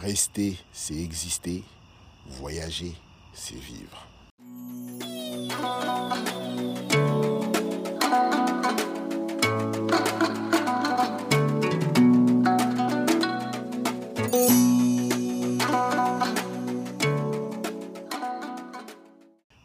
Rester, 0.00 0.56
c'est 0.72 0.96
exister. 0.96 1.62
Voyager, 2.26 2.94
c'est 3.34 3.54
vivre. 3.54 4.08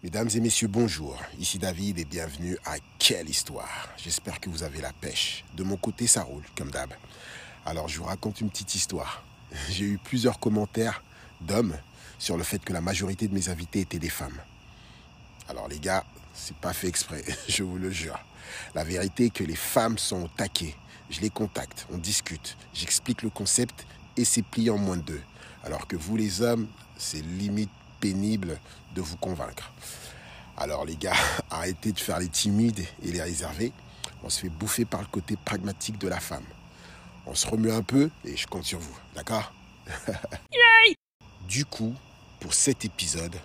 Mesdames 0.03 0.29
et 0.35 0.39
messieurs, 0.41 0.67
bonjour. 0.67 1.17
Ici 1.39 1.59
David 1.59 1.99
et 1.99 2.03
bienvenue 2.03 2.57
à 2.65 2.75
Quelle 2.99 3.29
Histoire. 3.29 3.87
J'espère 3.95 4.41
que 4.41 4.49
vous 4.49 4.63
avez 4.63 4.81
la 4.81 4.91
pêche. 4.91 5.45
De 5.55 5.63
mon 5.63 5.77
côté, 5.77 6.07
ça 6.07 6.23
roule, 6.23 6.43
comme 6.57 6.71
d'hab. 6.71 6.93
Alors, 7.65 7.87
je 7.87 7.99
vous 7.99 8.05
raconte 8.05 8.41
une 8.41 8.49
petite 8.49 8.75
histoire. 8.75 9.24
J'ai 9.69 9.85
eu 9.85 9.97
plusieurs 9.97 10.39
commentaires 10.39 11.03
d'hommes 11.41 11.75
sur 12.17 12.37
le 12.37 12.43
fait 12.43 12.59
que 12.59 12.73
la 12.73 12.81
majorité 12.81 13.27
de 13.27 13.33
mes 13.33 13.49
invités 13.49 13.81
étaient 13.81 13.99
des 13.99 14.09
femmes. 14.09 14.37
Alors, 15.49 15.67
les 15.67 15.79
gars, 15.79 16.03
c'est 16.33 16.55
pas 16.57 16.73
fait 16.73 16.87
exprès, 16.87 17.23
je 17.47 17.63
vous 17.63 17.77
le 17.77 17.91
jure. 17.91 18.19
La 18.73 18.83
vérité 18.83 19.25
est 19.25 19.29
que 19.29 19.43
les 19.43 19.55
femmes 19.55 19.97
sont 19.97 20.23
au 20.23 20.27
taquet. 20.27 20.75
Je 21.09 21.21
les 21.21 21.29
contacte, 21.29 21.85
on 21.91 21.97
discute, 21.97 22.57
j'explique 22.73 23.21
le 23.21 23.29
concept 23.29 23.85
et 24.17 24.25
c'est 24.25 24.41
plié 24.41 24.71
en 24.71 24.77
moins 24.77 24.97
de 24.97 25.03
deux. 25.03 25.21
Alors 25.63 25.87
que 25.87 25.95
vous, 25.95 26.17
les 26.17 26.41
hommes, 26.41 26.67
c'est 26.97 27.21
limite 27.21 27.69
pénible 27.99 28.59
de 28.95 29.01
vous 29.01 29.17
convaincre. 29.17 29.71
Alors 30.57 30.85
les 30.85 30.95
gars, 30.95 31.15
arrêtez 31.51 31.91
de 31.91 31.99
faire 31.99 32.19
les 32.19 32.29
timides 32.29 32.85
et 33.03 33.11
les 33.11 33.21
réservés. 33.21 33.71
On 34.23 34.29
se 34.29 34.41
fait 34.41 34.49
bouffer 34.49 34.85
par 34.85 35.01
le 35.01 35.07
côté 35.07 35.37
pragmatique 35.37 35.99
de 35.99 36.07
la 36.07 36.19
femme. 36.19 36.45
On 37.27 37.33
se 37.33 37.47
remue 37.47 37.71
un 37.71 37.81
peu 37.81 38.09
et 38.23 38.37
je 38.37 38.47
compte 38.47 38.65
sur 38.65 38.79
vous, 38.79 38.97
d'accord 39.15 39.53
Du 41.47 41.65
coup, 41.65 41.93
pour 42.39 42.53
cet 42.53 42.85
épisode, 42.85 43.35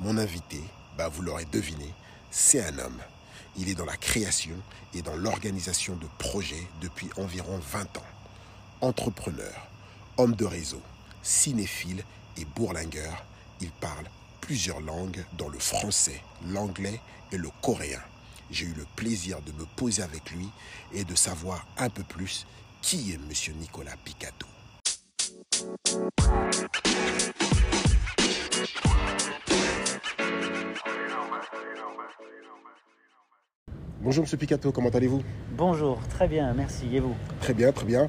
mon 0.00 0.16
invité, 0.16 0.62
bah 0.96 1.08
vous 1.08 1.22
l'aurez 1.22 1.44
deviné, 1.44 1.92
c'est 2.30 2.64
un 2.64 2.78
homme. 2.78 3.00
Il 3.56 3.68
est 3.68 3.74
dans 3.74 3.84
la 3.84 3.96
création 3.96 4.56
et 4.94 5.02
dans 5.02 5.16
l'organisation 5.16 5.96
de 5.96 6.06
projets 6.18 6.66
depuis 6.80 7.08
environ 7.16 7.58
20 7.58 7.96
ans. 7.98 8.06
Entrepreneur, 8.80 9.68
homme 10.16 10.34
de 10.34 10.44
réseau, 10.44 10.82
cinéphile 11.22 12.04
et 12.36 12.44
bourlingueur, 12.44 13.24
il 13.60 13.70
parle 13.70 14.06
plusieurs 14.40 14.80
langues, 14.80 15.24
dont 15.34 15.48
le 15.48 15.58
français, 15.58 16.22
l'anglais 16.46 17.00
et 17.32 17.36
le 17.36 17.50
coréen. 17.60 18.00
J'ai 18.50 18.66
eu 18.66 18.74
le 18.74 18.86
plaisir 18.96 19.42
de 19.42 19.52
me 19.52 19.66
poser 19.76 20.02
avec 20.02 20.30
lui 20.30 20.48
et 20.92 21.04
de 21.04 21.14
savoir 21.14 21.66
un 21.76 21.90
peu 21.90 22.02
plus 22.02 22.46
qui 22.82 23.12
est 23.12 23.14
M. 23.14 23.56
Nicolas 23.58 23.94
Picato? 24.04 24.46
Bonjour 34.00 34.24
M. 34.24 34.38
Picato, 34.38 34.72
comment 34.72 34.88
allez-vous? 34.90 35.22
Bonjour, 35.56 35.98
très 36.08 36.28
bien, 36.28 36.52
merci. 36.54 36.94
Et 36.94 37.00
vous? 37.00 37.14
Très 37.40 37.54
bien, 37.54 37.72
très 37.72 37.84
bien. 37.84 38.08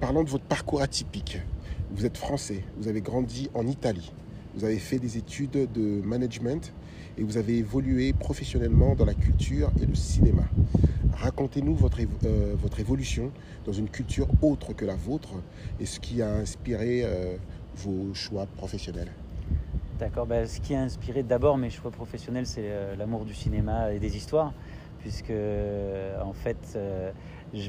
Parlons 0.00 0.24
de 0.24 0.30
votre 0.30 0.44
parcours 0.44 0.82
atypique. 0.82 1.38
Vous 1.90 2.06
êtes 2.06 2.16
français, 2.16 2.64
vous 2.76 2.88
avez 2.88 3.00
grandi 3.00 3.50
en 3.54 3.66
Italie, 3.66 4.12
vous 4.54 4.64
avez 4.64 4.78
fait 4.78 4.98
des 4.98 5.18
études 5.18 5.70
de 5.72 6.00
management 6.02 6.72
et 7.18 7.22
vous 7.22 7.36
avez 7.36 7.58
évolué 7.58 8.12
professionnellement 8.12 8.94
dans 8.94 9.04
la 9.04 9.14
culture 9.14 9.70
et 9.80 9.86
le 9.86 9.94
cinéma. 9.94 10.44
Racontez-nous 11.14 11.74
votre, 11.74 11.98
euh, 12.24 12.54
votre 12.56 12.80
évolution 12.80 13.30
dans 13.64 13.72
une 13.72 13.88
culture 13.88 14.26
autre 14.40 14.72
que 14.72 14.84
la 14.84 14.96
vôtre 14.96 15.34
et 15.78 15.86
ce 15.86 16.00
qui 16.00 16.22
a 16.22 16.28
inspiré 16.32 17.02
euh, 17.04 17.36
vos 17.76 18.14
choix 18.14 18.46
professionnels. 18.56 19.12
D'accord, 19.98 20.26
ben, 20.26 20.46
ce 20.46 20.60
qui 20.60 20.74
a 20.74 20.80
inspiré 20.80 21.22
d'abord 21.22 21.58
mes 21.58 21.70
choix 21.70 21.90
professionnels, 21.90 22.46
c'est 22.46 22.64
euh, 22.64 22.96
l'amour 22.96 23.24
du 23.24 23.34
cinéma 23.34 23.92
et 23.92 24.00
des 24.00 24.16
histoires, 24.16 24.52
puisque 25.00 25.32
en 25.32 26.32
fait, 26.32 26.78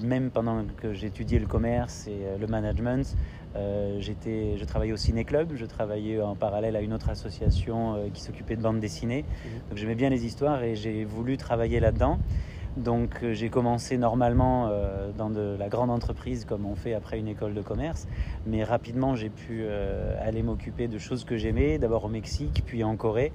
même 0.03 0.29
pendant 0.29 0.63
que 0.78 0.94
j'étudiais 0.94 1.39
le 1.39 1.47
commerce 1.47 2.07
et 2.07 2.38
le 2.39 2.45
management, 2.45 3.16
euh, 3.56 4.00
je 4.02 4.64
travaillais 4.66 4.94
au 4.94 4.97
ciné-club, 4.97 5.53
je 5.56 5.66
travaillais 5.66 6.19
en 6.22 6.36
parallèle 6.36 6.75
à 6.75 6.81
une 6.81 6.94
autre 6.94 7.09
association 7.09 7.96
euh, 7.96 8.09
qui 8.14 8.22
s'occupait 8.22 8.56
de 8.56 8.62
bande 8.62 8.80
dessinée. 8.80 9.24
Mhm. 9.24 9.52
Donc 9.69 9.78
j'aimais 9.78 9.96
bien 9.96 10.09
les 10.09 10.25
histoires 10.25 10.64
et 10.64 10.75
j'ai 10.75 11.06
voulu 11.06 11.38
travailler 11.38 11.80
là-dedans. 11.80 12.19
Donc 12.78 13.19
euh, 13.22 13.34
j'ai 13.34 13.50
commencé 13.50 13.97
normalement 13.97 14.72
dans 15.17 15.29
de 15.29 15.56
la 15.59 15.69
grande 15.69 15.91
entreprise 15.91 16.45
comme 16.45 16.66
on 16.66 16.75
fait 16.75 16.94
après 16.94 17.19
une 17.19 17.28
école 17.28 17.53
de 17.53 17.61
commerce, 17.61 18.07
mais 18.45 18.63
rapidement 18.63 19.16
j'ai 19.16 19.29
pu 19.29 19.66
aller 20.19 20.44
m'occuper 20.44 20.88
de 20.88 20.97
choses 20.97 21.23
que 21.23 21.38
j'aimais, 21.38 21.78
d'abord 21.78 22.06
au 22.06 22.09
Mexique, 22.09 22.63
puis 22.66 22.83
en 22.83 22.95
Corée, 22.95 23.31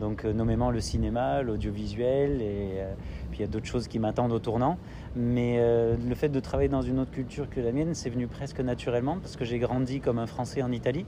donc 0.00 0.24
nommément 0.24 0.70
le 0.70 0.80
cinéma, 0.80 1.42
l'audiovisuel, 1.42 2.42
et 2.42 2.82
puis 3.30 3.38
il 3.38 3.42
y 3.42 3.44
a 3.44 3.48
d'autres 3.48 3.66
choses 3.66 3.88
qui 3.88 3.98
m'attendent 3.98 4.32
au 4.32 4.38
tournant. 4.38 4.78
Mais 5.14 5.56
euh, 5.58 5.96
le 6.08 6.14
fait 6.14 6.28
de 6.28 6.40
travailler 6.40 6.68
dans 6.68 6.82
une 6.82 6.98
autre 6.98 7.10
culture 7.10 7.50
que 7.50 7.60
la 7.60 7.72
mienne, 7.72 7.94
c'est 7.94 8.10
venu 8.10 8.26
presque 8.26 8.60
naturellement 8.60 9.18
parce 9.18 9.36
que 9.36 9.44
j'ai 9.44 9.58
grandi 9.58 10.00
comme 10.00 10.18
un 10.18 10.26
Français 10.26 10.62
en 10.62 10.72
Italie. 10.72 11.04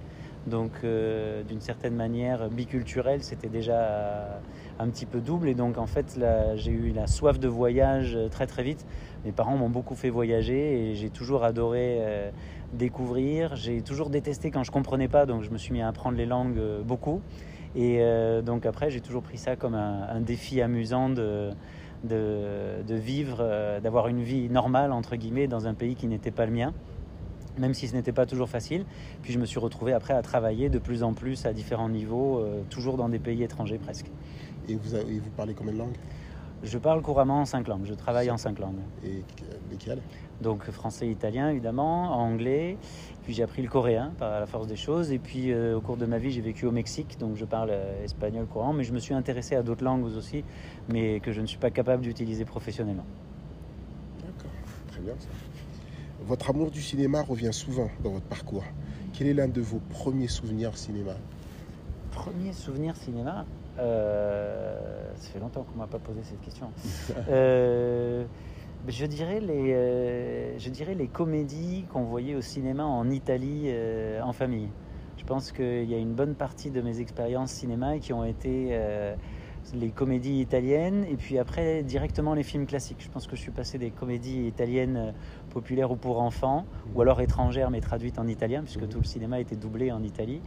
Donc 0.47 0.73
euh, 0.83 1.43
d'une 1.43 1.61
certaine 1.61 1.95
manière 1.95 2.49
biculturel, 2.51 3.23
c'était 3.23 3.49
déjà 3.49 4.41
un 4.79 4.89
petit 4.89 5.07
peu 5.07 5.21
double. 5.21 5.49
Et 5.49 5.55
donc 5.55 5.79
en 5.79 5.87
fait, 5.87 6.19
j'ai 6.57 6.71
eu 6.71 6.93
la 6.93 7.07
soif 7.07 7.39
de 7.39 7.49
voyage 7.49 8.19
très 8.31 8.47
très 8.47 8.63
vite. 8.63 8.87
Mes 9.25 9.33
parents 9.33 9.57
m'ont 9.57 9.71
beaucoup 9.71 9.95
fait 9.95 10.11
voyager 10.11 10.91
et 10.91 10.95
j'ai 10.95 11.11
toujours 11.11 11.45
adoré 11.45 11.99
euh, 12.01 12.31
découvrir. 12.75 13.57
J'ai 13.57 13.81
toujours 13.81 14.11
détesté 14.11 14.51
quand 14.51 14.65
je 14.65 14.71
comprenais 14.71 15.09
pas, 15.09 15.27
donc 15.27 15.43
je 15.43 15.51
me 15.51 15.59
suis 15.59 15.73
mis 15.73 15.81
à 15.81 15.89
apprendre 15.89 16.17
les 16.19 16.27
langues 16.27 16.61
beaucoup. 16.85 17.21
Et 17.77 18.01
donc 18.45 18.67
après, 18.67 18.91
j'ai 18.91 19.01
toujours 19.01 19.25
pris 19.25 19.37
ça 19.37 19.57
comme 19.57 19.75
un, 19.75 20.21
défi 20.21 20.63
amusant 20.63 21.11
de 21.11 22.95
vivre, 22.95 23.39
euh, 23.41 23.81
d'avoir 23.81 24.09
une 24.09 24.23
vie 24.23 24.49
normale, 24.49 24.93
entre 24.93 25.17
guillemets, 25.17 25.47
dans 25.47 25.67
un 25.67 25.75
pays 25.75 25.95
qui 25.95 26.07
n'était 26.07 26.31
pas 26.31 26.47
le 26.47 26.53
mien, 26.53 26.73
même 27.59 27.75
si 27.75 27.89
ce 27.89 27.95
n'était 27.95 28.13
pas 28.13 28.27
toujours 28.27 28.49
facile. 28.49 28.85
Puis 29.23 29.33
je 29.33 29.39
me 29.39 29.47
suis 29.47 29.59
retrouvé 29.59 29.93
après 29.93 30.15
à 30.15 30.23
travailler 30.23 30.69
de 30.69 30.79
plus 30.79 31.03
en 31.03 31.13
plus 31.13 31.47
à 31.47 31.53
différents 31.53 31.89
niveaux, 31.89 32.39
euh, 32.39 32.63
toujours 32.71 32.97
dans 32.97 33.09
des 33.09 33.19
pays 33.19 33.43
étrangers 33.43 33.79
presque. 33.79 34.07
Et 34.69 34.77
vous, 34.77 34.91
vous 34.91 35.31
parlez 35.37 35.55
combien 35.55 35.73
de 35.73 35.79
langues? 35.79 35.97
Je 36.63 36.79
parle 36.79 37.03
couramment 37.03 37.41
en 37.41 37.45
cinq 37.45 37.69
langues, 37.69 37.85
je 37.85 37.93
travaille 37.93 38.31
en 38.31 38.39
cinq 38.39 38.59
langues. 38.59 38.81
Et 39.05 39.23
lesquelles? 39.71 40.01
Donc 40.41 40.71
français, 40.71 41.09
italien 41.09 41.51
évidemment, 41.51 42.13
anglais, 42.13 42.79
puis 43.23 43.35
j'ai 43.35 43.43
appris 43.43 43.63
le 43.63 43.69
coréen 43.69 44.13
par 44.19 44.41
la 44.41 44.47
force 44.47 44.67
des 44.67 44.77
choses. 44.77 45.13
Et 45.13 45.19
puis 45.19 45.53
euh, 45.53 45.77
au 45.77 45.81
cours 45.83 45.99
de 45.99 46.07
ma 46.07 46.19
vie, 46.19 46.31
j'ai 46.31 46.41
vécu 46.41 46.65
au 46.67 46.71
Mexique, 46.71 47.19
donc 47.19 47.37
je 47.37 47.45
parle 47.45 47.69
euh, 47.71 48.05
espagnol 48.05 48.47
courant. 48.47 48.73
Mais 48.73 48.85
je 48.85 48.93
me 48.93 48.99
suis 48.99 49.15
intéressé 49.15 49.57
à 49.57 49.63
d'autres 49.63 49.85
langues 49.85 50.05
aussi, 50.05 50.43
mais 50.89 51.21
que 51.21 51.33
je 51.33 51.43
ne 51.43 51.47
suis 51.47 51.59
pas 51.59 51.71
capable 51.71 52.03
d'utiliser 52.03 52.47
professionnellement. 52.47 53.07
D'accord, 54.23 54.51
très 54.89 55.03
bien 55.03 55.15
ça. 55.19 55.29
Votre 56.27 56.49
amour 56.51 56.71
du 56.71 56.81
cinéma 56.81 57.21
revient 57.21 57.53
souvent 57.53 57.91
dans 58.03 58.13
votre 58.13 58.25
parcours. 58.25 58.65
Quel 59.13 59.27
est 59.27 59.35
l'un 59.35 59.47
de 59.47 59.61
vos 59.61 59.81
premiers 59.91 60.29
souvenirs 60.29 60.75
cinéma 60.79 61.13
Premier 62.13 62.55
souvenir 62.55 62.97
cinéma 62.97 63.45
euh, 63.79 64.79
Ça 65.17 65.33
fait 65.33 65.39
longtemps 65.39 65.65
qu'on 65.65 65.75
ne 65.75 65.81
m'a 65.81 65.87
pas 65.87 65.99
posé 65.99 66.21
cette 66.23 66.41
question. 66.41 66.71
euh, 67.29 68.25
je 68.89 69.05
dirais, 69.05 69.41
les, 69.41 69.75
euh, 69.75 70.59
je 70.59 70.71
dirais 70.71 70.95
les 70.95 71.09
comédies 71.09 71.85
qu'on 71.93 72.05
voyait 72.05 72.35
au 72.35 72.41
cinéma 72.41 72.85
en 72.87 73.11
Italie 73.11 73.71
en 74.23 74.33
famille. 74.33 74.71
Je 75.19 75.25
pense 75.25 75.53
qu'il 75.53 75.85
y 75.85 75.95
a 75.95 75.99
une 75.99 76.15
bonne 76.15 76.35
partie 76.35 76.71
de 76.71 76.81
mes 76.81 77.01
expériences 77.01 77.51
cinéma 77.51 77.99
qui 77.99 78.15
ont 78.15 78.25
été 78.25 78.79
les 79.73 79.91
comédies 79.91 80.41
italiennes 80.41 81.05
et 81.11 81.17
puis 81.17 81.39
après 81.39 81.83
directement 81.83 82.35
les 82.35 82.43
films 82.43 82.67
classiques. 82.67 83.01
Je 83.01 83.09
pense 83.09 83.27
que 83.27 83.37
je 83.37 83.41
suis 83.41 83.51
passé 83.51 83.79
des 83.79 83.91
comédies 83.91 84.47
italiennes 84.47 85.15
populaires 85.51 85.91
ou 85.91 85.97
pour 85.97 86.21
enfants 86.21 86.67
ou 86.95 87.01
alors 87.01 87.21
étrangères 87.21 87.71
mais 87.71 87.81
traduites 87.81 88.19
en 88.19 88.27
italien 88.27 88.63
puisque 88.63 88.89
tout 88.89 88.99
le 88.99 89.05
cinéma 89.05 89.41
était 89.41 89.57
doublé 89.57 89.91
en 89.91 90.03
Italie 90.03 90.41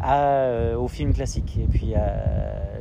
à, 0.00 0.76
aux 0.78 0.88
films 0.88 1.12
classiques. 1.12 1.58
Et 1.58 1.66
puis 1.66 1.94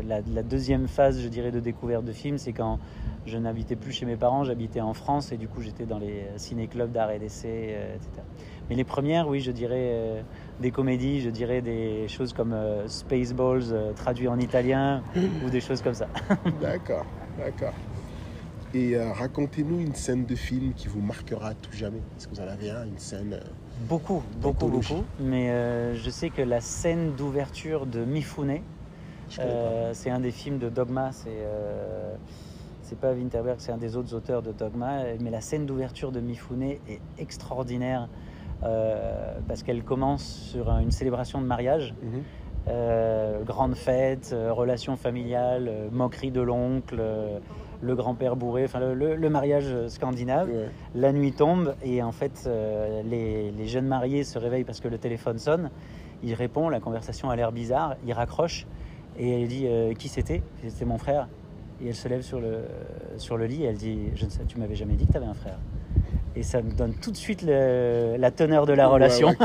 la, 0.08 0.22
la, 0.22 0.44
deuxième 0.44 0.88
phase, 0.88 1.22
je 1.22 1.28
dirais, 1.28 1.52
de 1.52 1.60
découverte 1.60 2.06
de 2.06 2.12
films, 2.12 2.38
c'est 2.38 2.54
quand 2.54 2.80
je 3.25 3.38
n'habitais 3.38 3.75
plus 3.75 3.92
chez 3.92 4.06
mes 4.06 4.16
parents, 4.16 4.44
j'habitais 4.44 4.81
en 4.81 4.94
France 4.94 5.31
et 5.31 5.38
du 5.38 5.48
coup 5.48 5.62
j'étais 5.62 5.86
dans 5.86 6.00
les 6.00 6.25
ciné-clubs 6.38 6.92
d'art 6.92 7.12
et 7.12 7.19
d'essai, 7.19 7.69
euh, 7.72 7.96
etc. 7.96 8.10
Mais 8.69 8.75
les 8.75 8.84
premières, 8.84 9.28
oui, 9.28 9.40
je 9.40 9.52
dirais 9.52 9.92
euh, 9.94 10.22
des 10.60 10.72
comédies, 10.72 11.22
je 11.22 11.30
dirais 11.30 11.62
des 11.62 12.08
choses 12.08 12.34
comme 12.34 12.54
euh, 12.54 12.88
Spaceballs 12.88 13.94
traduit 13.96 14.28
en 14.28 14.40
italien 14.40 15.04
ou 15.46 15.50
des 15.50 15.62
choses 15.62 15.82
comme 15.82 15.94
ça. 15.94 16.08
d'accord, 16.62 17.06
d'accord. 17.38 17.74
Et 18.74 18.96
racontez-nous 19.00 19.80
une 19.80 19.96
scène 19.96 20.26
de 20.26 20.36
film 20.36 20.74
qui 20.76 20.88
vous 20.88 21.02
marquera 21.02 21.50
à 21.50 21.54
tout 21.56 21.72
jamais. 21.72 21.98
Est-ce 22.16 22.28
que 22.28 22.36
vous 22.36 22.42
en 22.42 22.48
avez 22.48 22.70
un, 22.70 22.86
une 22.86 23.00
scène 23.00 23.40
Beaucoup, 23.88 24.22
beaucoup, 24.40 24.68
beaucoup. 24.68 25.04
Mais 25.20 25.48
je 25.96 26.10
sais 26.12 26.30
que 26.30 26.44
la 26.44 26.62
scène 26.62 27.16
d'ouverture 27.16 27.88
de 27.88 28.06
Mifune, 28.06 28.60
c'est 29.28 30.12
un 30.12 30.20
des 30.20 30.30
films 30.30 30.60
de 30.60 30.70
Dogma. 30.70 31.12
C'est 31.12 31.48
c'est 32.90 32.98
pas 32.98 33.14
Winterberg, 33.14 33.58
c'est 33.60 33.72
un 33.72 33.78
des 33.78 33.96
autres 33.96 34.16
auteurs 34.16 34.42
de 34.42 34.52
Dogma, 34.52 35.04
mais 35.20 35.30
la 35.30 35.42
scène 35.42 35.68
d'ouverture 35.68 36.12
de 36.12 36.20
Mifune 36.20 36.64
est 36.64 36.80
extraordinaire. 37.20 38.10
Parce 38.62 39.64
qu'elle 39.64 39.84
commence 39.84 40.24
sur 40.24 40.70
une 40.70 40.92
célébration 40.92 41.42
de 41.42 41.46
mariage. 41.46 41.94
Mhm. 42.02 43.46
grande 43.46 43.76
fête, 43.76 44.36
relation 44.50 44.96
familiale, 44.96 45.72
moquerie 45.92 46.32
de 46.32 46.42
l'oncle, 46.42 47.02
le 47.82 47.96
grand-père 47.96 48.36
bourré, 48.36 48.66
enfin 48.66 48.80
le, 48.80 49.30
mariage 49.30 49.88
scandinave. 49.88 50.50
La 50.94 51.12
nuit 51.12 51.32
tombe 51.32 51.76
et 51.84 52.04
en 52.04 52.12
fait 52.12 52.50
les, 53.06 53.52
les, 53.52 53.68
jeunes 53.68 53.88
mariés 53.88 54.24
se 54.24 54.38
réveillent 54.38 54.66
parce 54.66 54.82
que 54.82 54.88
le 54.88 54.98
téléphone 54.98 55.40
sonne. 55.40 55.72
Il 56.22 56.34
répond, 56.34 56.70
la 56.70 56.80
conversation 56.80 57.30
a 57.30 57.36
l'air 57.36 57.52
bizarre, 57.52 57.96
il 58.06 58.14
raccroche 58.14 58.68
et 59.18 59.42
elle 59.42 59.48
dit 59.48 59.68
qui 59.98 60.08
c'était? 60.10 60.44
C'était 60.62 60.86
mon 60.86 60.98
frère. 60.98 61.28
Et 61.82 61.88
elle 61.88 61.96
se 61.96 62.08
lève 62.08 62.22
sur 62.22 62.40
le, 62.40 62.66
sur 63.18 63.38
le 63.38 63.46
lit 63.46 63.64
et 63.64 63.68
elle 63.68 63.78
dit 63.78 64.10
Je 64.16 64.26
ne 64.26 64.30
sais, 64.30 64.44
tu 64.46 64.58
m'avais 64.58 64.76
jamais 64.76 64.96
dit 64.96 65.06
que 65.06 65.12
tu 65.12 65.18
avais 65.18 65.28
un 65.28 65.34
frère. 65.34 65.60
Et 66.39 66.44
ça 66.44 66.62
me 66.62 66.71
donne 66.71 66.94
tout 66.94 67.12
de 67.12 67.18
suite 67.18 67.41
la 67.41 68.31
teneur 68.31 68.65
de 68.65 68.71
la 68.71 68.88
relation. 68.88 69.36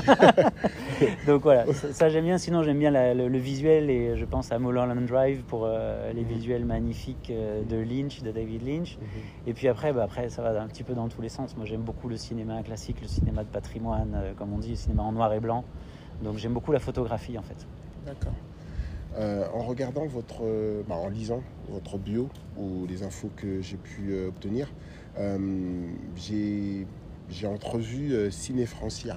Donc 1.26 1.42
voilà, 1.42 1.64
ça, 1.72 2.08
j'aime 2.08 2.24
bien. 2.24 2.38
Sinon, 2.38 2.62
j'aime 2.62 2.78
bien 2.78 2.92
le, 3.14 3.38
visuel 3.38 3.90
et 3.90 4.16
je 4.16 4.24
pense 4.24 4.52
à 4.52 4.60
Mulholland 4.60 5.04
Drive 5.04 5.42
pour 5.42 5.64
euh, 5.64 6.12
les 6.12 6.22
mhm. 6.22 6.28
visuels 6.28 6.64
magnifiques 6.64 7.30
euh, 7.30 7.64
de 7.64 7.76
Lynch, 7.78 8.22
de 8.22 8.30
David 8.30 8.64
Lynch. 8.64 8.96
Mhm. 8.96 9.06
Et 9.48 9.54
puis 9.54 9.66
après, 9.66 9.92
bah, 9.92 10.04
après, 10.04 10.28
ça 10.28 10.40
va 10.40 10.62
un 10.62 10.68
petit 10.68 10.84
peu 10.84 10.94
dans 10.94 11.08
tous 11.08 11.20
les 11.20 11.28
sens. 11.28 11.56
Moi, 11.56 11.66
j'aime 11.66 11.82
beaucoup 11.82 12.08
le 12.08 12.16
cinéma 12.16 12.62
classique, 12.62 13.00
le 13.02 13.08
cinéma 13.08 13.42
de 13.42 13.48
patrimoine, 13.48 14.14
euh, 14.14 14.32
comme 14.38 14.52
on 14.52 14.58
dit, 14.58 14.70
le 14.70 14.76
cinéma 14.76 15.02
en 15.02 15.10
noir 15.10 15.32
et 15.32 15.40
blanc. 15.40 15.64
Donc 16.22 16.38
j'aime 16.38 16.52
beaucoup 16.52 16.70
la 16.70 16.78
photographie 16.78 17.36
en 17.36 17.42
fait. 17.42 17.66
D'accord. 18.06 18.34
Euh, 19.18 19.48
en 19.52 19.64
regardant 19.64 20.06
votre, 20.06 20.44
bah, 20.88 20.94
en 20.94 21.08
lisant 21.08 21.42
votre 21.68 21.98
bio 21.98 22.28
ou 22.56 22.86
les 22.86 23.02
infos 23.02 23.30
que 23.34 23.60
j'ai 23.60 23.78
pu 23.78 24.14
obtenir, 24.28 24.68
j'ai 26.16 27.46
entrevu 27.46 28.30
Ciné 28.30 28.66
Francia. 28.66 29.16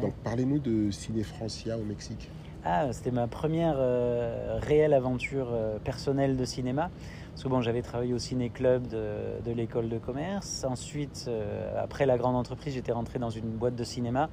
Donc 0.00 0.14
parlez-nous 0.24 0.58
de 0.58 0.90
Ciné 0.90 1.22
Francia 1.22 1.78
au 1.78 1.84
Mexique. 1.84 2.30
Ah, 2.64 2.92
c'était 2.92 3.10
ma 3.10 3.26
première 3.26 3.76
réelle 4.60 4.92
aventure 4.92 5.48
personnelle 5.84 6.36
de 6.36 6.44
cinéma. 6.44 6.90
Parce 7.30 7.44
que 7.44 7.48
bon, 7.48 7.62
j'avais 7.62 7.80
travaillé 7.80 8.12
au 8.12 8.18
ciné-club 8.18 8.88
de, 8.88 9.40
de 9.44 9.52
l'école 9.52 9.88
de 9.88 9.98
commerce. 9.98 10.64
Ensuite, 10.68 11.30
après 11.78 12.04
la 12.04 12.18
grande 12.18 12.36
entreprise, 12.36 12.74
j'étais 12.74 12.92
rentré 12.92 13.18
dans 13.18 13.30
une 13.30 13.48
boîte 13.48 13.76
de 13.76 13.84
cinéma 13.84 14.28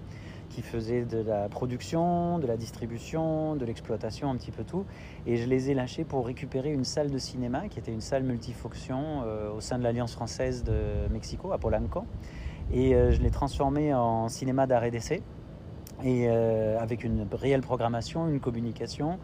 qui 0.50 0.62
faisaient 0.62 1.04
de 1.04 1.20
la 1.20 1.50
production, 1.50 2.40
de 2.40 2.48
la 2.48 2.58
distribution, 2.58 3.56
de 3.56 3.66
l'exploitation, 3.66 4.30
un 4.30 4.36
petit 4.36 4.52
peu 4.52 4.64
tout. 4.64 4.86
Et 5.26 5.38
je 5.38 5.48
les 5.48 5.70
ai 5.70 5.74
lâchés 5.74 6.04
pour 6.04 6.26
récupérer 6.26 6.72
une 6.72 6.84
salle 6.84 7.10
de 7.10 7.18
cinéma 7.18 7.68
qui 7.68 7.80
était 7.80 7.92
une 7.92 8.02
salle 8.02 8.24
multifonction 8.24 9.24
euh, 9.26 9.52
au 9.52 9.62
sein 9.62 9.78
de 9.78 9.84
l'Alliance 9.84 10.14
française 10.14 10.64
de 10.64 11.08
Mexico, 11.12 11.52
à 11.52 11.58
Polanco. 11.58 12.06
Et 12.72 12.96
euh, 12.96 13.12
je 13.12 13.22
l'ai 13.22 13.32
transformé 13.32 13.94
en 13.94 14.28
cinéma 14.28 14.68
d'arrêt 14.68 14.92
d'essai. 14.92 15.22
Et 16.04 16.28
euh, 16.28 16.80
avec 16.80 17.04
une 17.04 17.26
réelle 17.32 17.62
programmation, 17.62 18.28
une 18.28 18.40
communication, 18.40 19.18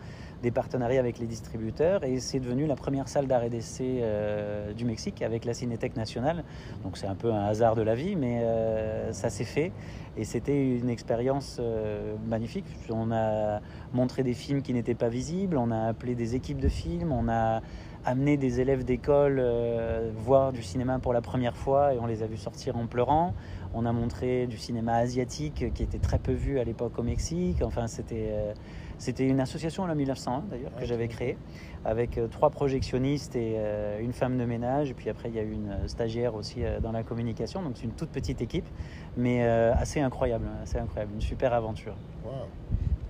des 0.44 0.52
partenariats 0.52 1.00
avec 1.00 1.20
les 1.20 1.26
distributeurs 1.26 2.04
et 2.04 2.20
c'est 2.20 2.42
devenu 2.42 2.68
la 2.68 2.76
première 2.76 3.08
salle 3.08 3.28
d'arrêt 3.28 3.50
d'essai 3.50 4.00
euh, 4.02 4.74
du 4.74 4.84
Mexique 4.84 5.22
avec 5.22 5.46
la 5.46 5.54
Cinétech 5.54 5.96
nationale. 5.96 6.44
Donc 6.84 6.98
c'est 6.98 7.08
un 7.08 7.16
peu 7.16 7.32
un 7.32 7.46
hasard 7.46 7.76
de 7.76 7.82
la 7.82 7.96
vie, 7.96 8.18
mais 8.18 8.42
euh, 8.44 9.14
ça 9.14 9.30
s'est 9.30 9.46
fait 9.46 9.72
et 10.18 10.26
c'était 10.26 10.78
une 10.78 10.90
expérience 10.90 11.58
euh, 11.62 12.16
magnifique. 12.28 12.66
On 12.90 13.12
a 13.14 13.62
montré 13.94 14.24
des 14.24 14.34
films 14.34 14.62
qui 14.62 14.74
n'étaient 14.74 14.96
pas 14.96 15.08
visibles, 15.08 15.58
on 15.58 15.72
a 15.72 15.88
appelé 15.88 16.14
des 16.14 16.36
équipes 16.36 16.60
de 16.60 16.68
films, 16.68 17.14
on 17.14 17.30
a 17.30 17.62
amené 18.06 18.36
des 18.36 18.60
élèves 18.60 18.84
d'école 18.84 19.42
voir 20.14 20.52
du 20.52 20.62
cinéma 20.62 21.00
pour 21.00 21.14
la 21.14 21.22
première 21.22 21.56
fois 21.56 21.94
et 21.94 22.00
on 22.00 22.06
les 22.06 22.22
a 22.22 22.28
vus 22.28 22.36
sortir 22.36 22.76
en 22.76 22.86
pleurant. 22.86 23.34
On 23.74 23.86
a 23.86 23.94
montré 23.94 24.46
du 24.46 24.58
cinéma 24.58 24.96
asiatique 24.96 25.74
qui 25.74 25.84
était 25.84 26.00
très 26.00 26.20
peu 26.20 26.34
vu 26.34 26.60
à 26.60 26.66
l'époque 26.66 27.00
au 27.00 27.04
Mexique. 27.04 27.62
Enfin, 27.62 27.88
c'était 27.88 28.54
c'était 28.98 29.28
une 29.28 29.40
association 29.40 29.84
en 29.84 29.96
1901 29.96 30.44
d'ailleurs 30.50 30.76
que 30.76 30.86
j'avais 30.86 31.08
créée 31.08 31.38
avec 31.86 32.18
euh, 32.18 32.28
trois 32.28 32.50
projectionnistes 32.50 33.36
et 33.36 33.56
euh, 33.58 34.00
une 34.00 34.14
femme 34.14 34.38
de 34.38 34.46
ménage. 34.46 34.90
Et 34.90 34.94
puis 34.94 35.10
après, 35.10 35.30
il 35.30 35.36
y 35.36 35.40
a 35.40 35.44
eu 35.44 35.52
une 35.52 35.70
euh, 35.70 35.88
stagiaire 35.88 36.36
aussi 36.36 36.62
dans 36.82 36.92
la 36.92 37.04
communication. 37.04 37.62
Donc 37.62 37.74
c'est 37.76 37.86
une 37.86 37.94
toute 37.94 38.10
petite 38.10 38.42
équipe, 38.42 38.68
mais 39.18 39.44
assez 39.44 40.00
incroyable, 40.00 40.46
assez 40.62 40.78
incroyable, 40.78 41.14
une 41.16 41.22
super 41.22 41.54
aventure. 41.54 41.96
Wow. 42.24 42.32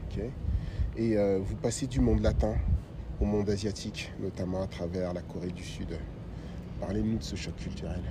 Ok. 0.09 0.23
Et 0.97 1.15
vous 1.39 1.55
passez 1.55 1.87
du 1.87 1.99
monde 1.99 2.21
latin 2.21 2.55
au 3.19 3.25
monde 3.25 3.49
asiatique, 3.49 4.11
notamment 4.19 4.61
à 4.61 4.67
travers 4.67 5.13
la 5.13 5.21
Corée 5.21 5.51
du 5.51 5.63
Sud. 5.63 5.97
Parlez-nous 6.79 7.17
de 7.17 7.23
ce 7.23 7.35
choc 7.35 7.55
culturel. 7.55 8.01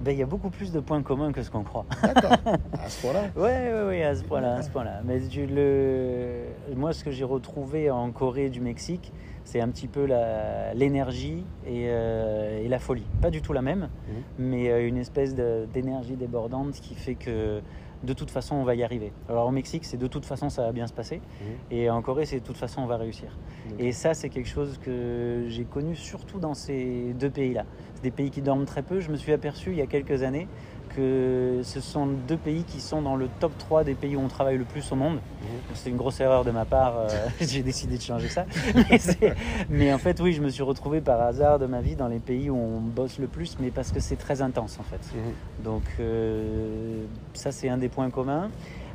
Ben, 0.00 0.12
il 0.12 0.18
y 0.18 0.22
a 0.22 0.26
beaucoup 0.26 0.50
plus 0.50 0.72
de 0.72 0.80
points 0.80 1.02
communs 1.02 1.32
que 1.32 1.42
ce 1.42 1.50
qu'on 1.50 1.62
croit. 1.62 1.86
D'accord, 2.02 2.32
à 2.84 2.88
ce 2.88 3.00
point-là 3.00 3.22
Oui, 3.36 3.50
oui, 3.50 3.88
oui, 3.88 4.02
à 4.02 4.14
ce 4.14 4.24
point-là. 4.24 4.56
À 4.56 4.62
ce 4.62 4.70
point-là. 4.70 5.00
Mais 5.04 5.18
le... 5.18 6.44
moi, 6.76 6.92
ce 6.92 7.04
que 7.04 7.10
j'ai 7.10 7.24
retrouvé 7.24 7.90
en 7.90 8.10
Corée 8.10 8.50
du 8.50 8.60
Mexique, 8.60 9.12
c'est 9.44 9.60
un 9.60 9.68
petit 9.68 9.88
peu 9.88 10.06
l'énergie 10.74 11.44
et, 11.66 11.86
euh, 11.88 12.62
et, 12.62 12.68
la 12.68 12.78
folie. 12.78 13.06
Pas 13.20 13.30
du 13.30 13.42
tout 13.42 13.52
la 13.52 13.62
même, 13.62 13.88
mhm. 14.08 14.22
mais 14.38 14.70
euh, 14.70 14.86
une 14.86 14.96
espèce 14.96 15.34
d'énergie 15.34 16.16
débordante 16.16 16.72
qui 16.72 16.94
fait 16.94 17.14
que 17.14 17.60
de 18.02 18.12
toute 18.12 18.30
façon 18.30 18.56
on 18.56 18.64
va 18.64 18.74
y 18.74 18.82
arriver. 18.82 19.12
Alors 19.28 19.46
au 19.46 19.50
Mexique, 19.50 19.84
c'est 19.84 19.96
de 19.96 20.06
toute 20.06 20.24
façon 20.24 20.48
ça 20.48 20.62
va 20.62 20.72
bien 20.72 20.86
se 20.86 20.92
passer, 20.92 21.16
mhm. 21.16 21.46
et 21.70 21.90
en 21.90 22.02
Corée, 22.02 22.26
c'est 22.26 22.40
de 22.40 22.44
toute 22.44 22.56
façon 22.56 22.82
on 22.82 22.86
va 22.86 22.96
réussir. 22.96 23.36
Et 23.78 23.92
ça, 23.92 24.14
c'est 24.14 24.28
quelque 24.28 24.48
chose 24.48 24.78
que 24.82 25.44
j'ai 25.48 25.64
connu 25.64 25.94
surtout 25.94 26.38
dans 26.38 26.54
ces 26.54 27.14
deux 27.18 27.30
pays-là. 27.30 27.64
C'est 27.94 28.02
des 28.02 28.10
pays 28.10 28.30
qui 28.30 28.42
dorment 28.42 28.64
très 28.64 28.82
peu. 28.82 29.00
Je 29.00 29.10
me 29.10 29.16
suis 29.16 29.32
aperçu 29.32 29.70
il 29.70 29.78
y 29.78 29.82
a 29.82 29.86
quelques 29.86 30.22
années 30.22 30.48
que 30.96 31.60
ce 31.62 31.80
sont 31.80 32.06
deux 32.06 32.36
pays 32.36 32.64
qui 32.64 32.80
sont 32.80 33.02
dans 33.02 33.16
le 33.16 33.28
top 33.40 33.56
3 33.58 33.84
des 33.84 33.94
pays 33.94 34.16
où 34.16 34.20
on 34.20 34.28
travaille 34.28 34.58
le 34.58 34.64
plus 34.64 34.90
au 34.92 34.96
monde. 34.96 35.16
Mhm. 35.16 35.48
C'est 35.74 35.90
une 35.90 35.96
grosse 35.96 36.20
erreur 36.20 36.44
de 36.44 36.50
ma 36.50 36.64
part, 36.64 36.96
euh, 36.96 37.08
j'ai 37.40 37.62
décidé 37.62 37.96
de 37.96 38.02
changer 38.02 38.28
ça. 38.28 38.46
mais, 39.68 39.92
en 39.92 39.98
fait, 39.98 40.20
oui, 40.20 40.32
je 40.32 40.40
me 40.40 40.48
suis 40.48 40.62
retrouvé 40.62 41.00
par 41.00 41.20
hasard 41.20 41.58
de 41.58 41.66
ma 41.66 41.80
vie 41.80 41.96
dans 41.96 42.08
les 42.08 42.18
pays 42.18 42.50
où 42.50 42.56
on 42.56 42.80
bosse 42.80 43.18
le 43.18 43.26
plus, 43.26 43.56
mais 43.60 43.70
parce 43.70 43.92
que 43.92 44.00
c'est 44.00 44.16
très 44.16 44.42
intense 44.42 44.78
en 44.78 44.84
fait. 44.84 45.00
Mhm. 45.14 45.64
Donc 45.64 45.82
euh, 46.00 47.04
ça, 47.34 47.52
c'est 47.52 47.68
un 47.68 47.78
des 47.78 47.88
points 47.88 48.10
communs. 48.10 48.50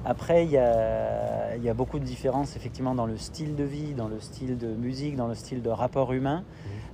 Après, 0.10 0.46
il 0.46 0.52
y 0.52 0.58
a, 0.58 1.58
y 1.58 1.68
a, 1.68 1.74
beaucoup 1.74 2.00
de 2.00 2.06
différences 2.06 2.56
effectivement 2.56 2.96
dans 2.96 3.06
le 3.06 3.18
style 3.18 3.58
de 3.58 3.66
vie, 3.66 3.94
dans 3.94 4.08
le 4.08 4.22
style 4.22 4.58
de 4.58 4.68
musique, 4.68 5.18
dans 5.18 5.28
le 5.28 5.36
style 5.36 5.62
de 5.62 5.70
rapport 5.70 6.14
humain. 6.14 6.46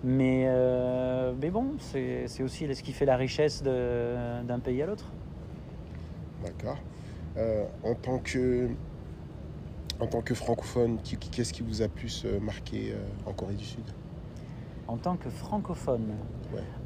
Mhm. 0.03 0.15
Mais, 0.15 0.45
euh, 0.47 1.31
mais 1.39 1.51
bon, 1.51 1.75
c'est 1.77 2.41
aussi 2.41 2.73
ce 2.73 2.81
qui 2.81 2.91
fait 2.91 3.05
la 3.05 3.15
richesse 3.15 3.61
d'un 3.61 4.59
pays 4.63 4.81
à 4.81 4.87
l'autre. 4.87 5.05
D'accord. 6.43 6.79
Euh, 7.37 7.65
en 7.83 7.93
tant 7.93 8.17
que 8.17 8.69
en 9.99 10.07
tant 10.07 10.21
que 10.21 10.33
francophone, 10.33 10.97
qu'est-ce 11.03 11.53
qui 11.53 11.61
vous 11.61 11.83
a 11.83 11.87
plus 11.87 12.25
marqué 12.41 12.93
euh, 12.93 13.29
en 13.29 13.33
Corée 13.33 13.53
du 13.53 13.63
Sud? 13.63 13.85
En 14.87 14.97
tant 14.97 15.17
que 15.17 15.29
francophone, 15.29 16.15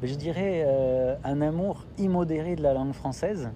je 0.02 0.14
dirais 0.14 0.62
un 1.24 1.40
amour 1.40 1.84
immodéré 1.96 2.54
de 2.54 2.62
la 2.62 2.74
langue 2.74 2.92
française. 2.92 3.50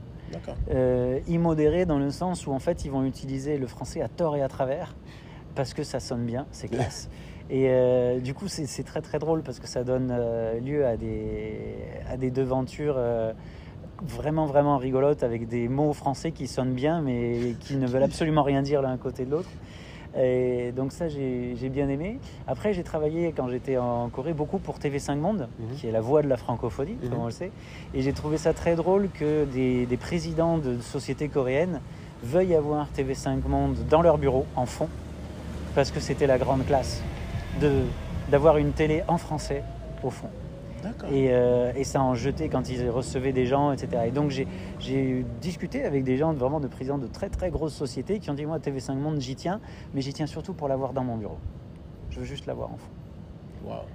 Immodéré 1.29 1.87
dans 1.87 1.99
le 1.99 2.11
sens 2.11 2.47
où 2.47 2.53
en 2.53 2.59
fait 2.59 2.85
ils 2.85 2.91
vont 2.91 3.05
utiliser 3.05 3.59
le 3.59 3.67
français 3.67 4.03
à 4.03 4.09
tort 4.09 4.37
et 4.37 4.43
à 4.43 4.49
travers 4.49 4.95
parce 5.55 5.75
que 5.75 5.83
ça 5.83 6.01
sonne 6.01 6.25
bien, 6.25 6.47
c'est 6.51 6.69
classe. 6.69 7.09
Et 7.51 7.67
euh, 7.69 8.21
du 8.21 8.35
coup, 8.35 8.49
c'est 8.49 8.83
très 8.83 9.03
très 9.03 9.19
drôle 9.19 9.43
parce 9.43 9.59
que 9.59 9.67
ça 9.67 9.85
donne 9.85 10.09
euh, 10.11 10.59
lieu 10.61 10.87
à 10.87 10.97
des, 10.97 11.77
à 12.09 12.17
des 12.17 12.31
devantures 12.31 12.95
euh, 12.97 13.33
vraiment 14.03 14.47
vraiment 14.47 14.79
rigolotes 14.79 15.23
avec 15.23 15.49
des 15.49 15.69
mots 15.69 15.93
français 15.93 16.33
qui 16.33 16.49
sonnent 16.49 16.73
bien 16.73 17.03
mais 17.03 17.55
qui 17.61 17.77
ne 17.77 17.87
veulent 17.87 18.03
absolument 18.03 18.43
rien 18.43 18.63
dire 18.63 18.83
l'un 18.83 18.97
côté 18.97 19.25
de 19.25 19.31
l'autre. 19.31 19.51
Et 20.19 20.73
donc 20.73 20.93
ça, 20.93 21.09
j'ai 21.09 21.69
bien 21.71 21.89
aimé. 21.89 22.19
Après, 22.47 22.75
j'ai 22.75 22.83
travaillé 22.83 23.33
quand 23.35 23.49
j'étais 23.49 23.79
en 23.79 24.09
Corée 24.09 24.35
beaucoup 24.35 24.59
pour 24.59 24.79
TV5 24.79 25.17
Monde, 25.17 25.49
mhm. 25.59 25.77
qui 25.77 25.87
est 25.89 25.93
la 25.93 26.01
voix 26.01 26.23
de 26.23 26.29
la 26.29 26.37
francophonie, 26.37 26.97
comme 26.97 27.13
mhm. 27.13 27.21
on 27.21 27.27
le 27.27 27.31
sait. 27.33 27.51
Et 27.95 28.03
j'ai 28.03 28.13
trouvé 28.13 28.37
ça 28.37 28.53
très 28.53 28.77
drôle 28.77 29.09
que 29.13 29.45
des, 29.45 29.87
des 29.87 29.97
présidents 29.97 30.59
de 30.59 30.79
sociétés 30.81 31.29
coréennes 31.29 31.81
veuillent 32.23 32.55
avoir 32.55 32.89
TV5 32.97 33.47
Monde 33.49 33.77
dans 33.89 34.03
leur 34.03 34.19
bureau, 34.19 34.47
en 34.55 34.67
fond, 34.67 34.89
parce 35.75 35.91
que 35.91 36.01
c'était 36.01 36.27
la 36.27 36.39
grande 36.39 36.65
classe 36.67 37.03
d'avoir 38.31 38.57
une 38.57 38.73
télé 38.73 39.03
en 39.09 39.19
français 39.19 39.63
au 40.03 40.11
fond. 40.11 40.29
Et, 41.11 41.29
euh, 41.31 41.73
et, 41.75 41.85
ça 41.85 42.03
en 42.03 42.15
jetait 42.15 42.49
quand 42.49 42.69
ils 42.69 42.89
recevaient 42.89 43.33
des 43.33 43.47
gens, 43.47 43.73
etc. 43.73 44.05
Et 44.07 44.11
donc 44.11 44.31
j'ai 44.31 45.25
discuté 45.41 45.85
avec 45.85 46.05
des 46.05 46.17
gens 46.17 46.33
vraiment 46.33 46.61
de 46.61 46.69
présidents 46.69 46.99
de 46.99 47.07
très 47.07 47.29
très 47.29 47.51
grosses 47.51 47.75
sociétés 47.75 48.19
qui 48.19 48.31
ont 48.31 48.35
dit 48.35 48.47
moi 48.47 48.59
TV5 48.59 48.95
Monde 48.95 49.21
j'y 49.21 49.37
tiens, 49.37 49.61
mais 49.95 50.01
j'y 50.01 50.13
tiens 50.13 50.27
surtout 50.27 50.55
pour 50.55 50.69
l'avoir 50.69 50.93
dans 50.93 51.05
mon 51.05 51.17
bureau. 51.17 51.39
Je 52.11 52.21
veux 52.21 52.27
juste 52.27 52.47
l'avoir 52.47 52.73
en 52.73 52.77
fond. 52.77 53.02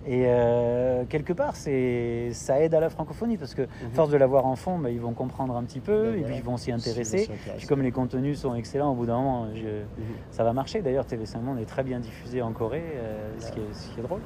Et 0.06 0.24
euh, 0.26 1.04
quelque 1.10 1.34
part, 1.34 1.56
c'est, 1.56 2.30
ça 2.34 2.62
aide 2.62 2.74
à 2.74 2.80
la 2.80 2.90
francophonie 2.90 3.38
parce 3.38 3.54
que, 3.54 3.64
mhm. 3.64 3.92
force 3.94 4.10
de 4.10 4.18
l'avoir 4.18 4.46
en 4.46 4.56
fond, 4.56 4.78
bah, 4.78 4.90
ils 4.90 5.00
vont 5.00 5.14
comprendre 5.14 5.56
un 5.56 5.64
petit 5.64 5.80
peu 5.80 6.12
ben 6.12 6.20
et 6.20 6.24
puis 6.24 6.36
ils 6.36 6.44
vont 6.44 6.58
s'y 6.58 6.72
intéresser. 6.72 7.30
Puis 7.58 7.68
comme 7.68 7.82
les 7.82 7.92
contenus 7.92 8.40
sont 8.40 8.56
excellents, 8.56 8.92
au 8.92 8.96
bout 8.96 9.06
d'un 9.06 9.18
moment, 9.18 9.46
mhm. 9.46 9.86
ça 10.32 10.44
va 10.44 10.54
marcher. 10.54 10.82
D'ailleurs, 10.82 11.06
TV5 11.06 11.42
Monde 11.42 11.60
est 11.60 11.66
très 11.66 11.84
bien 11.84 12.00
diffusé 12.00 12.42
en 12.42 12.52
Corée, 12.52 12.84
euh, 12.96 13.30
ce, 13.40 13.52
qui 13.52 13.60
est, 14.00 14.02
drôle. 14.02 14.22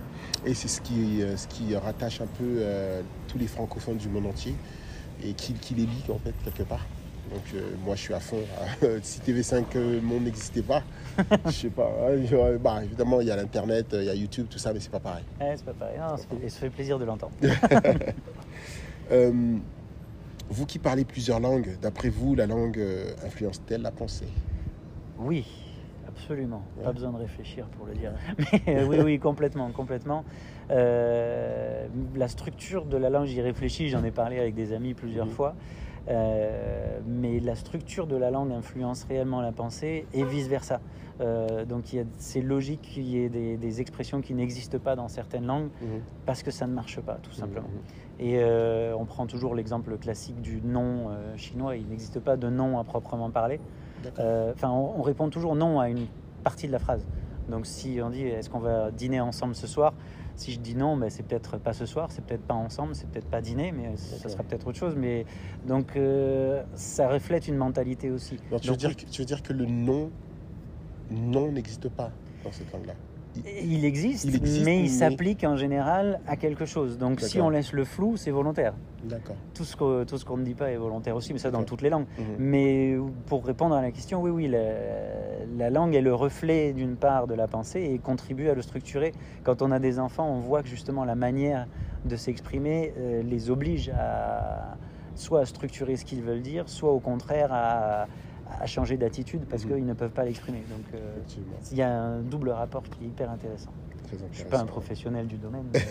Et 0.45 0.53
c'est 0.53 0.67
ce 0.67 0.81
qui, 0.81 1.21
euh, 1.21 1.35
ce 1.37 1.47
qui 1.47 1.75
rattache 1.75 2.21
un 2.21 2.27
peu 2.27 2.61
tous 3.27 3.37
les 3.37 3.47
francophones 3.47 3.97
du 3.97 4.09
monde 4.09 4.27
entier 4.27 4.55
et 5.23 5.33
qui, 5.33 5.53
qui 5.53 5.75
les 5.75 5.83
lie 5.83 6.03
en 6.09 6.17
fait 6.17 6.33
quelque 6.43 6.63
part. 6.63 6.85
Donc 7.31 7.43
euh, 7.55 7.61
moi 7.85 7.95
je 7.95 8.01
suis 8.01 8.13
à 8.13 8.19
fond. 8.19 8.41
si 9.01 9.19
TV5 9.21 9.63
euh, 9.75 10.01
Monde 10.01 10.23
n'existait 10.25 10.61
pas, 10.61 10.83
je 11.45 11.51
sais 11.51 11.69
pas. 11.69 11.89
hein, 12.09 12.57
bah, 12.61 12.81
évidemment 12.83 13.21
il 13.21 13.27
y 13.27 13.31
a 13.31 13.35
l'internet, 13.37 13.87
il 13.93 14.03
y 14.03 14.09
a 14.09 14.15
YouTube, 14.15 14.47
tout 14.49 14.59
ça, 14.59 14.73
mais 14.73 14.79
c'est 14.79 14.91
pas 14.91 14.99
pareil. 14.99 15.23
Ouais, 15.39 15.53
c'est 15.55 15.65
pas 15.65 15.73
pareil. 15.73 15.97
Non, 15.99 16.17
ça 16.17 16.23
fait- 16.29 16.49
ça 16.49 16.59
fait 16.59 16.69
plaisir 16.69 16.99
de 16.99 17.05
l'entendre. 17.05 17.33
Euh, 19.11 19.57
vous 20.49 20.65
qui 20.65 20.79
parlez 20.79 21.03
plusieurs 21.03 21.41
langues, 21.41 21.77
d'après 21.81 22.07
vous, 22.07 22.33
la 22.33 22.47
langue 22.47 22.77
euh, 22.79 23.11
influence-t-elle 23.25 23.81
la 23.81 23.91
pensée? 23.91 24.27
Oui, 25.19 25.45
absolument. 26.07 26.63
Ouais. 26.77 26.85
Pas 26.85 26.93
besoin 26.93 27.11
de 27.11 27.17
réfléchir 27.17 27.65
pour 27.77 27.87
le 27.87 27.93
dire. 27.93 28.13
Mais 28.65 28.77
euh, 28.77 28.85
oui, 28.87 28.99
oui, 29.03 29.19
complètement, 29.19 29.69
complètement. 29.71 30.23
Euh, 30.69 31.87
la 32.15 32.29
structure 32.29 32.85
de 32.85 32.95
la 32.95 33.09
langue, 33.09 33.25
j'y 33.25 33.41
réfléchis, 33.41 33.89
j'en 33.89 34.03
ai 34.05 34.11
parlé 34.11 34.39
avec 34.39 34.55
des 34.55 34.71
amis 34.71 34.93
plusieurs 34.93 35.25
Mhm. 35.25 35.31
fois. 35.33 35.55
Euh, 36.09 36.99
mais 37.05 37.39
la 37.39 37.55
structure 37.55 38.07
de 38.07 38.15
la 38.15 38.31
langue 38.31 38.51
influence 38.51 39.03
réellement 39.03 39.41
la 39.41 39.51
pensée 39.51 40.05
et 40.13 40.23
vice-versa. 40.23 40.79
Euh, 41.19 41.65
donc 41.65 41.93
il 41.93 41.97
y 41.97 41.99
a- 41.99 42.05
c'est 42.17 42.41
logique 42.41 42.81
qu'il 42.81 43.03
y 43.03 43.19
ait 43.23 43.29
des, 43.29 43.55
des 43.57 43.81
expressions 43.81 44.21
qui 44.21 44.33
n'existent 44.33 44.79
pas 44.79 44.95
dans 44.95 45.07
certaines 45.07 45.45
langues 45.45 45.69
parce 46.25 46.41
que 46.41 46.49
ça 46.49 46.65
ne 46.65 46.73
marche 46.73 46.99
pas, 47.01 47.19
tout 47.21 47.31
simplement. 47.31 47.67
Et 48.19 48.39
euh, 48.39 48.95
on 48.97 49.05
prend 49.05 49.27
toujours 49.27 49.53
l'exemple 49.53 49.95
classique 49.97 50.41
du 50.41 50.61
nom 50.63 51.09
euh, 51.09 51.37
chinois. 51.37 51.75
Il 51.75 51.87
n'existe 51.87 52.19
pas 52.19 52.35
de 52.37 52.49
nom 52.49 52.79
à 52.79 52.83
proprement 52.83 53.29
parler. 53.29 53.59
Enfin, 54.53 54.69
on, 54.71 54.99
on 54.99 55.01
répond 55.03 55.29
toujours 55.29 55.55
non 55.55 55.79
à 55.79 55.89
une 55.89 56.07
partie 56.43 56.65
de 56.67 56.71
la 56.71 56.79
phrase. 56.79 57.05
Donc, 57.49 57.65
si 57.67 57.99
on 58.03 58.09
dit 58.09 58.23
est-ce 58.23 58.49
qu'on 58.49 58.59
va 58.59 58.89
dîner 58.91 59.19
ensemble 59.19 59.53
ce 59.55 59.67
soir? 59.67 59.93
Si 60.35 60.51
je 60.51 60.59
dis 60.59 60.75
non, 60.75 60.97
ben, 60.97 61.09
c'est 61.09 61.23
peut-être 61.23 61.57
pas 61.57 61.73
ce 61.73 61.85
soir, 61.85 62.09
c'est 62.11 62.23
peut-être 62.23 62.43
pas 62.43 62.53
ensemble, 62.53 62.95
c'est 62.95 63.07
peut-être 63.09 63.29
pas 63.29 63.41
dîner, 63.41 63.71
mais 63.71 63.95
ça 63.97 64.29
sera 64.29 64.43
peut-être 64.43 64.67
autre 64.67 64.77
chose. 64.77 64.95
Mais 64.95 65.25
donc, 65.65 65.95
euh, 65.95 66.63
ça 66.73 67.09
reflète 67.09 67.47
une 67.47 67.57
mentalité 67.57 68.09
aussi. 68.11 68.37
Donc, 68.49 68.61
tu, 68.61 68.67
veux 68.67 68.73
Donc, 68.73 68.77
dire 68.77 68.95
que, 68.95 69.05
tu 69.05 69.21
veux 69.21 69.25
dire 69.25 69.43
que 69.43 69.53
le 69.53 69.65
non, 69.65 70.11
non 71.11 71.51
n'existe 71.51 71.89
pas 71.89 72.11
dans 72.43 72.51
cette 72.51 72.71
langue-là? 72.71 72.93
Il 73.45 73.85
existe, 73.85 74.25
Il 74.25 74.35
existe, 74.35 74.65
mais 74.65 74.77
mais- 74.77 74.83
il 74.83 74.89
s'applique 74.89 75.43
en 75.43 75.55
général 75.55 76.19
à 76.27 76.35
quelque 76.35 76.65
chose. 76.65 76.97
Donc, 76.97 77.21
si 77.21 77.39
on 77.39 77.49
laisse 77.49 77.73
le 77.73 77.85
flou, 77.85 78.17
c'est 78.17 78.31
volontaire. 78.31 78.73
D'accord. 79.03 79.35
Tout 79.53 79.63
ce 79.63 79.75
qu'on 79.75 80.37
ne 80.37 80.43
dit 80.43 80.53
pas 80.53 80.71
est 80.71 80.77
volontaire 80.77 81.15
aussi, 81.15 81.33
mais 81.33 81.39
ça 81.39 81.49
dans 81.51 81.63
toutes 81.63 81.81
les 81.81 81.89
langues. 81.89 82.05
Mhm. 82.17 82.25
Mais 82.39 82.97
pour 83.27 83.45
répondre 83.45 83.75
à 83.75 83.81
la 83.81 83.91
question, 83.91 84.21
oui, 84.21 84.29
oui, 84.31 84.47
la, 84.47 84.59
la 85.57 85.69
langue 85.69 85.95
est 85.95 86.01
le 86.01 86.13
reflet 86.13 86.73
d'une 86.73 86.95
part 86.95 87.27
de 87.27 87.33
la 87.33 87.47
pensée 87.47 87.81
et 87.93 87.97
contribue 87.99 88.49
à 88.49 88.53
le 88.53 88.61
structurer. 88.61 89.13
Quand 89.43 89.61
on 89.61 89.71
a 89.71 89.79
des 89.79 89.97
enfants, 89.99 90.29
on 90.29 90.39
voit 90.39 90.61
que 90.61 90.69
justement 90.69 91.05
la 91.05 91.15
manière 91.15 91.67
de 92.05 92.15
s'exprimer 92.15 92.93
euh, 92.97 93.23
les 93.23 93.49
oblige 93.49 93.89
à 93.89 94.75
soit 95.13 95.41
à 95.41 95.45
structurer 95.45 95.97
ce 95.97 96.05
qu'ils 96.05 96.21
veulent 96.23 96.41
dire, 96.41 96.67
soit 96.69 96.91
au 96.91 96.99
contraire 96.99 97.49
à, 97.51 98.07
à 98.59 98.65
changer 98.67 98.97
d'attitude 98.97 99.45
parce 99.49 99.63
Mhm. 99.65 99.71
qu'ils 99.75 99.85
ne 99.85 99.93
peuvent 99.93 100.11
pas 100.11 100.25
l'exprimer. 100.25 100.63
Donc 100.69 100.85
euh, 100.93 101.17
il 101.71 101.77
y 101.77 101.81
a 101.81 101.89
un 101.91 102.21
double 102.21 102.49
rapport 102.49 102.83
qui 102.83 103.05
est 103.05 103.07
hyper 103.07 103.29
intéressant. 103.29 103.71
Je 104.11 104.15
ne 104.25 104.33
suis 104.33 104.43
pas 104.45 104.59
un 104.59 104.65
professionnel 104.65 105.27
du 105.27 105.37
domaine. 105.37 105.67
mais. 105.73 105.81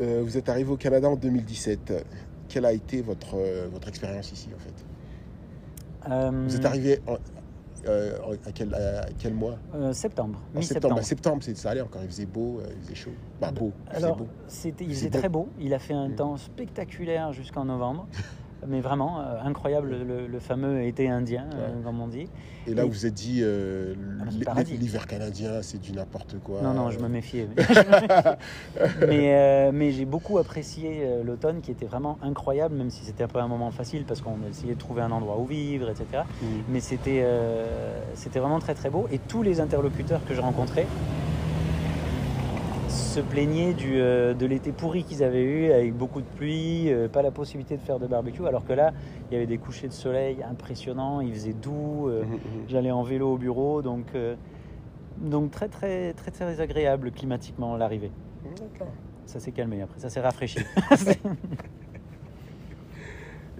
Euh, 0.00 0.22
vous 0.24 0.36
êtes 0.36 0.48
arrivé 0.48 0.70
au 0.70 0.76
Canada 0.76 1.08
en 1.08 1.16
2017. 1.16 1.92
Quelle 2.48 2.64
a 2.64 2.72
été 2.72 3.02
votre, 3.02 3.34
euh, 3.36 3.68
votre 3.70 3.88
expérience 3.88 4.32
ici 4.32 4.48
en 4.54 4.58
fait? 4.58 4.84
Vous 6.46 6.56
êtes 6.56 6.64
arrivé 6.64 7.00
en- 7.06 7.16
euh, 7.86 8.16
à, 8.46 8.52
quel, 8.52 8.74
à 8.74 9.06
quel 9.18 9.34
mois? 9.34 9.56
Euh, 9.74 9.92
septembre, 9.92 10.40
En 10.56 10.62
septembre. 10.62 10.98
À 10.98 11.02
septembre, 11.02 11.42
c'est 11.42 11.56
ça 11.56 11.70
allait 11.70 11.80
encore. 11.80 12.02
Il 12.02 12.08
faisait 12.08 12.26
beau, 12.26 12.60
euh, 12.60 12.66
il 12.76 12.82
faisait 12.82 12.94
chaud. 12.94 13.10
Bah 13.40 13.50
beau. 13.52 13.72
Il 13.88 13.94
faisait 13.94 14.04
Alors, 14.04 14.16
beau. 14.16 14.26
il 14.80 14.94
faisait 14.94 15.10
beau. 15.10 15.18
très 15.18 15.28
beau. 15.28 15.48
Il 15.60 15.74
a 15.74 15.78
fait 15.78 15.94
un 15.94 16.08
Mm. 16.08 16.14
temps 16.16 16.36
spectaculaire 16.36 17.32
jusqu'en 17.32 17.64
novembre. 17.64 18.06
Mais 18.66 18.80
vraiment 18.80 19.20
euh, 19.20 19.40
incroyable, 19.44 19.90
le, 20.06 20.26
le 20.26 20.38
fameux 20.40 20.82
été 20.84 21.08
indien, 21.08 21.46
euh, 21.54 21.68
comme 21.84 22.00
on 22.00 22.06
dit. 22.08 22.28
Et 22.66 22.74
là, 22.74 22.84
et- 22.84 22.88
vous 22.88 23.06
êtes 23.06 23.14
dit, 23.14 23.40
euh, 23.42 23.94
Ah, 24.46 24.62
l'hiver 24.62 25.06
canadien, 25.06 25.62
c'est 25.62 25.80
du 25.80 25.92
n'importe 25.92 26.36
quoi. 26.44 26.62
Non, 26.62 26.72
non, 26.74 26.90
je 26.90 26.98
me 27.00 27.08
méfiais. 27.08 27.48
mais 29.00 29.34
euh, 29.34 29.70
mais 29.72 29.90
j'ai 29.90 30.04
beaucoup 30.04 30.38
apprécié 30.38 31.06
l'automne 31.24 31.60
qui 31.60 31.70
était 31.70 31.86
vraiment 31.86 32.18
incroyable, 32.22 32.74
même 32.76 32.90
si 32.90 33.04
c'était 33.04 33.24
un 33.24 33.28
peu 33.28 33.38
un 33.40 33.48
moment 33.48 33.70
facile 33.70 34.04
parce 34.04 34.20
qu'on 34.20 34.38
essayait 34.48 34.74
de 34.74 34.78
trouver 34.78 35.02
un 35.02 35.10
endroit 35.10 35.38
où 35.38 35.46
vivre, 35.46 35.90
etc. 35.90 36.22
Mm. 36.40 36.46
Mais 36.68 36.80
c'était 36.80 37.24
c'était 38.14 38.38
vraiment 38.38 38.60
très 38.60 38.74
très 38.74 38.90
beau. 38.90 39.08
Et 39.10 39.18
tous 39.18 39.42
les 39.42 39.60
interlocuteurs 39.60 40.20
que 40.26 40.34
je 40.34 40.40
rencontrais 40.40 40.86
se 43.12 43.20
plaignaient 43.20 43.74
du, 43.74 44.00
euh, 44.00 44.32
de 44.32 44.46
l'été 44.46 44.72
pourri 44.72 45.04
qu'ils 45.04 45.22
avaient 45.22 45.42
eu, 45.42 45.70
avec 45.70 45.94
beaucoup 45.94 46.22
de 46.22 46.26
pluie, 46.26 46.90
euh, 46.90 47.08
pas 47.08 47.20
la 47.20 47.30
possibilité 47.30 47.76
de 47.76 47.82
faire 47.82 47.98
de 47.98 48.06
barbecue, 48.06 48.46
alors 48.46 48.64
que 48.64 48.72
là, 48.72 48.94
il 49.30 49.34
y 49.34 49.36
avait 49.36 49.44
des 49.46 49.58
couchers 49.58 49.88
de 49.88 49.92
soleil 49.92 50.42
impressionnants, 50.42 51.20
il 51.20 51.34
faisait 51.34 51.52
doux, 51.52 52.08
euh, 52.08 52.22
Mhm, 52.24 52.30
mhm. 52.30 52.38
j'allais 52.68 52.90
en 52.90 53.02
vélo 53.02 53.34
au 53.34 53.36
bureau, 53.36 53.82
donc, 53.82 54.06
donc 55.18 55.50
très, 55.50 55.68
très 55.68 56.14
très 56.14 56.30
très 56.30 56.58
agréable 56.62 57.10
climatiquement 57.10 57.76
l'arrivée. 57.76 58.10
Ça 59.26 59.40
s'est 59.40 59.52
calmé 59.52 59.82
après, 59.82 60.00
ça 60.00 60.08
s'est 60.08 60.22
rafraîchi. 60.22 60.60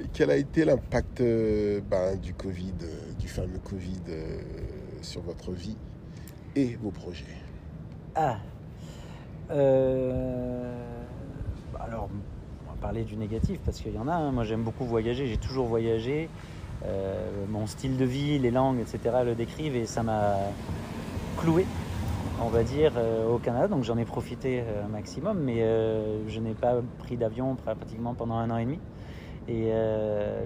Quel 0.14 0.30
a 0.30 0.36
été 0.36 0.64
l'impact 0.64 1.18
ben, 1.20 2.16
du 2.22 2.32
Covid, 2.32 2.72
du 3.20 3.28
fameux 3.28 3.58
Covid 3.62 4.00
sur 5.02 5.20
votre 5.20 5.52
vie 5.52 5.76
et 6.56 6.74
vos 6.76 6.90
projets? 6.90 7.36
Ah. 8.14 8.38
Euh, 9.52 10.72
Alors, 11.80 12.08
on 12.66 12.70
va 12.70 12.76
parler 12.80 13.02
du 13.04 13.16
négatif 13.16 13.60
parce 13.64 13.80
qu'il 13.80 13.94
y 13.94 13.98
en 13.98 14.08
a. 14.08 14.14
hein. 14.14 14.32
Moi, 14.32 14.44
j'aime 14.44 14.62
beaucoup 14.62 14.84
voyager. 14.84 15.26
J'ai 15.26 15.36
toujours 15.36 15.66
voyagé. 15.66 16.28
Euh, 16.84 17.28
mon 17.48 17.66
style 17.66 17.96
de 17.96 18.04
vie, 18.04 18.38
les 18.38 18.50
langues, 18.50 18.80
etc. 18.80 18.98
le 19.24 19.34
décrivent 19.34 19.76
et 19.76 19.86
ça 19.86 20.02
m'a 20.02 20.34
cloué, 21.38 21.64
on 22.42 22.48
va 22.48 22.64
dire, 22.64 22.92
euh, 22.96 23.28
au 23.28 23.38
Canada. 23.38 23.68
Donc, 23.68 23.84
j'en 23.84 23.96
ai 23.98 24.04
profité 24.04 24.64
un 24.84 24.88
maximum, 24.88 25.38
mais 25.38 25.60
je 26.28 26.40
n'ai 26.40 26.54
pas 26.54 26.74
pris 26.98 27.16
d'avion 27.16 27.54
pr- 27.54 27.74
pratiquement 27.76 28.14
pendant 28.14 28.34
un 28.36 28.50
an 28.50 28.56
et 28.56 28.64
demi. 28.64 28.80
Et 29.48 29.72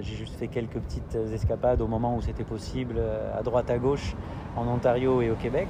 j'ai 0.01 0.15
juste 0.17 0.35
fait 0.37 0.49
quelques 0.49 0.79
petites 0.79 1.15
escapades 1.33 1.81
au 1.83 1.87
moment 1.87 2.17
où 2.17 2.23
c'était 2.23 2.45
possible, 2.45 3.01
à 3.39 3.43
droite, 3.43 3.71
à 3.71 3.79
gauche, 3.79 4.15
en 4.57 4.67
Ontario 4.67 5.21
et 5.21 5.31
au 5.31 5.35
Québec. 5.37 5.69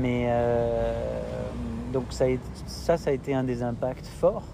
Mais 0.00 0.28
donc 1.92 2.04
ça, 2.10 2.24
ça, 2.66 2.96
ça 2.96 3.10
a 3.10 3.12
été 3.12 3.34
un 3.34 3.44
des 3.44 3.62
impacts 3.62 4.06
forts 4.06 4.46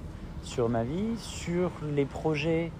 sur 0.42 0.68
ma 0.68 0.84
vie, 0.84 1.16
sur 1.18 1.70
les 1.94 2.04
projets. 2.04 2.70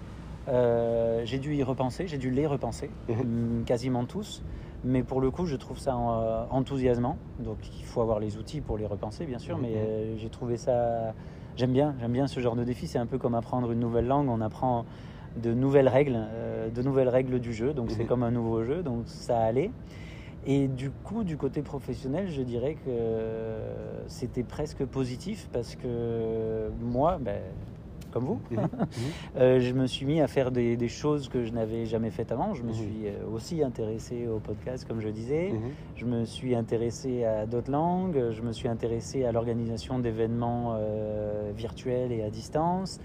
euh, 0.47 1.21
j'ai 1.25 1.37
dû 1.39 1.55
y 1.55 1.63
repenser, 1.63 2.07
j'ai 2.07 2.17
dû 2.17 2.31
les 2.31 2.45
repenser, 2.47 2.89
mm, 3.09 3.63
quasiment 3.65 4.05
tous. 4.05 4.41
Mais 4.85 5.03
pour 5.03 5.19
le 5.19 5.29
coup, 5.29 5.45
je 5.45 5.57
trouve 5.57 5.77
ça 5.77 5.93
euh, 5.95 6.45
enthousiasmant. 6.51 7.17
Donc 7.39 7.57
il 7.79 7.83
faut 7.85 8.01
avoir 8.01 8.19
les 8.19 8.37
outils 8.37 8.61
pour 8.61 8.77
les 8.77 8.85
repenser, 8.85 9.25
bien 9.25 9.37
sûr. 9.39 9.57
Mais 9.57 9.73
euh, 9.75 10.15
j'ai 10.17 10.29
trouvé 10.29 10.55
ça. 10.57 11.13
J'aime 11.57 11.73
bien, 11.73 11.93
j'aime 11.99 12.13
bien 12.13 12.27
ce 12.27 12.39
genre 12.39 12.55
de 12.55 12.63
défi. 12.63 12.87
C'est 12.87 12.97
un 12.99 13.05
peu 13.05 13.17
comme 13.17 13.35
apprendre 13.35 13.71
une 13.73 13.79
nouvelle 13.81 14.07
langue. 14.07 14.29
On 14.29 14.39
apprend 14.39 14.85
de 15.35 15.53
nouvelles 15.53 15.89
règles, 15.89 16.15
euh, 16.17 16.69
de 16.69 16.81
nouvelles 16.81 17.09
règles 17.09 17.39
du 17.41 17.53
jeu. 17.53 17.73
Donc 17.73 17.91
c'est 17.91 18.03
Mhm. 18.03 18.07
comme 18.07 18.23
un 18.23 18.31
nouveau 18.31 18.63
jeu. 18.63 18.81
Donc 18.81 19.03
ça 19.05 19.39
allait. 19.41 19.71
Et 20.45 20.67
du 20.67 20.89
coup, 20.91 21.23
du 21.23 21.37
côté 21.37 21.61
professionnel, 21.61 22.29
je 22.29 22.41
dirais 22.41 22.75
que 22.85 23.59
c'était 24.07 24.43
presque 24.43 24.85
positif 24.85 25.49
parce 25.51 25.75
que 25.75 26.69
moi, 26.81 27.17
ben, 27.19 27.41
comme 28.11 28.25
vous, 28.25 28.39
Mhm, 28.49 28.57
euh, 29.37 29.59
je 29.59 29.73
me 29.73 29.85
suis 29.85 30.05
mis 30.05 30.19
à 30.21 30.27
faire 30.27 30.49
des, 30.51 30.75
des 30.77 30.87
choses 30.87 31.29
que 31.29 31.43
je 31.43 31.51
n'avais 31.51 31.85
jamais 31.85 32.09
faites 32.09 32.31
avant. 32.31 32.53
Je 32.55 32.63
me 32.63 32.69
Mhm. 32.69 32.73
suis 32.73 33.05
euh, 33.07 33.25
aussi 33.31 33.61
intéressé 33.63 34.27
au 34.27 34.39
podcast, 34.39 34.85
comme 34.87 34.99
je 35.01 35.09
disais. 35.09 35.51
Mhm. 35.51 35.59
Je 35.97 36.05
me 36.05 36.25
suis 36.25 36.55
intéressé 36.55 37.23
à 37.25 37.45
d'autres 37.45 37.69
langues. 37.71 38.31
Je 38.31 38.41
me 38.41 38.51
suis 38.51 38.67
intéressé 38.67 39.25
à 39.25 39.31
l'organisation 39.31 39.99
d'événements 39.99 40.75
euh, 40.79 41.51
virtuels 41.55 42.11
et 42.11 42.23
à 42.23 42.29
distance. 42.31 42.99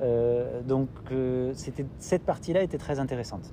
Euh, 0.00 0.62
donc, 0.62 0.88
euh, 1.12 1.52
cette 1.98 2.24
partie-là 2.24 2.62
était 2.62 2.78
très 2.78 2.98
intéressante. 2.98 3.52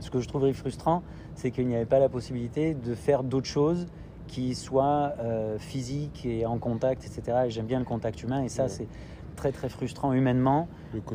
Ce 0.00 0.10
que 0.10 0.20
je 0.20 0.28
trouverais 0.28 0.52
frustrant, 0.52 1.02
c'est 1.34 1.50
qu'il 1.50 1.66
n'y 1.66 1.74
avait 1.76 1.86
pas 1.86 1.98
la 1.98 2.08
possibilité 2.08 2.74
de 2.74 2.94
faire 2.94 3.22
d'autres 3.22 3.46
choses 3.48 3.86
qui 4.28 4.54
soient 4.54 5.12
euh, 5.20 5.58
physiques 5.58 6.26
et 6.26 6.46
en 6.46 6.58
contact, 6.58 7.04
etc. 7.06 7.44
Et 7.46 7.50
j'aime 7.50 7.66
bien 7.66 7.78
le 7.78 7.84
contact 7.84 8.22
humain, 8.22 8.42
et 8.42 8.48
ça, 8.48 8.64
Ouais. 8.64 8.68
c'est 8.68 8.88
très 9.36 9.52
très 9.52 9.68
frustrant 9.68 10.12
humainement. 10.14 10.66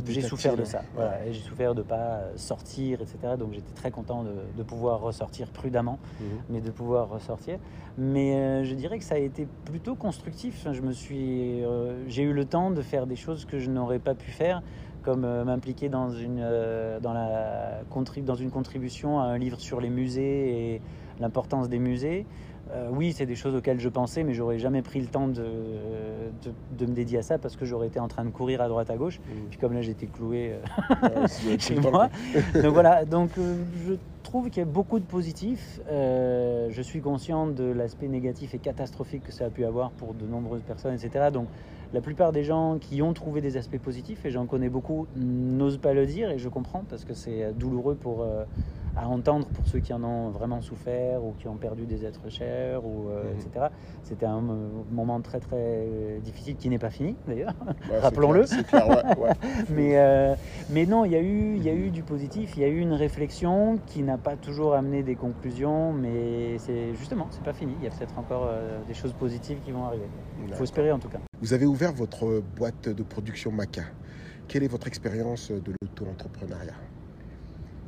J'ai 0.08 0.22
souffert 0.22 0.56
de 0.56 0.64
ça. 0.64 0.84
Voilà. 0.96 1.32
J'ai 1.32 1.42
souffert 1.42 1.74
de 1.74 1.80
ne 1.82 1.86
pas 1.88 2.20
sortir, 2.36 3.02
etc. 3.02 3.18
Donc 3.38 3.52
j'étais 3.54 3.74
très 3.74 3.90
content 3.90 4.24
de, 4.24 4.30
de 4.56 4.64
pouvoir 4.64 5.02
ressortir 5.02 5.48
prudemment, 5.50 5.98
Mhm. 6.20 6.26
mais 6.50 6.62
de 6.62 6.70
pouvoir 6.70 7.10
ressortir. 7.10 7.58
Mais 7.98 8.36
euh, 8.36 8.64
je 8.64 8.76
dirais 8.76 9.00
que 9.00 9.04
ça 9.04 9.16
a 9.16 9.18
été 9.18 9.48
plutôt 9.66 9.96
constructif. 9.96 10.68
Je 10.72 10.82
me 10.82 10.94
suis, 10.94 11.64
euh, 11.66 12.08
j'ai 12.08 12.22
eu 12.24 12.32
le 12.34 12.46
temps 12.46 12.70
de 12.72 12.82
faire 12.84 13.08
des 13.08 13.16
choses 13.16 13.46
que 13.46 13.58
je 13.60 13.70
n'aurais 13.72 14.00
pas 14.00 14.14
pu 14.14 14.30
faire, 14.32 14.62
comme 15.04 15.26
euh, 15.26 15.44
m'impliquer 15.44 15.90
dans 15.90 16.10
une, 16.10 16.40
euh, 16.42 17.00
dans, 17.00 17.14
la, 17.14 17.82
dans 18.24 18.36
une 18.36 18.52
contribution 18.52 19.20
à 19.20 19.24
un 19.24 19.38
livre 19.38 19.60
sur 19.60 19.82
les 19.82 19.90
musées 19.90 20.74
et 20.74 20.82
l'importance 21.20 21.70
des 21.70 21.80
musées. 21.80 22.26
Euh, 22.74 22.90
oui, 22.90 23.14
c'est 23.14 23.26
des 23.26 23.36
choses 23.36 23.54
auxquelles 23.56 23.80
je 23.80 23.90
pensais, 23.90 24.24
mais 24.24 24.34
j'aurais 24.34 24.58
jamais 24.58 24.82
pris 24.82 25.02
le 25.02 25.08
temps 25.08 25.28
de, 25.28 25.44
de, 26.78 26.86
me 26.86 26.94
dédier 26.94 27.20
à 27.20 27.22
ça 27.22 27.38
parce 27.38 27.58
que 27.58 27.66
j'aurais 27.66 27.88
été 27.88 28.00
en 28.00 28.08
train 28.08 28.24
de 28.24 28.30
courir 28.30 28.62
à 28.62 28.70
droite 28.70 28.90
à 28.90 28.96
gauche. 28.96 29.20
Mmh. 29.20 29.50
Puis 29.50 29.60
comme 29.60 29.74
là, 29.74 29.82
j'étais 29.82 30.06
cloué 30.06 30.54
euh, 31.04 31.28
chez 31.60 31.76
moi. 31.76 32.10
donc 32.54 32.74
voilà, 32.74 33.04
donc 33.04 33.32
euh, 33.38 33.58
je 33.88 33.96
trouve 34.24 34.50
qu'il 34.50 34.60
y 34.60 34.66
a 34.66 34.70
beaucoup 34.70 35.00
de 35.00 35.06
positifs. 35.06 35.82
je 35.90 36.82
suis 36.82 37.02
conscient 37.02 37.48
de 37.48 37.66
l'aspect 37.66 38.08
négatif 38.08 38.54
et 38.54 38.60
catastrophique 38.60 39.24
que 39.24 39.34
ça 39.34 39.46
a 39.46 39.50
pu 39.50 39.66
avoir 39.66 39.92
pour 39.92 40.14
de 40.14 40.26
nombreuses 40.26 40.62
personnes, 40.62 40.94
etc. 40.94 41.30
Donc 41.34 41.48
la 41.94 42.02
plupart 42.02 42.32
des 42.32 42.44
gens 42.44 42.78
qui 42.80 43.02
ont 43.02 43.14
trouvé 43.14 43.42
des 43.42 43.58
aspects 43.58 43.80
positifs, 43.80 44.26
et 44.26 44.32
j'en 44.32 44.46
connais 44.46 44.70
beaucoup, 44.70 45.08
n'osent 45.16 45.78
pas 45.78 45.94
le 45.94 46.06
dire, 46.06 46.30
et 46.32 46.40
je 46.40 46.50
comprends 46.50 46.84
parce 46.90 47.06
que 47.06 47.14
c'est 47.14 47.54
douloureux 47.54 47.96
pour 47.96 48.26
à 48.96 49.08
entendre 49.08 49.48
pour 49.48 49.66
ceux 49.68 49.80
qui 49.80 49.94
en 49.94 50.04
ont 50.04 50.30
vraiment 50.30 50.62
souffert 50.62 51.24
ou 51.24 51.34
qui 51.40 51.48
ont 51.48 51.56
perdu 51.56 51.86
des 51.86 52.06
êtres 52.06 52.30
chers, 52.30 52.86
ou, 52.86 53.10
euh, 53.10 53.24
mhm. 53.24 53.40
etc. 53.40 53.66
C'était 54.04 54.26
un 54.26 54.42
moment 54.92 55.22
très 55.22 55.40
très 55.40 55.88
difficile 56.24 56.56
qui 56.58 56.70
n'est 56.70 56.80
pas 56.80 56.90
fini 56.90 57.16
d'ailleurs, 57.28 57.54
rappelons-le. 58.02 58.46
mais, 59.70 59.98
euh, 59.98 60.36
mais 60.70 60.86
non, 60.86 61.06
il 61.06 61.12
y, 61.12 61.16
a 61.16 61.22
eu, 61.22 61.58
y 61.58 61.70
a 61.70 61.74
eu 61.74 61.90
du 61.90 62.04
positif, 62.04 62.54
il 62.58 62.62
y 62.62 62.66
a 62.66 62.68
eu 62.68 62.80
une 62.80 62.94
réflexion 62.94 63.80
qui 63.86 64.04
n'a 64.04 64.18
pas 64.18 64.36
toujours 64.36 64.74
amené 64.74 65.04
des 65.04 65.16
conclusions, 65.16 65.94
mais 65.94 66.58
c'est 66.58 66.94
justement, 66.96 67.28
c'est 67.32 67.44
pas 67.44 67.54
fini. 67.54 67.74
Il 67.80 67.86
y 67.86 67.88
a 67.88 67.92
peut-être 67.92 68.18
encore 68.18 68.48
euh, 68.48 68.80
des 68.88 68.94
choses 68.94 69.14
positives 69.14 69.60
qui 69.64 69.72
vont 69.72 69.86
arriver. 69.86 70.08
Il 70.48 70.56
faut 70.56 70.64
espérer 70.64 70.92
en 70.92 71.00
tout 71.00 71.10
cas. 71.10 71.20
Vous 71.42 71.54
avez 71.54 71.66
ouvert 71.66 71.94
votre 71.94 72.42
boîte 72.56 72.90
de 72.90 73.04
production 73.04 73.52
Maca. 73.52 73.84
Quelle 74.48 74.64
est 74.64 74.68
votre 74.68 74.88
expérience 74.88 75.52
de 75.52 75.74
l'auto-entrepreneuriat? 75.82 76.76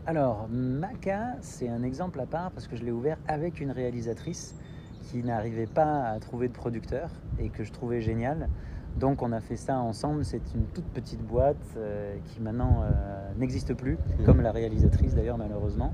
Alors, 0.05 0.47
Maca, 0.49 1.37
c'est 1.41 1.69
un 1.69 1.83
exemple 1.83 2.19
à 2.19 2.25
part 2.25 2.51
parce 2.51 2.67
que 2.67 2.75
je 2.75 2.83
l'ai 2.83 2.91
ouvert 2.91 3.17
avec 3.27 3.61
une 3.61 3.71
réalisatrice 3.71 4.55
qui 5.03 5.23
n'arrivait 5.23 5.67
pas 5.67 6.03
à 6.09 6.19
trouver 6.19 6.47
de 6.47 6.53
producteur 6.53 7.09
et 7.39 7.49
que 7.49 7.63
je 7.63 7.71
trouvais 7.71 8.01
génial. 8.01 8.49
Donc 8.97 9.21
on 9.21 9.31
a 9.31 9.39
fait 9.39 9.55
ça 9.55 9.79
ensemble, 9.79 10.23
c'est 10.23 10.41
une 10.53 10.65
toute 10.73 10.85
petite 10.85 11.21
boîte 11.21 11.57
euh, 11.77 12.15
qui 12.25 12.41
maintenant 12.41 12.83
euh, 12.83 12.91
n'existe 13.37 13.73
plus, 13.73 13.93
mmh. 13.95 14.25
comme 14.25 14.41
la 14.41 14.51
réalisatrice 14.51 15.15
d'ailleurs 15.15 15.37
malheureusement, 15.37 15.91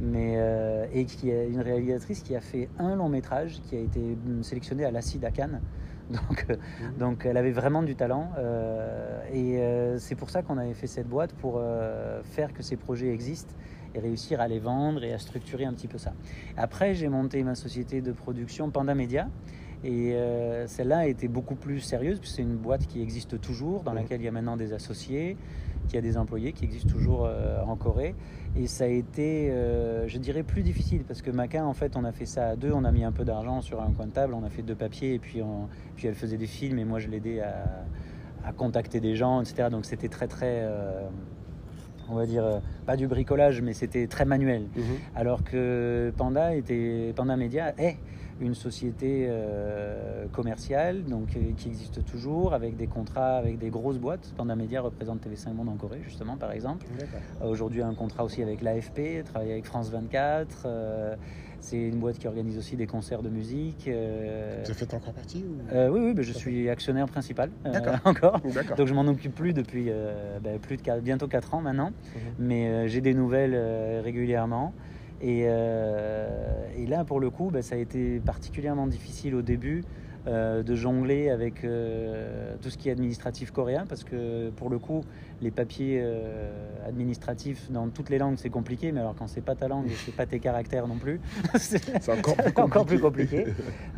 mais 0.00 0.34
euh, 0.36 0.86
et 0.92 1.04
qui 1.04 1.30
est 1.30 1.48
une 1.48 1.60
réalisatrice 1.60 2.22
qui 2.22 2.34
a 2.34 2.40
fait 2.40 2.68
un 2.78 2.96
long 2.96 3.08
métrage 3.08 3.60
qui 3.68 3.76
a 3.76 3.80
été 3.80 4.18
sélectionné 4.42 4.84
à 4.84 4.90
l'Acide 4.90 5.24
à 5.24 5.30
Cannes 5.30 5.60
Donc, 6.10 6.46
euh, 6.50 6.56
mhm. 6.80 6.98
donc 6.98 7.26
elle 7.26 7.36
avait 7.36 7.52
vraiment 7.52 7.82
du 7.82 7.94
talent. 7.94 8.30
Euh, 8.38 9.20
et 9.32 9.58
euh, 9.58 9.98
c'est 9.98 10.14
pour 10.14 10.30
ça 10.30 10.42
qu'on 10.42 10.58
avait 10.58 10.74
fait 10.74 10.86
cette 10.86 11.08
boîte, 11.08 11.32
pour 11.34 11.60
faire 12.24 12.52
que 12.52 12.62
ces 12.62 12.76
projets 12.76 13.12
existent 13.12 13.54
et 13.94 14.00
réussir 14.00 14.40
à 14.40 14.48
les 14.48 14.58
vendre 14.58 15.04
et 15.04 15.12
à 15.12 15.18
structurer 15.18 15.64
un 15.64 15.72
petit 15.72 15.88
peu 15.88 15.98
ça. 15.98 16.12
Après, 16.56 16.94
j'ai 16.94 17.08
monté 17.08 17.42
ma 17.42 17.54
société 17.54 18.00
de 18.00 18.12
production 18.12 18.70
Panda 18.70 18.94
Media. 18.94 19.28
Et 19.84 20.16
celle-là 20.66 20.98
a 20.98 21.06
été 21.06 21.26
beaucoup 21.26 21.56
plus 21.56 21.80
sérieuse, 21.80 22.20
puisque 22.20 22.36
c'est 22.36 22.42
une 22.42 22.56
boîte 22.56 22.86
qui 22.86 23.02
existe 23.02 23.40
toujours, 23.40 23.82
dans 23.82 23.92
laquelle 23.92 24.20
il 24.20 24.24
y 24.24 24.28
a 24.28 24.30
maintenant 24.30 24.56
des 24.56 24.72
associés, 24.72 25.36
qui 25.88 25.96
a 25.96 26.00
des 26.00 26.16
employés, 26.16 26.52
qui 26.52 26.64
existent 26.64 26.90
toujours 26.90 27.28
en 27.66 27.76
Corée. 27.76 28.14
Et 28.54 28.66
ça 28.66 28.84
a 28.84 28.88
été, 28.88 29.50
euh, 29.50 30.06
je 30.08 30.18
dirais, 30.18 30.42
plus 30.42 30.62
difficile 30.62 31.04
parce 31.04 31.22
que 31.22 31.30
Maca, 31.30 31.64
en 31.64 31.72
fait, 31.72 31.96
on 31.96 32.04
a 32.04 32.12
fait 32.12 32.26
ça 32.26 32.48
à 32.48 32.56
deux. 32.56 32.70
On 32.72 32.84
a 32.84 32.92
mis 32.92 33.02
un 33.02 33.12
peu 33.12 33.24
d'argent 33.24 33.62
sur 33.62 33.80
un 33.80 33.90
coin 33.92 34.06
de 34.06 34.12
table, 34.12 34.34
on 34.34 34.44
a 34.44 34.50
fait 34.50 34.62
deux 34.62 34.74
papiers 34.74 35.14
et 35.14 35.18
puis, 35.18 35.40
puis 35.96 36.06
elle 36.06 36.14
faisait 36.14 36.36
des 36.36 36.46
films 36.46 36.78
et 36.78 36.84
moi 36.84 36.98
je 36.98 37.08
l'aidais 37.08 37.40
à, 37.40 37.64
à, 38.44 38.52
contacter 38.52 39.00
des 39.00 39.16
gens, 39.16 39.40
etc. 39.40 39.68
Donc 39.70 39.86
c'était 39.86 40.08
très, 40.08 40.28
très. 40.28 40.60
Euh, 40.62 41.08
on 42.10 42.14
va 42.14 42.26
dire, 42.26 42.44
euh, 42.44 42.58
pas 42.84 42.96
du 42.96 43.06
bricolage, 43.06 43.62
mais 43.62 43.72
c'était 43.72 44.06
très 44.06 44.26
manuel. 44.26 44.66
Mhm. 44.76 44.82
Alors 45.16 45.44
que 45.44 46.12
Panda, 46.18 46.54
était, 46.54 47.14
Panda 47.16 47.36
Media 47.36 47.72
est 47.78 47.96
une 48.40 48.54
société 48.54 49.26
euh, 49.28 50.26
commerciale 50.32 51.04
donc, 51.04 51.36
euh, 51.36 51.52
qui 51.56 51.68
existe 51.68 52.04
toujours 52.04 52.54
avec 52.54 52.76
des 52.76 52.86
contrats 52.86 53.36
avec 53.36 53.58
des 53.58 53.70
grosses 53.70 53.98
boîtes. 53.98 54.32
Panda 54.36 54.56
Media 54.56 54.80
représente 54.80 55.26
TV5 55.26 55.52
Monde 55.52 55.68
en 55.68 55.76
Corée, 55.76 56.00
justement, 56.04 56.36
par 56.36 56.52
exemple. 56.52 56.86
Aujourd'hui, 57.44 57.82
un 57.82 57.94
contrat 57.94 58.24
aussi 58.24 58.42
avec 58.42 58.62
l'AFP, 58.62 59.24
travaille 59.24 59.52
avec 59.52 59.64
France 59.64 59.90
24. 59.90 60.66
C'est 61.62 61.78
une 61.78 62.00
boîte 62.00 62.18
qui 62.18 62.26
organise 62.26 62.58
aussi 62.58 62.74
des 62.74 62.88
concerts 62.88 63.22
de 63.22 63.28
musique. 63.28 63.86
Euh... 63.86 64.64
Vous 64.66 64.74
faites 64.74 64.92
encore 64.94 65.12
partie 65.12 65.44
euh, 65.72 65.88
Oui, 65.88 66.12
oui 66.12 66.22
je 66.22 66.32
suis 66.32 66.68
actionnaire 66.68 67.06
principal 67.06 67.50
euh, 67.64 67.96
encore. 68.04 68.40
Donc 68.76 68.88
je 68.88 68.92
m'en 68.92 69.06
occupe 69.06 69.32
plus 69.32 69.52
depuis 69.54 69.86
euh, 69.88 70.40
ben, 70.40 70.58
plus 70.58 70.76
de 70.76 71.00
bientôt 71.00 71.28
4 71.28 71.54
ans 71.54 71.60
maintenant. 71.60 71.90
Mhm. 71.90 72.20
Mais 72.40 72.88
j'ai 72.88 73.00
des 73.00 73.14
nouvelles 73.14 73.56
régulièrement. 74.02 74.74
Et, 75.22 75.42
et, 75.42 76.86
là, 76.86 77.04
pour 77.04 77.20
le 77.20 77.30
coup, 77.30 77.50
ben, 77.50 77.62
ça 77.62 77.76
a 77.76 77.78
été 77.78 78.20
particulièrement 78.20 78.88
difficile 78.88 79.34
au 79.36 79.42
début 79.42 79.84
euh, 80.28 80.62
de 80.62 80.76
jongler 80.76 81.30
avec 81.30 81.64
euh, 81.64 82.54
tout 82.62 82.70
ce 82.70 82.78
qui 82.78 82.88
est 82.88 82.92
administratif 82.92 83.50
coréen, 83.50 83.86
parce 83.88 84.04
que 84.04 84.50
pour 84.50 84.70
le 84.70 84.78
coup, 84.78 85.00
les 85.40 85.50
papiers 85.50 85.98
euh, 86.00 86.52
administratifs 86.86 87.72
dans 87.72 87.88
toutes 87.88 88.08
les 88.08 88.18
langues, 88.18 88.36
c'est 88.36 88.48
compliqué, 88.48 88.92
mais 88.92 89.00
alors 89.00 89.16
quand 89.16 89.26
c'est 89.26 89.40
pas 89.40 89.56
ta 89.56 89.66
langue 89.66 89.88
et 89.88 89.94
c'est 89.96 90.14
pas 90.14 90.26
tes 90.26 90.38
caractères 90.38 90.86
non 90.86 90.94
plus, 90.94 91.20
c'est 91.56 92.08
encore, 92.08 92.36
encore, 92.54 92.86
plus 92.86 93.00
compliqué. 93.00 93.46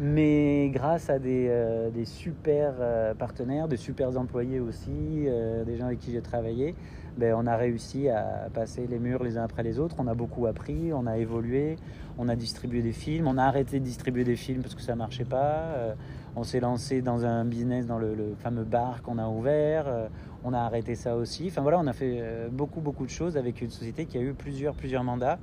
mais 0.01 0.71
grâce 0.73 1.11
à 1.11 1.19
des, 1.19 1.51
des 1.93 2.07
super 2.07 2.73
partenaires, 3.19 3.69
des 3.69 3.77
super 3.77 4.17
employés 4.17 4.61
aussi, 4.61 5.27
des 5.67 5.77
gens 5.77 5.87
avec 5.87 5.99
qui 5.99 6.11
j'ai 6.11 6.23
travaillé, 6.23 6.75
ben, 7.17 7.35
on 7.37 7.47
a 7.47 7.57
réussi 7.57 8.09
à 8.09 8.49
passer 8.53 8.87
les 8.89 8.99
murs 8.99 9.23
les 9.23 9.39
uns 9.39 9.45
après 9.45 9.63
les 9.63 9.79
autres. 9.79 9.97
On 9.99 10.07
a 10.09 10.15
beaucoup 10.15 10.47
appris, 10.47 10.93
on 10.93 11.07
a 11.07 11.17
évolué, 11.17 11.77
on 12.19 12.29
a 12.29 12.35
distribué 12.35 12.83
des 12.83 12.93
films, 12.93 13.29
on 13.29 13.39
a 13.39 13.45
arrêté 13.45 13.79
de 13.79 13.85
distribuer 13.85 14.25
des 14.25 14.35
films 14.35 14.63
parce 14.63 14.75
que 14.75 14.83
ça 14.83 14.97
marchait 14.97 15.25
pas. 15.25 15.75
Euh, 15.77 15.95
on 16.35 16.43
s'est 16.43 16.59
lancé 16.59 17.03
dans 17.03 17.25
un 17.25 17.45
business, 17.45 17.87
dans 17.87 17.99
le, 17.99 18.35
fameux 18.39 18.65
bar 18.65 19.03
qu'on 19.03 19.19
a 19.19 19.29
ouvert. 19.29 19.85
Euh, 19.87 20.09
on 20.43 20.53
a 20.53 20.59
arrêté 20.59 20.97
ça 20.97 21.15
aussi. 21.17 21.47
Enfin 21.49 21.63
voilà, 21.63 21.79
on 21.79 21.87
a 21.87 21.93
fait 21.93 22.19
euh, 22.21 22.49
beaucoup 22.51 22.81
beaucoup 22.81 23.05
de 23.05 23.11
choses 23.11 23.37
avec 23.37 23.63
une 23.63 23.71
société 23.71 24.07
qui 24.07 24.19
a 24.19 24.21
eu 24.21 24.35
plusieurs 24.35 24.75
plusieurs 24.75 25.05
mandats 25.05 25.39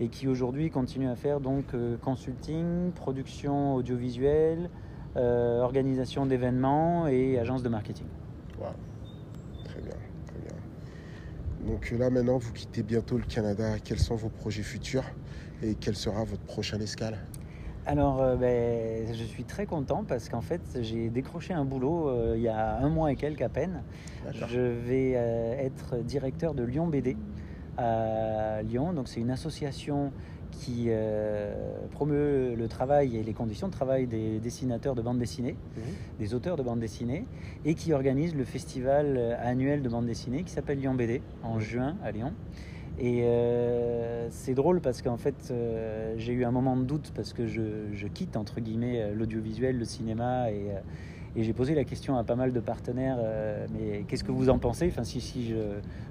et 0.00 0.08
qui 0.08 0.28
aujourd'hui 0.28 0.70
continue 0.70 1.08
à 1.08 1.16
faire 1.16 1.40
donc 1.40 1.74
consulting, 2.02 2.92
production 2.92 3.74
audiovisuelle, 3.74 4.70
organisation 5.16 6.24
d'événements 6.24 7.08
et 7.08 7.36
agence 7.36 7.64
de 7.64 7.68
marketing. 7.68 8.06
Donc 11.68 11.90
là 11.90 12.08
maintenant, 12.08 12.38
vous 12.38 12.52
quittez 12.52 12.82
bientôt 12.82 13.18
le 13.18 13.24
Canada. 13.24 13.78
Quels 13.84 13.98
sont 13.98 14.16
vos 14.16 14.30
projets 14.30 14.62
futurs 14.62 15.04
et 15.62 15.74
quelle 15.74 15.96
sera 15.96 16.24
votre 16.24 16.42
prochaine 16.44 16.80
escale? 16.80 17.18
Alors, 17.84 18.22
euh, 18.22 18.36
ben, 18.36 19.14
je 19.14 19.24
suis 19.24 19.44
très 19.44 19.66
content 19.66 20.02
parce 20.02 20.30
qu'en 20.30 20.40
fait, 20.40 20.62
j'ai 20.80 21.10
décroché 21.10 21.52
un 21.52 21.66
boulot 21.66 22.08
euh, 22.08 22.34
il 22.36 22.42
y 22.42 22.48
a 22.48 22.78
un 22.78 22.88
mois 22.88 23.12
et 23.12 23.16
quelques 23.16 23.42
à 23.42 23.50
peine. 23.50 23.82
Je 24.32 24.60
vais 24.60 25.12
euh, 25.16 25.58
être 25.58 25.98
directeur 25.98 26.54
de 26.54 26.64
Lyon 26.64 26.86
BD 26.86 27.18
à 27.76 28.62
Lyon. 28.62 28.94
Donc, 28.94 29.08
c'est 29.08 29.20
une 29.20 29.30
association 29.30 30.12
qui 30.58 30.86
euh, 30.88 31.54
promeut 31.92 32.54
le 32.56 32.68
travail 32.68 33.16
et 33.16 33.22
les 33.22 33.32
conditions 33.32 33.68
de 33.68 33.72
travail 33.72 34.06
des 34.06 34.40
dessinateurs 34.40 34.94
de 34.94 35.02
bande 35.02 35.18
dessinée, 35.18 35.56
mhm. 35.76 35.82
des 36.18 36.34
auteurs 36.34 36.56
de 36.56 36.62
bande 36.62 36.80
dessinée, 36.80 37.24
et 37.64 37.74
qui 37.74 37.92
organise 37.92 38.34
le 38.34 38.44
festival 38.44 39.38
annuel 39.40 39.82
de 39.82 39.88
bande 39.88 40.06
dessinée 40.06 40.42
qui 40.42 40.50
s'appelle 40.50 40.78
Lyon 40.78 40.94
BD 40.94 41.22
en 41.42 41.54
mhm. 41.54 41.60
juin 41.60 41.96
à 42.02 42.10
Lyon. 42.10 42.32
Et 42.98 43.22
euh, 43.22 44.26
c'est 44.30 44.54
drôle 44.54 44.80
parce 44.80 45.02
qu'en 45.02 45.16
fait, 45.16 45.50
euh, 45.50 46.14
j'ai 46.16 46.32
eu 46.32 46.44
un 46.44 46.50
moment 46.50 46.76
de 46.76 46.82
doute 46.82 47.12
parce 47.14 47.32
que 47.32 47.46
je, 47.46 47.92
je 47.92 48.08
quitte 48.08 48.36
entre 48.36 48.60
guillemets 48.60 49.12
l'audiovisuel, 49.14 49.78
le 49.78 49.84
cinéma 49.84 50.50
et 50.50 50.72
et 51.38 51.44
j'ai 51.44 51.52
posé 51.52 51.76
la 51.76 51.84
question 51.84 52.18
à 52.18 52.24
pas 52.24 52.34
mal 52.34 52.52
de 52.52 52.58
partenaires, 52.58 53.18
euh, 53.20 53.64
mais 53.72 54.02
qu'est-ce 54.08 54.24
que 54.24 54.32
vous 54.32 54.48
en 54.48 54.58
pensez? 54.58 54.92
Si, 55.04 55.54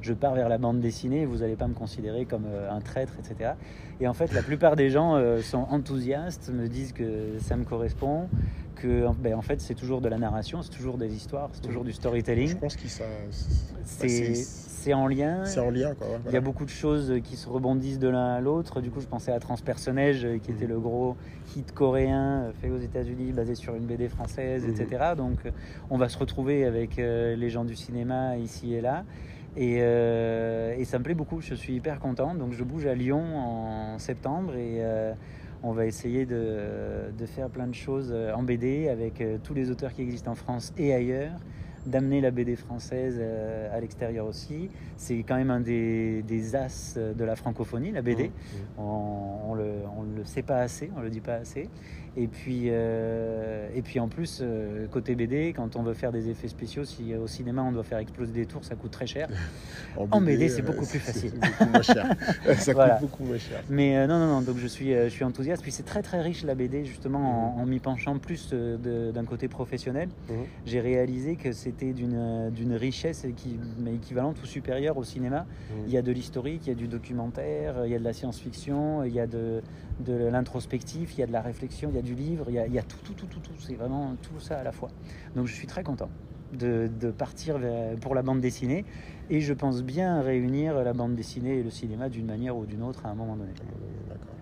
je, 0.01 0.13
pars 0.13 0.33
vers 0.33 0.47
la 0.47 0.57
bande 0.57 0.79
dessinée, 0.79 1.25
vous 1.25 1.39
n'allez 1.39 1.57
pas 1.57 1.67
me 1.67 1.73
considérer 1.73 2.23
comme 2.23 2.45
euh, 2.47 2.71
un 2.71 2.79
traître, 2.79 3.11
etc. 3.19 3.51
Et 3.99 4.07
en 4.07 4.13
fait, 4.13 4.33
la 4.33 4.41
plupart 4.41 4.77
des 4.77 4.89
gens 4.89 5.15
euh, 5.15 5.41
sont 5.41 5.67
enthousiastes, 5.69 6.49
me 6.53 6.69
disent 6.69 6.93
que 6.93 7.39
ça 7.39 7.57
me 7.57 7.65
correspond, 7.65 8.29
que 8.77 9.07
ben, 9.19 9.35
en 9.35 9.41
fait, 9.41 9.61
c'est 9.61 9.75
toujours 9.75 10.01
de 10.01 10.09
la 10.09 10.17
narration, 10.17 10.61
c'est 10.61 10.75
toujours 10.75 10.97
des 10.97 11.13
histoires, 11.13 11.49
c'est 11.53 11.61
toujours 11.61 11.83
du 11.83 11.93
storytelling. 11.93 12.49
Je 12.49 12.55
pense 12.55 12.75
que 12.75 12.87
ça... 12.87 13.03
C'est 13.83 14.33
c'est 14.87 14.93
en 14.93 15.07
lien. 15.07 15.43
C'est 15.43 15.59
en 15.59 15.69
lien, 15.69 15.93
quoi. 15.95 16.07
Il 16.27 16.31
y 16.31 16.37
a 16.37 16.41
beaucoup 16.41 16.63
de 16.63 16.69
choses 16.69 17.15
qui 17.23 17.35
se 17.35 17.49
rebondissent 17.49 17.99
de 17.99 18.07
l'un 18.07 18.35
à 18.35 18.39
l'autre. 18.39 18.79
Du 18.79 18.89
coup, 18.89 19.01
je 19.01 19.07
pensais 19.07 19.33
à 19.33 19.39
Transpersonnage, 19.39 20.23
euh, 20.23 20.37
qui 20.37 20.51
était 20.51 20.65
mhm. 20.65 20.71
le 20.71 20.79
gros 20.79 21.17
hit 21.57 21.73
coréen 21.73 22.43
euh, 22.43 22.51
fait 22.61 22.69
aux 22.69 22.77
États-Unis, 22.77 23.33
basé 23.33 23.55
sur 23.55 23.75
une 23.75 23.85
BD 23.85 24.07
française, 24.07 24.65
etc. 24.65 25.07
Mhm. 25.09 25.17
Donc, 25.17 25.39
euh, 25.45 25.51
on 25.89 25.97
va 25.97 26.07
se 26.07 26.17
retrouver 26.17 26.63
avec 26.63 26.95
les 26.97 27.49
gens 27.49 27.65
du 27.65 27.75
cinéma 27.75 28.37
ici 28.37 28.75
et 28.75 28.81
là. 28.81 29.03
Et, 29.57 29.79
ça 30.85 30.99
me 30.99 31.03
plaît 31.03 31.15
beaucoup. 31.15 31.41
Je 31.41 31.55
suis 31.55 31.73
hyper 31.73 31.99
content. 31.99 32.33
Donc, 32.33 32.53
je 32.53 32.63
bouge 32.63 32.85
à 32.85 32.93
Lyon 32.93 33.37
en 33.37 33.99
septembre 33.99 34.55
et 34.55 34.81
on 35.63 35.71
va 35.71 35.85
essayer 35.85 36.25
de, 36.25 37.11
de, 37.17 37.25
faire 37.25 37.49
plein 37.49 37.67
de 37.67 37.75
choses 37.75 38.13
en 38.35 38.43
BD 38.43 38.89
avec 38.89 39.23
tous 39.43 39.53
les 39.53 39.71
auteurs 39.71 39.93
qui 39.93 40.01
existent 40.01 40.31
en 40.31 40.35
France 40.35 40.73
et 40.77 40.93
ailleurs 40.93 41.31
d'amener 41.87 42.21
la 42.21 42.31
BD 42.31 42.55
française 42.55 43.17
euh, 43.19 43.75
à 43.75 43.79
l'extérieur 43.79 44.27
aussi. 44.27 44.69
C'est 44.97 45.23
quand 45.23 45.35
même 45.35 45.49
un 45.49 45.61
des, 45.61 46.21
des, 46.23 46.55
as 46.55 46.97
de 46.97 47.23
la 47.23 47.35
francophonie, 47.35 47.91
la 47.91 48.01
BD. 48.01 48.25
Mmh, 48.25 48.27
mmh. 48.27 48.81
On 48.81 49.55
ne 49.55 49.61
le, 49.61 49.71
on 49.97 50.03
le, 50.03 50.25
sait 50.25 50.43
pas 50.43 50.59
assez, 50.59 50.91
on 50.95 51.01
le 51.01 51.09
dit 51.09 51.21
pas 51.21 51.35
assez. 51.35 51.69
Et 52.15 52.27
puis, 52.27 52.65
euh, 52.67 53.67
et 53.75 53.81
puis 53.81 53.99
en 53.99 54.07
plus, 54.07 54.39
euh, 54.41 54.87
côté 54.87 55.15
BD, 55.15 55.53
quand 55.55 55.75
on 55.75 55.83
veut 55.83 55.93
faire 55.93 56.11
des 56.11 56.29
effets 56.29 56.47
spéciaux, 56.47 56.85
si 56.85 57.15
au 57.15 57.27
cinéma 57.27 57.61
on 57.61 57.71
doit 57.71 57.83
faire 57.83 57.99
exploser 57.99 58.31
des 58.31 58.45
tours, 58.45 58.63
ça 58.63 58.75
coûte 58.75 58.91
très 58.91 59.07
cher. 59.07 59.27
en, 59.97 60.21
BD, 60.21 60.49
c'est 60.49 60.61
beaucoup 60.61 60.85
plus 60.85 60.99
facile. 60.99 61.33
Beaucoup 61.33 61.71
moins 61.71 61.81
cher. 61.81 62.15
ça 62.57 62.73
coûte 62.73 63.01
beaucoup 63.01 63.23
moins 63.23 63.37
cher. 63.37 63.61
Mais 63.69 64.07
non, 64.07 64.19
non, 64.19 64.27
non, 64.27 64.41
donc 64.41 64.57
je 64.57 64.67
suis, 64.67 64.93
je 64.93 65.09
suis 65.09 65.23
enthousiaste. 65.23 65.61
Puis 65.61 65.71
c'est 65.71 65.83
très 65.83 66.01
très 66.01 66.21
riche 66.21 66.43
la 66.43 66.55
BD, 66.55 66.85
justement, 66.85 67.57
en, 67.59 67.65
m'y 67.65 67.79
penchant 67.79 68.17
plus 68.17 68.53
d'un 68.53 69.25
côté 69.25 69.47
professionnel. 69.47 70.09
J'ai 70.65 70.79
réalisé 70.79 71.35
que 71.35 71.51
c'était 71.51 71.93
d'une 71.93 72.73
richesse 72.73 73.25
qui, 73.35 73.59
mais 73.79 73.95
équivalente 73.95 74.41
ou 74.41 74.45
supérieure 74.45 74.97
au 74.97 75.03
cinéma. 75.03 75.45
Il 75.85 75.93
y 75.93 75.97
a 75.97 76.01
de 76.01 76.11
l'historique, 76.11 76.61
il 76.65 76.69
y 76.69 76.71
a 76.71 76.75
du 76.75 76.87
documentaire, 76.87 77.85
il 77.85 77.91
y 77.91 77.95
a 77.95 77.99
de 77.99 78.03
la 78.03 78.13
science-fiction, 78.13 79.03
il 79.03 79.13
y 79.13 79.19
a 79.19 79.27
de, 79.27 79.61
de 79.99 80.13
l'introspectif, 80.13 81.15
il 81.15 81.21
y 81.21 81.23
a 81.23 81.27
de 81.27 81.31
la 81.31 81.41
réflexion, 81.41 81.89
il 81.89 81.95
y 81.95 81.99
a 81.99 82.03
du 82.03 82.06
livre, 82.15 82.45
il 82.49 82.73
y 82.73 82.79
a, 82.79 82.83
tout, 82.83 82.97
tout, 83.03 83.13
tout, 83.13 83.27
tout, 83.27 83.39
tout. 83.39 83.53
C'est 83.59 83.75
vraiment 83.75 84.15
tout 84.21 84.39
ça 84.39 84.59
à 84.59 84.63
la 84.63 84.71
fois. 84.71 84.89
Donc 85.35 85.47
je 85.47 85.53
suis 85.53 85.67
très 85.67 85.83
content 85.83 86.09
de, 86.53 86.89
de 86.99 87.11
partir 87.11 87.59
pour 88.01 88.15
la 88.15 88.21
bande 88.21 88.39
dessinée 88.39 88.85
et 89.29 89.41
je 89.41 89.53
pense 89.53 89.83
bien 89.83 90.21
réunir 90.21 90.75
la 90.83 90.93
bande 90.93 91.15
dessinée 91.15 91.59
et 91.59 91.63
le 91.63 91.69
cinéma 91.69 92.09
d'une 92.09 92.25
manière 92.25 92.55
ou 92.55 92.65
d'une 92.65 92.83
autre 92.83 93.05
à 93.05 93.09
un 93.09 93.15
moment 93.15 93.35
donné. 93.35 93.51
D'accord. 94.07 94.36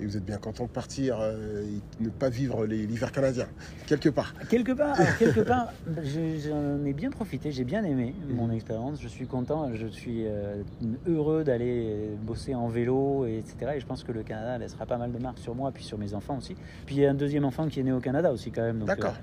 Et 0.00 0.06
vous 0.06 0.16
êtes 0.16 0.24
bien 0.24 0.38
content 0.38 0.64
de 0.64 0.70
partir 0.70 1.18
euh, 1.20 1.62
et 1.62 2.02
ne 2.02 2.08
pas 2.08 2.28
vivre 2.28 2.66
l'hiver 2.66 3.12
canadien, 3.12 3.46
quelque 3.86 4.08
part. 4.08 4.34
Quelque 4.50 4.72
part, 4.72 4.96
quelque 5.18 5.40
part, 5.46 5.72
j'en 5.86 6.84
ai 6.84 6.92
bien 6.92 7.10
profité, 7.10 7.52
j'ai 7.52 7.64
bien 7.64 7.84
aimé 7.84 8.14
mon 8.28 8.50
expérience. 8.50 9.00
Je 9.00 9.08
suis 9.08 9.26
content, 9.26 9.70
je 9.72 9.86
suis 9.86 10.24
euh, 10.26 10.62
heureux 11.06 11.44
d'aller 11.44 12.10
bosser 12.22 12.54
en 12.54 12.68
vélo, 12.68 13.26
etc. 13.26 13.72
Et 13.76 13.80
je 13.80 13.86
pense 13.86 14.02
que 14.02 14.12
le 14.12 14.22
Canada 14.22 14.58
laissera 14.58 14.84
pas 14.84 14.98
mal 14.98 15.12
de 15.12 15.18
marques 15.18 15.38
sur 15.38 15.54
moi, 15.54 15.70
puis 15.72 15.84
sur 15.84 15.98
mes 15.98 16.14
enfants 16.14 16.38
aussi. 16.38 16.56
Puis 16.86 16.96
il 16.96 17.02
y 17.02 17.06
a 17.06 17.10
un 17.10 17.14
deuxième 17.14 17.44
enfant 17.44 17.68
qui 17.68 17.80
est 17.80 17.84
né 17.84 17.92
au 17.92 18.00
Canada 18.00 18.32
aussi 18.32 18.50
quand 18.50 18.62
même. 18.62 18.84
D'accord. 18.84 19.14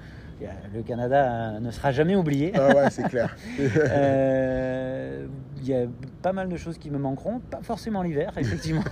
Euh, 0.41 0.45
le 0.73 0.81
Canada 0.81 1.59
ne 1.59 1.69
sera 1.69 1.91
jamais 1.91 2.15
oublié. 2.15 2.51
Ah 2.55 2.69
ouais, 2.69 2.89
c'est 2.89 3.03
clair. 3.03 3.35
Il 5.61 5.67
y 5.67 5.75
a 5.75 5.85
pas 6.21 6.33
mal 6.33 6.49
de 6.49 6.57
choses 6.57 6.77
qui 6.77 6.89
me 6.89 6.97
manqueront, 6.97 7.39
pas 7.39 7.61
forcément 7.61 8.01
l'hiver, 8.01 8.33
effectivement. 8.37 8.83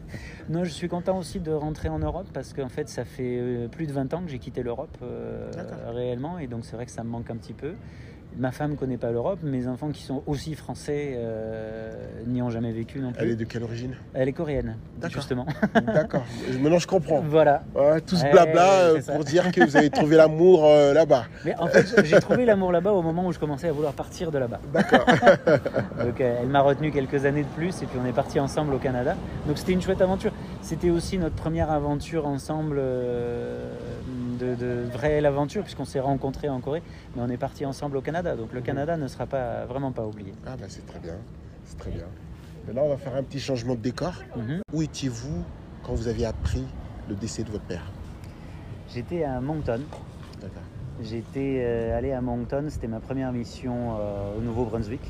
non, 0.50 0.64
je 0.64 0.70
suis 0.70 0.88
content 0.88 1.18
aussi 1.18 1.40
de 1.40 1.52
rentrer 1.52 1.88
en 1.88 1.98
Europe 1.98 2.26
parce 2.34 2.52
qu'en 2.52 2.68
fait, 2.68 2.88
ça 2.88 3.04
fait 3.04 3.38
euh, 3.40 3.68
plus 3.68 3.86
de 3.86 3.92
20 3.92 4.12
ans 4.14 4.22
que 4.22 4.30
j'ai 4.30 4.38
quitté 4.38 4.62
l'Europe 4.62 4.96
euh, 5.02 5.50
réellement 5.88 6.38
et 6.38 6.46
donc 6.46 6.64
c'est 6.64 6.76
vrai 6.76 6.84
que 6.84 6.92
ça 6.92 7.02
me 7.02 7.08
manque 7.08 7.30
un 7.30 7.36
petit 7.36 7.54
peu. 7.54 7.74
Ma 8.38 8.52
femme 8.52 8.72
ne 8.72 8.76
connaît 8.76 8.98
pas 8.98 9.10
l'Europe, 9.10 9.40
mes 9.42 9.66
enfants 9.66 9.90
qui 9.90 10.02
sont 10.04 10.22
aussi 10.26 10.54
français 10.54 11.14
euh, 11.16 11.92
n'y 12.24 12.40
ont 12.40 12.50
jamais 12.50 12.70
vécu 12.70 13.00
non 13.00 13.10
plus. 13.10 13.20
Elle 13.20 13.30
est 13.30 13.36
de 13.36 13.42
quelle 13.44 13.64
origine? 13.64 13.96
Elle 14.14 14.28
est 14.28 14.32
coréenne, 14.32 14.76
justement. 15.08 15.44
D'accord, 15.74 16.24
maintenant 16.60 16.78
je 16.78 16.86
comprends. 16.86 17.20
Voilà. 17.20 17.64
tout 18.06 18.14
ce 18.14 18.30
blabla 18.30 18.70
euh, 18.70 19.00
pour 19.02 19.24
dire 19.24 19.50
que 19.50 19.64
vous 19.64 19.76
avez 19.76 19.90
trouvé 19.90 20.16
l'amour 20.16 20.66
euh, 20.66 20.94
là-bas. 20.94 21.24
Mais 21.44 21.56
en 21.58 21.66
fait, 21.66 22.04
j'ai 22.04 22.20
trouvé 22.20 22.44
l'amour 22.44 22.70
là-bas 22.70 22.92
au 22.92 23.02
moment 23.02 23.26
où 23.26 23.32
je 23.32 23.40
commençais 23.40 23.68
à 23.68 23.72
vouloir 23.72 23.92
partir 23.92 24.30
de 24.30 24.38
là-bas. 24.38 24.60
D'accord. 24.72 25.04
Donc 26.04 26.20
elle 26.20 26.48
m'a 26.48 26.60
retenu 26.60 26.92
quelques 26.92 27.24
années 27.24 27.42
de 27.42 27.48
plus 27.56 27.82
et 27.82 27.86
puis 27.86 27.98
on 28.00 28.06
est 28.06 28.12
parti 28.12 28.38
ensemble 28.38 28.72
au 28.72 28.78
Canada. 28.78 29.16
Donc 29.48 29.58
c'était 29.58 29.72
une 29.72 29.82
chouette 29.82 30.00
aventure. 30.00 30.32
C'était 30.62 30.90
aussi 30.90 31.18
notre 31.18 31.34
première 31.34 31.72
aventure 31.72 32.24
ensemble 32.24 32.80
de, 34.38 34.54
de 34.54 34.84
vraie 34.90 35.24
aventure 35.24 35.62
puisqu'on 35.62 35.84
s'est 35.84 36.00
rencontrés 36.00 36.48
en 36.48 36.60
Corée, 36.60 36.82
mais 37.14 37.22
on 37.22 37.28
est 37.28 37.36
parti 37.36 37.66
ensemble 37.66 37.96
au 37.96 38.00
Canada. 38.00 38.36
Donc 38.36 38.52
le 38.52 38.60
mhm. 38.60 38.66
Canada 38.66 38.96
ne 38.96 39.08
sera 39.08 39.26
pas 39.26 39.64
vraiment 39.66 39.92
pas 39.92 40.06
oublié. 40.06 40.32
Ah 40.46 40.56
bah 40.58 40.66
c'est 40.68 40.86
très 40.86 41.00
bien, 41.00 41.16
c'est 41.64 41.78
très 41.78 41.90
bien. 41.90 42.06
Maintenant 42.66 42.82
on 42.84 42.88
va 42.88 42.96
faire 42.96 43.14
un 43.14 43.22
petit 43.22 43.40
changement 43.40 43.74
de 43.74 43.80
décor. 43.80 44.14
Mhm. 44.36 44.60
Où 44.72 44.82
étiez-vous 44.82 45.44
quand 45.82 45.94
vous 45.94 46.08
aviez 46.08 46.26
appris 46.26 46.64
le 47.08 47.14
décès 47.14 47.42
de 47.42 47.50
votre 47.50 47.64
père? 47.64 47.90
J'étais 48.88 49.24
à 49.24 49.40
Moncton. 49.40 49.80
J'étais 51.00 51.60
euh, 51.60 51.96
allé 51.96 52.10
à 52.10 52.20
Moncton, 52.20 52.66
c'était 52.68 52.88
ma 52.88 52.98
première 52.98 53.32
mission 53.32 53.96
euh, 54.00 54.36
au 54.36 54.40
Nouveau-Brunswick. 54.40 55.00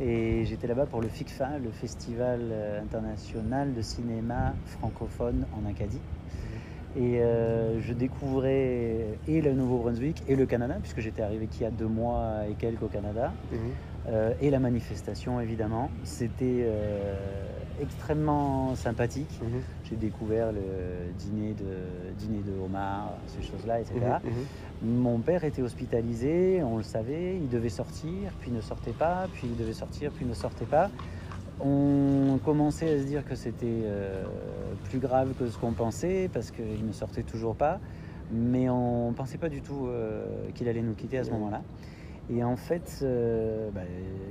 Et 0.00 0.46
j'étais 0.46 0.66
là-bas 0.66 0.86
pour 0.86 1.02
le 1.02 1.08
FICFA, 1.08 1.58
le 1.58 1.70
Festival 1.70 2.40
euh, 2.50 2.82
international 2.82 3.74
de 3.74 3.82
cinéma 3.82 4.54
francophone 4.64 5.44
en 5.54 5.68
Acadie. 5.68 6.00
Et 6.96 7.20
euh, 7.20 7.80
je 7.80 7.92
découvrais 7.92 9.18
et 9.28 9.40
le 9.40 9.52
Nouveau-Brunswick 9.52 10.24
et 10.26 10.34
le 10.34 10.44
Canada, 10.46 10.76
puisque 10.80 11.00
j'étais 11.00 11.22
arrivé 11.22 11.46
qu'il 11.46 11.62
y 11.62 11.64
a 11.64 11.70
deux 11.70 11.86
mois 11.86 12.40
et 12.50 12.54
quelques 12.54 12.82
au 12.82 12.88
Canada, 12.88 13.32
mhm. 13.52 13.58
euh, 14.08 14.32
et 14.40 14.50
la 14.50 14.58
manifestation 14.58 15.40
évidemment. 15.40 15.88
C'était 16.02 16.64
euh, 16.64 17.14
extrêmement 17.80 18.74
sympathique. 18.74 19.40
Mhm. 19.40 19.60
J'ai 19.84 19.96
découvert 19.96 20.50
le 20.50 21.12
dîner 21.16 21.54
de, 21.54 22.14
dîner 22.18 22.42
de 22.42 22.58
homard, 22.60 23.14
ces 23.28 23.42
choses-là, 23.42 23.80
etc. 23.80 24.00
Mhm, 24.24 25.00
Mon 25.02 25.18
père 25.20 25.44
était 25.44 25.62
hospitalisé, 25.62 26.60
on 26.64 26.76
le 26.76 26.82
savait, 26.82 27.36
il 27.36 27.48
devait 27.48 27.68
sortir, 27.68 28.32
puis 28.40 28.50
ne 28.50 28.60
sortait 28.60 28.92
pas, 28.92 29.28
puis 29.32 29.46
il 29.46 29.56
devait 29.56 29.72
sortir, 29.74 30.10
puis 30.10 30.24
ne 30.24 30.34
sortait 30.34 30.64
pas. 30.64 30.90
On 31.62 32.38
commençait 32.44 32.94
à 32.94 32.98
se 32.98 33.04
dire 33.04 33.24
que 33.24 33.34
c'était 33.34 33.66
euh, 33.66 34.24
plus 34.84 34.98
grave 34.98 35.34
que 35.38 35.48
ce 35.48 35.58
qu'on 35.58 35.72
pensait 35.72 36.30
parce 36.32 36.50
qu'il 36.50 36.86
ne 36.86 36.92
sortait 36.92 37.22
toujours 37.22 37.54
pas, 37.54 37.80
mais 38.32 38.70
on 38.70 39.10
ne 39.10 39.14
pensait 39.14 39.38
pas 39.38 39.50
du 39.50 39.60
tout 39.60 39.86
euh, 39.86 40.24
qu'il 40.54 40.68
allait 40.68 40.82
nous 40.82 40.94
quitter 40.94 41.18
à 41.18 41.24
ce 41.24 41.30
moment-là. 41.32 41.62
Et 42.32 42.44
en 42.44 42.56
fait, 42.56 43.00
euh, 43.02 43.70
bah, 43.74 43.80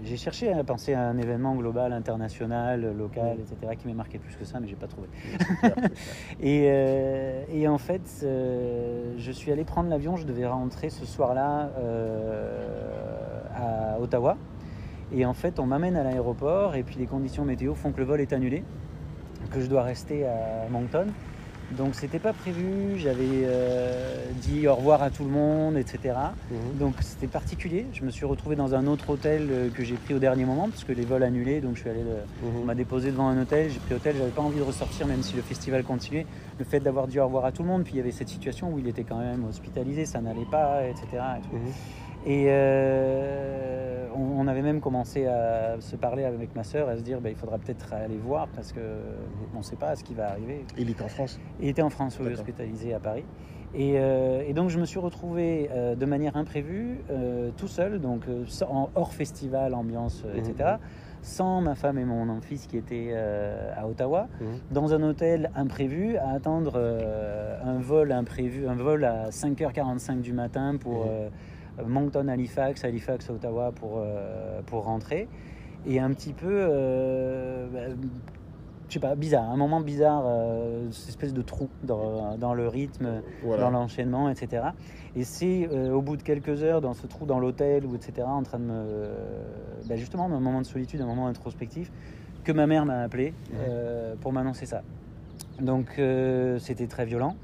j'ai 0.03 0.15
cherché 0.15 0.51
à 0.53 0.63
penser 0.63 0.93
à 0.93 1.01
un 1.01 1.17
événement 1.17 1.53
global, 1.55 1.91
international, 1.91 2.95
local, 2.97 3.37
etc., 3.39 3.75
qui 3.77 3.87
m'ait 3.87 3.93
marqué 3.93 4.17
plus 4.17 4.35
que 4.37 4.45
ça, 4.45 4.61
mais 4.61 4.67
j'ai 4.67 4.77
pas 4.77 4.87
trouvé. 4.87 5.09
et, 6.41 7.67
en 7.67 7.77
fait, 7.77 8.25
je 8.25 9.31
suis 9.31 9.51
allé 9.51 9.65
prendre 9.65 9.89
l'avion. 9.89 10.15
Je 10.15 10.25
devais 10.25 10.47
rentrer 10.47 10.89
ce 10.89 11.05
soir-là 11.05 11.71
à 13.53 13.99
Ottawa. 13.99 14.37
Et 15.13 15.25
en 15.25 15.33
fait, 15.33 15.59
on 15.59 15.65
m'amène 15.65 15.95
à 15.95 16.03
l'aéroport 16.03 16.75
et 16.75 16.83
puis 16.83 16.95
les 16.99 17.07
conditions 17.07 17.45
météo 17.45 17.73
font 17.73 17.91
que 17.91 17.99
le 17.99 18.05
vol 18.05 18.21
est 18.21 18.33
annulé, 18.33 18.63
que 19.51 19.59
je 19.59 19.67
dois 19.67 19.83
rester 19.83 20.25
à 20.25 20.69
Moncton. 20.69 21.07
Donc 21.71 21.93
c'était 21.93 22.19
pas 22.19 22.33
prévu, 22.33 22.97
j'avais 22.97 23.43
euh, 23.43 24.25
dit 24.41 24.67
au 24.67 24.73
revoir 24.73 25.03
à 25.03 25.11
tout 25.11 25.23
le 25.23 25.29
monde, 25.29 25.77
etc. 25.77 26.15
Mhm. 26.49 26.77
Donc 26.79 26.95
c'était 27.01 27.27
particulier. 27.27 27.85
Je 27.93 28.03
me 28.03 28.09
suis 28.09 28.25
retrouvé 28.25 28.55
dans 28.55 28.73
un 28.73 28.87
autre 28.87 29.11
hôtel 29.11 29.47
euh, 29.51 29.69
que 29.69 29.83
j'ai 29.83 29.95
pris 29.95 30.15
au 30.15 30.19
dernier 30.19 30.45
moment 30.45 30.67
parce 30.69 30.83
que 30.83 30.93
les 30.93 31.05
vols 31.05 31.21
annulés. 31.21 31.61
Donc 31.61 31.75
je 31.75 31.81
suis 31.81 31.89
allé, 31.89 32.01
mhm. 32.01 32.61
on 32.61 32.65
m'a 32.65 32.73
déposé 32.73 33.11
devant 33.11 33.27
un 33.27 33.39
hôtel, 33.39 33.69
j'ai 33.69 33.79
pris 33.79 33.93
l'hôtel, 33.93 34.15
j'avais 34.17 34.31
pas 34.31 34.41
envie 34.41 34.57
de 34.57 34.63
ressortir 34.63 35.05
même 35.05 35.21
si 35.21 35.35
le 35.35 35.43
festival 35.43 35.83
continuait. 35.83 36.25
Le 36.57 36.65
fait 36.65 36.79
d'avoir 36.79 37.07
dit 37.07 37.19
au 37.19 37.25
revoir 37.25 37.45
à 37.45 37.51
tout 37.51 37.61
le 37.61 37.69
monde, 37.69 37.83
puis 37.83 37.93
il 37.93 37.97
y 37.97 38.01
avait 38.01 38.11
cette 38.11 38.29
situation 38.29 38.73
où 38.73 38.79
il 38.79 38.87
était 38.87 39.03
quand 39.03 39.19
même 39.19 39.45
hospitalisé, 39.47 40.05
ça 40.05 40.21
n'allait 40.21 40.49
pas, 40.49 40.87
etc. 40.87 41.05
Et, 41.53 41.57
euh, 42.27 44.07
on, 44.15 44.47
avait 44.47 44.61
même 44.61 44.81
commencé 44.81 45.25
à 45.25 45.79
se 45.79 45.95
parler 45.95 46.23
avec 46.23 46.55
ma 46.55 46.63
sœur, 46.63 46.89
à 46.89 46.97
se 46.97 47.01
dire 47.01 47.21
bah, 47.21 47.29
il 47.29 47.35
faudra 47.35 47.57
peut-être 47.57 47.93
aller 47.93 48.17
voir 48.17 48.47
parce 48.49 48.73
qu'on 48.73 49.57
ne 49.57 49.63
sait 49.63 49.75
pas 49.75 49.95
ce 49.95 50.03
qui 50.03 50.13
va 50.13 50.29
arriver. 50.29 50.65
Il 50.77 50.89
était 50.89 51.03
en 51.03 51.07
France 51.07 51.39
Il 51.59 51.69
était 51.69 51.81
en 51.81 51.89
France, 51.89 52.17
oui, 52.19 52.33
hospitalisé 52.33 52.93
à 52.93 52.99
Paris. 52.99 53.25
Euh, 53.75 54.41
et, 54.47 54.53
donc 54.53 54.69
je 54.69 54.79
me 54.79 54.85
suis 54.85 54.97
retrouvé 54.99 55.69
euh, 55.71 55.95
de 55.95 56.05
manière 56.07 56.35
imprévue, 56.35 57.01
tout 57.57 57.67
seul, 57.67 57.99
donc 57.99 58.23
hors 58.95 59.13
festival, 59.13 59.73
ambiance, 59.73 60.23
etc. 60.35 60.53
Mhm. 60.59 60.77
Sans 61.21 61.59
ma 61.59 61.75
femme 61.75 61.97
et 61.99 62.05
mon 62.05 62.39
fils 62.39 62.65
qui 62.65 62.77
étaient 62.77 63.13
à 63.77 63.87
Ottawa, 63.87 64.27
mhm. 64.41 64.47
dans 64.71 64.93
un 64.93 65.03
hôtel 65.03 65.51
imprévu, 65.55 66.17
à 66.17 66.29
attendre 66.31 66.79
un 67.63 67.79
vol 67.79 68.11
imprévu, 68.11 68.67
un 68.67 68.75
vol 68.75 69.05
à 69.05 69.29
5h45 69.29 70.21
du 70.21 70.33
matin 70.33 70.77
pour 70.77 71.05
mhm. 71.05 71.29
Moncton, 71.87 72.27
Halifax, 72.27 72.83
Halifax, 72.83 73.29
Ottawa 73.29 73.71
pour, 73.71 73.97
euh, 73.97 74.61
pour 74.65 74.85
rentrer. 74.85 75.27
Et 75.85 75.99
un 75.99 76.11
petit 76.11 76.33
peu, 76.33 76.47
euh, 76.49 77.67
bah, 77.71 77.95
je 78.87 78.93
sais 78.93 78.99
pas, 78.99 79.15
bizarre, 79.15 79.49
un 79.49 79.55
moment 79.55 79.81
bizarre, 79.81 80.23
euh, 80.25 80.91
cette 80.91 81.09
espèce 81.09 81.33
de 81.33 81.41
trou 81.41 81.69
dans, 81.83 82.53
le 82.53 82.67
rythme, 82.67 83.21
dans 83.43 83.69
l'enchaînement, 83.69 84.29
etc. 84.29 84.69
Et 85.15 85.23
c'est 85.23 85.67
au 85.89 86.01
bout 86.01 86.17
de 86.17 86.23
quelques 86.23 86.63
heures 86.63 86.81
dans 86.81 86.93
ce 86.93 87.07
trou 87.07 87.25
dans 87.25 87.39
l'hôtel 87.39 87.85
ou 87.85 87.95
etc. 87.95 88.23
en 88.25 88.43
train 88.43 88.59
de 88.59 88.65
me, 88.65 89.09
bah, 89.87 89.95
justement, 89.95 90.25
un 90.25 90.39
moment 90.39 90.61
de 90.61 90.65
solitude, 90.65 91.01
un 91.01 91.05
moment 91.05 91.27
introspectif, 91.27 91.91
que 92.43 92.51
ma 92.51 92.67
mère 92.67 92.85
m'a 92.85 93.01
appelé 93.01 93.33
pour 94.21 94.33
m'annoncer 94.33 94.65
ça. 94.65 94.81
Donc 95.61 96.01
c'était 96.59 96.87
très 96.87 97.05
violent. 97.05 97.35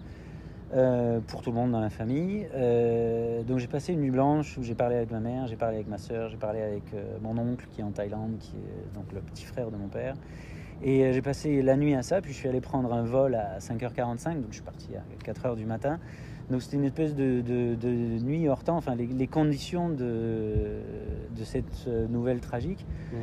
Euh, 0.74 1.20
pour 1.28 1.42
tout 1.42 1.52
le 1.52 1.56
monde 1.56 1.72
dans 1.72 1.80
la 1.80 1.92
famille. 1.92 2.48
Euh, 2.56 3.44
donc 3.44 3.60
j'ai 3.60 3.68
passé 3.68 3.94
une 3.94 4.02
nuit 4.02 4.10
blanche 4.10 4.58
où 4.58 4.64
j'ai 4.64 4.74
parlé 4.74 4.96
avec 4.96 5.12
ma 5.12 5.20
mère, 5.20 5.46
j'ai 5.48 5.56
parlé 5.56 5.76
avec 5.76 5.88
ma 5.88 6.00
soeur, 6.00 6.28
j'ai 6.30 6.38
parlé 6.38 6.60
avec 6.62 6.84
euh, 6.94 7.18
mon 7.22 7.38
oncle 7.38 7.68
qui 7.72 7.82
est 7.82 7.84
en 7.84 7.92
Thaïlande, 7.92 8.38
qui 8.40 8.56
est 8.56 8.96
donc 8.96 9.06
le 9.14 9.20
petit 9.22 9.46
frère 9.46 9.70
de 9.70 9.78
mon 9.78 9.88
père. 9.88 10.16
Et 10.84 11.14
j'ai 11.14 11.22
passé 11.22 11.62
la 11.62 11.78
nuit 11.78 11.94
à 11.94 12.02
ça, 12.02 12.20
puis 12.20 12.34
je 12.34 12.38
suis 12.38 12.50
allé 12.50 12.62
prendre 12.62 12.92
un 12.94 13.04
vol 13.04 13.36
à 13.36 13.60
5h45, 13.60 14.34
donc 14.42 14.46
je 14.50 14.56
suis 14.56 14.64
parti 14.64 14.90
à 14.96 15.04
4h 15.32 15.56
du 15.56 15.66
matin. 15.66 16.00
Donc 16.50 16.62
c'était 16.64 16.78
une 16.78 16.84
espèce 16.84 17.16
de, 17.16 17.42
de- 17.42 17.76
de 17.76 17.88
nuit 18.24 18.50
hors 18.50 18.64
temps. 18.64 18.76
Enfin, 18.78 18.96
les, 18.96 19.06
les 19.08 19.28
conditions 19.28 19.90
de, 19.90 20.80
de 21.38 21.44
cette 21.44 21.88
nouvelle 22.10 22.40
tragique 22.42 22.86
Mhm. 23.14 23.20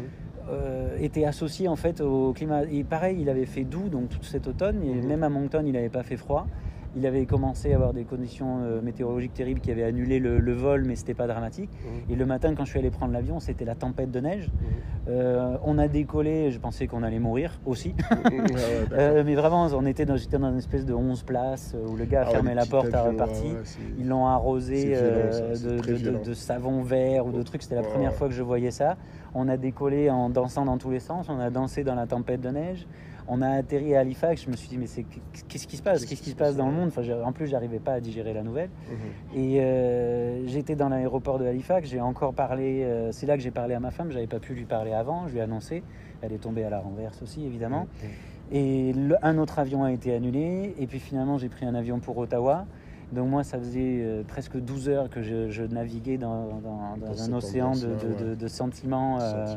euh, 0.48 0.96
étaient 1.00 1.24
associées 1.24 1.68
en 1.68 1.76
fait 1.76 2.00
au 2.00 2.32
climat. 2.32 2.62
Et 2.70 2.84
pareil, 2.84 3.18
il 3.20 3.28
avait 3.28 3.46
fait 3.46 3.64
doux 3.64 3.88
donc 3.88 4.08
tout 4.10 4.22
cet 4.22 4.46
automne, 4.46 4.80
et 4.84 4.94
Mhm. 4.94 5.06
même 5.08 5.22
à 5.24 5.28
Moncton, 5.28 5.64
il 5.66 5.72
n'avait 5.72 5.88
pas 5.90 6.04
fait 6.04 6.16
froid. 6.16 6.46
Il 6.94 7.06
avait 7.06 7.24
commencé 7.24 7.72
à 7.72 7.76
avoir 7.76 7.94
des 7.94 8.04
conditions 8.04 8.58
euh, 8.62 8.82
météorologiques 8.82 9.32
terribles 9.32 9.60
qui 9.60 9.70
avaient 9.70 9.82
annulé 9.82 10.18
le, 10.18 10.38
le 10.38 10.52
vol, 10.52 10.84
mais 10.84 10.94
c'était 10.94 11.14
pas 11.14 11.26
dramatique. 11.26 11.70
Mhm. 11.84 12.12
Et 12.12 12.16
le 12.16 12.26
matin, 12.26 12.54
quand 12.54 12.64
je 12.66 12.70
suis 12.70 12.78
allé 12.78 12.90
prendre 12.90 13.12
l'avion, 13.14 13.40
c'était 13.40 13.64
la 13.64 13.74
tempête 13.74 14.10
de 14.10 14.20
neige. 14.20 14.48
Mhm. 14.48 14.68
Euh, 15.08 15.56
on 15.64 15.78
a 15.78 15.88
décollé, 15.88 16.50
je 16.50 16.58
pensais 16.58 16.86
qu'on 16.86 17.02
allait 17.02 17.18
mourir 17.18 17.58
aussi. 17.66 17.94
D'accord. 18.10 18.22
Euh, 18.92 19.22
mais 19.24 19.34
vraiment, 19.34 19.66
on 19.74 19.86
était 19.86 20.04
dans, 20.04 20.16
j'étais 20.16 20.38
dans 20.38 20.50
une 20.50 20.58
espèce 20.58 20.84
de 20.84 20.92
11 20.92 21.22
places 21.22 21.74
où 21.88 21.96
le 21.96 22.04
gars 22.04 22.22
a 22.22 22.24
Ah 22.26 22.30
fermé 22.30 22.52
la 22.54 22.66
porte, 22.66 22.92
a 22.92 23.00
avions, 23.00 23.12
reparti. 23.12 23.42
ouais, 23.46 23.52
ouais, 23.52 23.58
c'est- 23.64 23.78
Ils 23.98 24.06
l'ont 24.08 24.26
arrosé 24.26 24.84
violent, 24.86 25.32
ça, 25.32 25.40
de, 25.68 25.78
très 25.78 25.92
de- 25.92 25.96
de- 25.96 26.02
violent. 26.02 26.18
de 26.24 26.34
savon 26.34 26.82
vert 26.82 27.26
ou 27.26 27.32
de 27.32 27.42
trucs. 27.42 27.62
C'était 27.62 27.76
la 27.76 27.80
Ouais, 27.82 27.88
première 27.88 28.10
ouais. 28.10 28.16
fois 28.16 28.28
que 28.28 28.34
je 28.34 28.42
voyais 28.42 28.70
ça. 28.70 28.96
On 29.34 29.48
a 29.48 29.56
décollé 29.56 30.10
en 30.10 30.28
dansant 30.28 30.64
dans 30.66 30.76
tous 30.76 30.90
les 30.90 31.00
sens. 31.00 31.28
On 31.30 31.38
a 31.40 31.48
dansé 31.50 31.84
dans 31.84 31.94
la 31.94 32.06
tempête 32.06 32.40
de 32.42 32.50
neige. 32.50 32.86
On 33.34 33.40
a 33.40 33.48
atterri 33.48 33.96
à 33.96 34.00
Halifax. 34.00 34.44
Je 34.44 34.50
me 34.50 34.56
suis 34.56 34.68
dit, 34.68 34.76
mais 34.76 34.86
c'est 34.86 35.06
qu'est-ce 35.48 35.66
qui 35.66 35.78
se 35.78 35.82
passe? 35.82 36.04
Qu'est-ce 36.04 36.20
qui 36.20 36.30
se 36.30 36.36
passe 36.36 36.54
dans 36.54 36.66
le 36.66 36.72
monde? 36.72 36.88
Enfin, 36.88 37.02
En 37.24 37.32
plus, 37.32 37.46
j'arrivais 37.46 37.78
pas 37.78 37.94
à 37.94 38.00
digérer 38.00 38.34
la 38.34 38.42
nouvelle. 38.42 38.68
Mhm. 38.90 39.38
Et 39.40 39.60
euh, 39.62 40.46
j'étais 40.48 40.76
dans 40.76 40.90
l'aéroport 40.90 41.38
de 41.38 41.46
Halifax, 41.46 41.88
j'ai 41.88 42.00
encore 42.02 42.34
parlé, 42.34 42.82
euh, 42.82 43.10
c'est 43.10 43.24
là 43.24 43.36
que 43.38 43.42
j'ai 43.42 43.50
parlé 43.50 43.72
à 43.72 43.80
ma 43.80 43.90
femme, 43.90 44.10
j'avais 44.12 44.26
pas 44.26 44.38
pu 44.38 44.52
lui 44.52 44.64
parler 44.66 44.92
avant, 44.92 45.26
je 45.28 45.32
lui 45.32 45.38
ai 45.38 45.42
annoncé, 45.42 45.82
elle 46.20 46.32
est 46.32 46.38
tombée 46.42 46.64
à 46.64 46.68
la 46.70 46.80
renverse 46.80 47.22
aussi 47.22 47.46
évidemment. 47.46 47.86
Mhm. 48.02 48.08
Et 48.54 48.92
le- 48.92 49.16
un 49.22 49.38
autre 49.38 49.58
avion 49.58 49.82
a 49.82 49.92
été 49.92 50.14
annulé, 50.14 50.74
et 50.78 50.86
puis 50.86 50.98
finalement 51.00 51.38
j'ai 51.38 51.48
pris 51.48 51.64
un 51.64 51.74
avion 51.74 52.00
pour 52.00 52.18
Ottawa. 52.18 52.66
Donc 53.12 53.28
moi 53.28 53.44
ça 53.44 53.58
faisait 53.58 54.00
euh, 54.02 54.22
presque 54.26 54.56
12 54.56 54.88
heures 54.88 55.10
que 55.10 55.20
je, 55.22 55.50
je 55.50 55.64
naviguais 55.64 56.16
dans, 56.16 56.46
dans- 56.46 56.96
dans 56.96 57.06
Dans 57.08 57.22
un 57.22 57.32
océan 57.34 57.72
de, 57.72 57.86
ambiance-là, 57.86 58.08
de- 58.08 58.24
de- 58.24 58.30
ouais. 58.30 58.36
de 58.36 58.48
sentiments. 58.48 59.18
euh, 59.20 59.46
euh, 59.46 59.56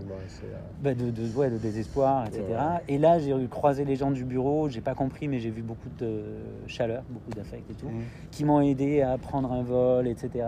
bah, 0.83 0.93
de, 0.93 1.09
de, 1.09 1.27
ouais, 1.35 1.49
de 1.49 1.57
désespoir, 1.57 2.25
etc. 2.27 2.43
Et 2.89 2.97
là, 2.97 3.17
j'ai 3.17 3.33
croisé 3.49 3.85
les 3.85 3.95
gens 3.95 4.11
du 4.11 4.25
bureau, 4.25 4.67
j'ai 4.67 4.81
pas 4.81 4.93
compris, 4.93 5.27
mais 5.29 5.39
j'ai 5.39 5.49
vu 5.51 5.61
beaucoup 5.61 5.87
de 5.99 6.23
chaleur, 6.67 7.03
beaucoup 7.09 7.31
d'affect 7.31 7.69
et 7.71 7.73
tout, 7.75 7.87
Mhm. 7.87 8.01
qui 8.31 8.43
m'ont 8.43 8.59
aidé 8.59 9.01
à 9.01 9.17
prendre 9.17 9.51
un 9.53 9.63
vol, 9.63 10.07
etc. 10.07 10.45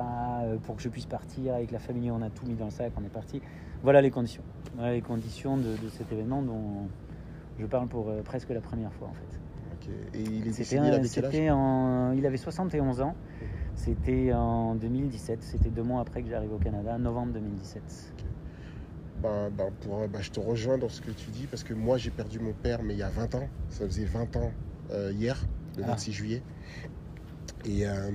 pour 0.64 0.76
que 0.76 0.82
je 0.82 0.90
puisse 0.90 1.06
partir 1.06 1.54
avec 1.56 1.72
la 1.72 1.80
famille. 1.80 2.12
On 2.12 2.22
a 2.22 2.30
tout 2.30 2.46
mis 2.46 2.56
dans 2.56 2.66
le 2.66 2.72
sac, 2.72 2.92
on 3.00 3.06
est 3.06 3.10
parti. 3.14 3.42
Voilà 3.84 4.02
les 4.02 4.12
conditions. 4.12 4.44
Voilà 4.76 4.92
les 4.94 5.02
conditions 5.02 5.56
de, 5.56 5.76
cet 5.98 6.12
événement 6.12 6.42
dont 6.42 6.88
je 7.58 7.66
parle 7.66 7.88
pour 7.88 8.12
presque 8.26 8.50
la 8.50 8.60
première 8.62 8.92
fois 8.94 9.08
en 9.08 9.14
fait. 9.14 9.40
Ok. 9.88 10.16
Et 10.16 10.22
il 10.22 10.48
avec 10.48 10.68
quel 11.12 11.26
âge 11.26 11.32
c'était 11.32 11.50
en, 11.50 12.12
il 12.14 12.26
avait 12.26 12.38
71 12.38 13.02
ans. 13.02 13.16
C'était 13.76 14.34
en 14.34 14.76
2017. 14.76 15.44
C'était 15.44 15.70
deux 15.70 15.84
mois 15.84 16.02
après 16.02 16.24
que 16.24 16.30
j'arrive 16.30 16.54
au 16.54 16.58
Canada, 16.58 16.98
novembre 16.98 17.34
2017. 17.34 18.14
Bah, 19.22 19.50
bah, 19.50 19.66
pour, 19.82 20.08
bah, 20.08 20.20
je 20.22 20.30
te 20.32 20.40
rejoins 20.40 20.78
dans 20.78 20.90
ce 20.90 21.02
que 21.02 21.12
tu 21.12 21.32
dis 21.32 21.48
parce 21.48 21.64
que 21.64 21.74
moi 21.74 21.98
j'ai 21.98 22.12
perdu 22.12 22.40
mon 22.40 22.54
père 22.54 22.84
mais 22.84 22.94
il 22.94 23.00
y 23.00 23.04
a 23.04 23.10
20 23.10 23.36
ans. 23.36 23.50
Ça 23.70 23.86
faisait 23.86 24.06
20 24.06 24.36
ans 24.36 24.52
euh, 24.92 25.12
hier, 25.14 25.44
le 25.78 25.84
Ah. 25.84 25.88
26 25.88 26.12
juillet. 26.14 26.44
Et 27.66 27.88
euh, 27.88 28.12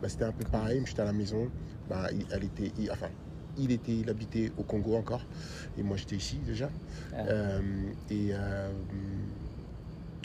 bah, 0.00 0.08
c'était 0.08 0.24
un 0.24 0.32
peu 0.32 0.44
pareil. 0.44 0.82
J'étais 0.86 1.02
à 1.02 1.04
la 1.06 1.12
maison. 1.12 1.50
Bah, 1.88 2.08
il, 2.12 2.26
elle 2.32 2.44
était, 2.44 2.72
il- 2.78 2.90
enfin, 2.90 3.08
il 3.58 3.72
était, 3.72 3.92
il 3.96 4.08
habitait 4.10 4.52
au 4.56 4.62
Congo 4.62 4.94
encore. 4.96 5.24
Et 5.78 5.82
moi 5.82 5.96
j'étais 5.96 6.16
ici 6.16 6.38
déjà. 6.38 6.70
Ah. 7.14 7.26
Euh, 7.28 7.60
et 8.10 8.30
euh, 8.32 8.72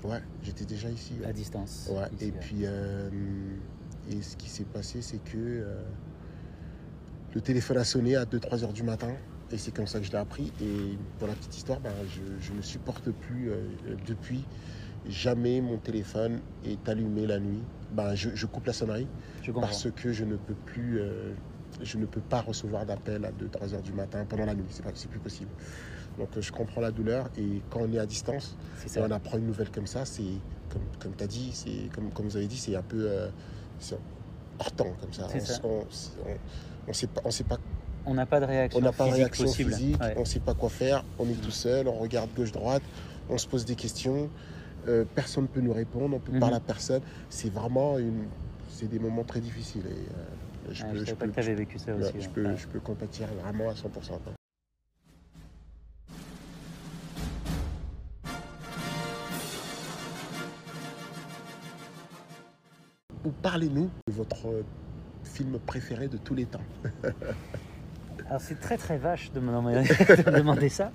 ouais, 0.04 0.22
j'étais 0.44 0.66
déjà 0.66 0.90
ici. 0.90 1.14
à 1.26 1.34
distance. 1.34 1.90
Ouais, 1.92 2.08
ici, 2.14 2.26
et 2.26 2.32
ouais. 2.32 2.38
puis, 2.40 2.62
euh, 2.64 3.10
et 4.10 4.22
ce 4.22 4.36
qui 4.36 4.50
s'est 4.50 4.66
passé, 4.66 5.02
c'est 5.02 5.24
que 5.24 5.38
euh, 5.38 5.84
le 7.34 7.42
téléphone 7.42 7.78
a 7.78 7.84
sonné 7.84 8.16
à 8.16 8.26
2-3 8.26 8.64
heures 8.64 8.74
du 8.74 8.84
matin, 8.84 9.12
et 9.52 9.58
c'est 9.58 9.72
comme 9.74 9.88
ça 9.88 10.00
que 10.00 10.06
je 10.06 10.12
l'ai 10.12 10.18
appris. 10.18 10.52
Et 10.62 10.98
pour 11.20 11.28
la 11.28 11.34
petite 11.36 11.56
histoire, 11.56 11.80
ben, 11.80 11.94
je, 12.10 12.22
je 12.46 12.54
ne 12.54 12.62
supporte 12.62 13.12
plus 13.12 13.50
euh, 13.50 13.68
depuis. 14.06 14.44
Jamais 15.08 15.62
mon 15.62 15.78
téléphone 15.78 16.40
est 16.64 16.88
allumé 16.88 17.26
la 17.26 17.40
nuit. 17.40 17.64
Ben, 17.92 18.14
je, 18.14 18.30
je 18.36 18.46
coupe 18.46 18.68
la 18.68 18.74
sonnerie 18.74 19.08
je 19.42 19.52
parce 19.52 19.90
que 19.92 20.14
je 20.14 20.24
ne 20.24 20.36
peux 20.38 20.54
plus, 20.54 21.02
je 21.82 21.98
ne 21.98 22.06
peux 22.06 22.22
pas 22.22 22.42
recevoir 22.42 22.86
d'appel 22.86 23.26
à 23.26 23.32
2-3 23.32 23.74
heures 23.74 23.82
du 23.82 23.94
matin 23.94 24.26
pendant 24.30 24.46
la 24.46 24.54
nuit. 24.54 24.68
C'est 24.70 24.84
pas, 24.84 24.92
c'est 24.94 25.10
plus 25.10 25.20
possible. 25.20 25.50
Donc 26.18 26.30
euh, 26.38 26.42
je 26.42 26.52
comprends 26.52 26.82
la 26.82 26.92
douleur 26.92 27.30
et 27.38 27.62
quand 27.70 27.80
on 27.82 27.92
est 27.94 28.00
à 28.00 28.06
distance, 28.06 28.56
et 28.96 29.00
on 29.00 29.12
apprend 29.12 29.38
une 29.38 29.48
nouvelle 29.48 29.70
comme 29.72 29.88
ça, 29.88 30.06
c'est 30.06 30.24
comme, 30.70 30.82
comme 31.00 31.16
tu 31.16 31.24
as 31.24 31.28
dit, 31.28 31.52
c'est 31.54 31.90
comme, 31.94 32.12
comme 32.12 32.26
vous 32.28 32.38
avez 32.38 32.48
dit, 32.48 32.58
c'est 32.58 32.76
un 32.76 32.82
peu 32.84 33.06
euh, 33.10 33.30
hors 34.60 34.72
temps 34.74 34.94
comme 35.00 35.14
ça. 35.14 35.28
On, 35.34 35.40
ça. 35.40 35.60
on, 36.88 36.94
sait 36.94 37.08
pas, 37.08 37.22
on 37.26 37.32
sait 37.32 37.44
pas, 37.44 37.58
On 38.06 38.14
n'a 38.14 38.26
pas 38.26 38.40
de 38.40 38.46
réaction 38.46 38.80
on 38.80 38.84
n'a 38.84 38.92
pas 38.92 39.08
de 39.08 39.12
réaction 39.14 39.46
possible. 39.46 39.72
physique, 39.72 40.00
Ouais. 40.02 40.14
on 40.18 40.26
sait 40.26 40.40
pas 40.40 40.54
quoi 40.54 40.70
faire, 40.70 41.04
on 41.20 41.28
est 41.30 41.42
tout 41.42 41.52
seul, 41.52 41.88
on 41.88 41.98
regarde 42.00 42.30
gauche 42.36 42.52
droite, 42.52 42.84
on 43.30 43.38
se 43.38 43.48
pose 43.48 43.66
des 43.66 43.76
questions, 43.76 44.30
euh, 44.88 45.06
personne 45.16 45.44
ne 45.44 45.48
peut 45.48 45.62
nous 45.62 45.74
répondre, 45.74 46.16
on 46.16 46.20
peut 46.20 46.32
Mhm. 46.34 46.40
parler 46.40 46.56
à 46.56 46.60
personne. 46.60 47.02
C'est 47.30 47.52
vraiment 47.52 47.98
une, 47.98 48.28
c'est 48.70 48.88
des 48.90 49.00
moments 49.00 49.24
très 49.24 49.40
difficiles 49.42 49.86
et 49.88 49.90
euh, 49.92 50.74
je 50.74 50.84
peux, 50.86 50.94
je 50.94 51.00
je 51.00 51.06
savais 51.06 51.16
pas 51.18 51.26
peux- 51.26 51.32
que 51.32 51.36
tu 51.36 51.40
avais 51.40 51.56
vécu 51.56 51.80
ça 51.80 51.94
ouais, 51.96 52.12
je 52.20 52.30
peux, 52.30 52.56
je 52.56 52.68
peux 52.68 52.80
compatir 52.80 53.28
vraiment 53.42 53.70
à 53.70 53.74
100%. 53.74 54.20
Ou 63.26 63.30
Parlez-nous 63.42 63.90
de 64.08 64.14
votre 64.14 64.48
euh, 64.48 64.64
film 65.24 65.60
préféré 65.66 66.08
de 66.08 66.18
tous 66.18 66.34
les 66.36 66.46
temps. 66.46 66.62
Alors 68.28 68.40
c'est 68.42 68.60
très 68.60 68.78
très 68.78 68.98
vache 68.98 69.32
de 69.34 69.40
me 69.40 69.48
demander, 69.48 69.74
de 70.26 70.32
me 70.32 70.38
demander 70.38 70.70
ça. 70.70 70.92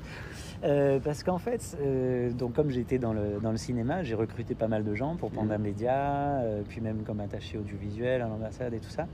Euh, 0.64 0.98
parce 1.00 1.22
qu'en 1.22 1.36
fait, 1.38 1.76
euh, 1.82 2.30
donc 2.32 2.54
comme 2.54 2.70
j'étais 2.70 2.98
dans 2.98 3.12
le, 3.12 3.40
dans 3.42 3.50
le 3.50 3.58
cinéma, 3.58 4.02
j'ai 4.02 4.14
recruté 4.14 4.54
pas 4.54 4.68
mal 4.68 4.84
de 4.84 4.94
gens 4.94 5.16
pour 5.16 5.30
Panda 5.30 5.58
Mhm. 5.58 5.62
Média, 5.64 6.40
euh, 6.40 6.62
puis 6.66 6.80
même 6.80 7.02
comme 7.02 7.20
attaché 7.20 7.58
audiovisuel 7.58 8.22
à 8.22 8.26
l'ambassade 8.28 8.72
et 8.72 8.78
tout 8.80 8.88
ça. 8.88 9.06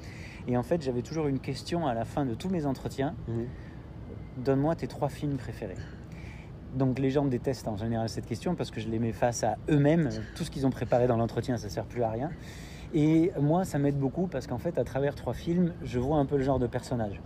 Et 0.46 0.56
en 0.56 0.62
fait, 0.62 0.82
j'avais 0.82 1.02
toujours 1.02 1.26
une 1.26 1.40
question 1.40 1.86
à 1.88 1.94
la 1.94 2.04
fin 2.04 2.24
de 2.24 2.34
tous 2.34 2.48
mes 2.48 2.64
entretiens 2.66 3.14
donne-moi 4.38 4.74
tes 4.76 4.86
trois 4.86 5.08
films 5.08 5.36
préférés. 5.36 5.76
Donc 6.74 6.98
les 6.98 7.10
gens 7.10 7.24
détestent 7.26 7.68
en 7.68 7.76
général 7.76 8.08
cette 8.08 8.24
question 8.26 8.54
parce 8.54 8.70
que 8.70 8.80
je 8.80 8.88
les 8.88 8.98
mets 8.98 9.12
face 9.12 9.44
à 9.44 9.56
eux-mêmes. 9.68 10.08
Tout 10.34 10.44
ce 10.44 10.50
qu'ils 10.50 10.66
ont 10.66 10.70
préparé 10.70 11.06
dans 11.06 11.16
l'entretien, 11.18 11.58
ça 11.58 11.68
sert 11.68 11.84
plus 11.84 12.02
à 12.02 12.10
rien. 12.10 12.30
Et 12.94 13.32
moi, 13.40 13.64
ça 13.64 13.78
m'aide 13.78 13.98
beaucoup 13.98 14.26
parce 14.26 14.46
qu'en 14.46 14.58
fait, 14.58 14.76
à 14.78 14.84
travers 14.84 15.14
trois 15.14 15.32
films, 15.32 15.72
je 15.82 15.98
vois 15.98 16.18
un 16.18 16.26
peu 16.26 16.36
le 16.36 16.42
genre 16.42 16.58
de 16.58 16.66
personnage. 16.66 17.20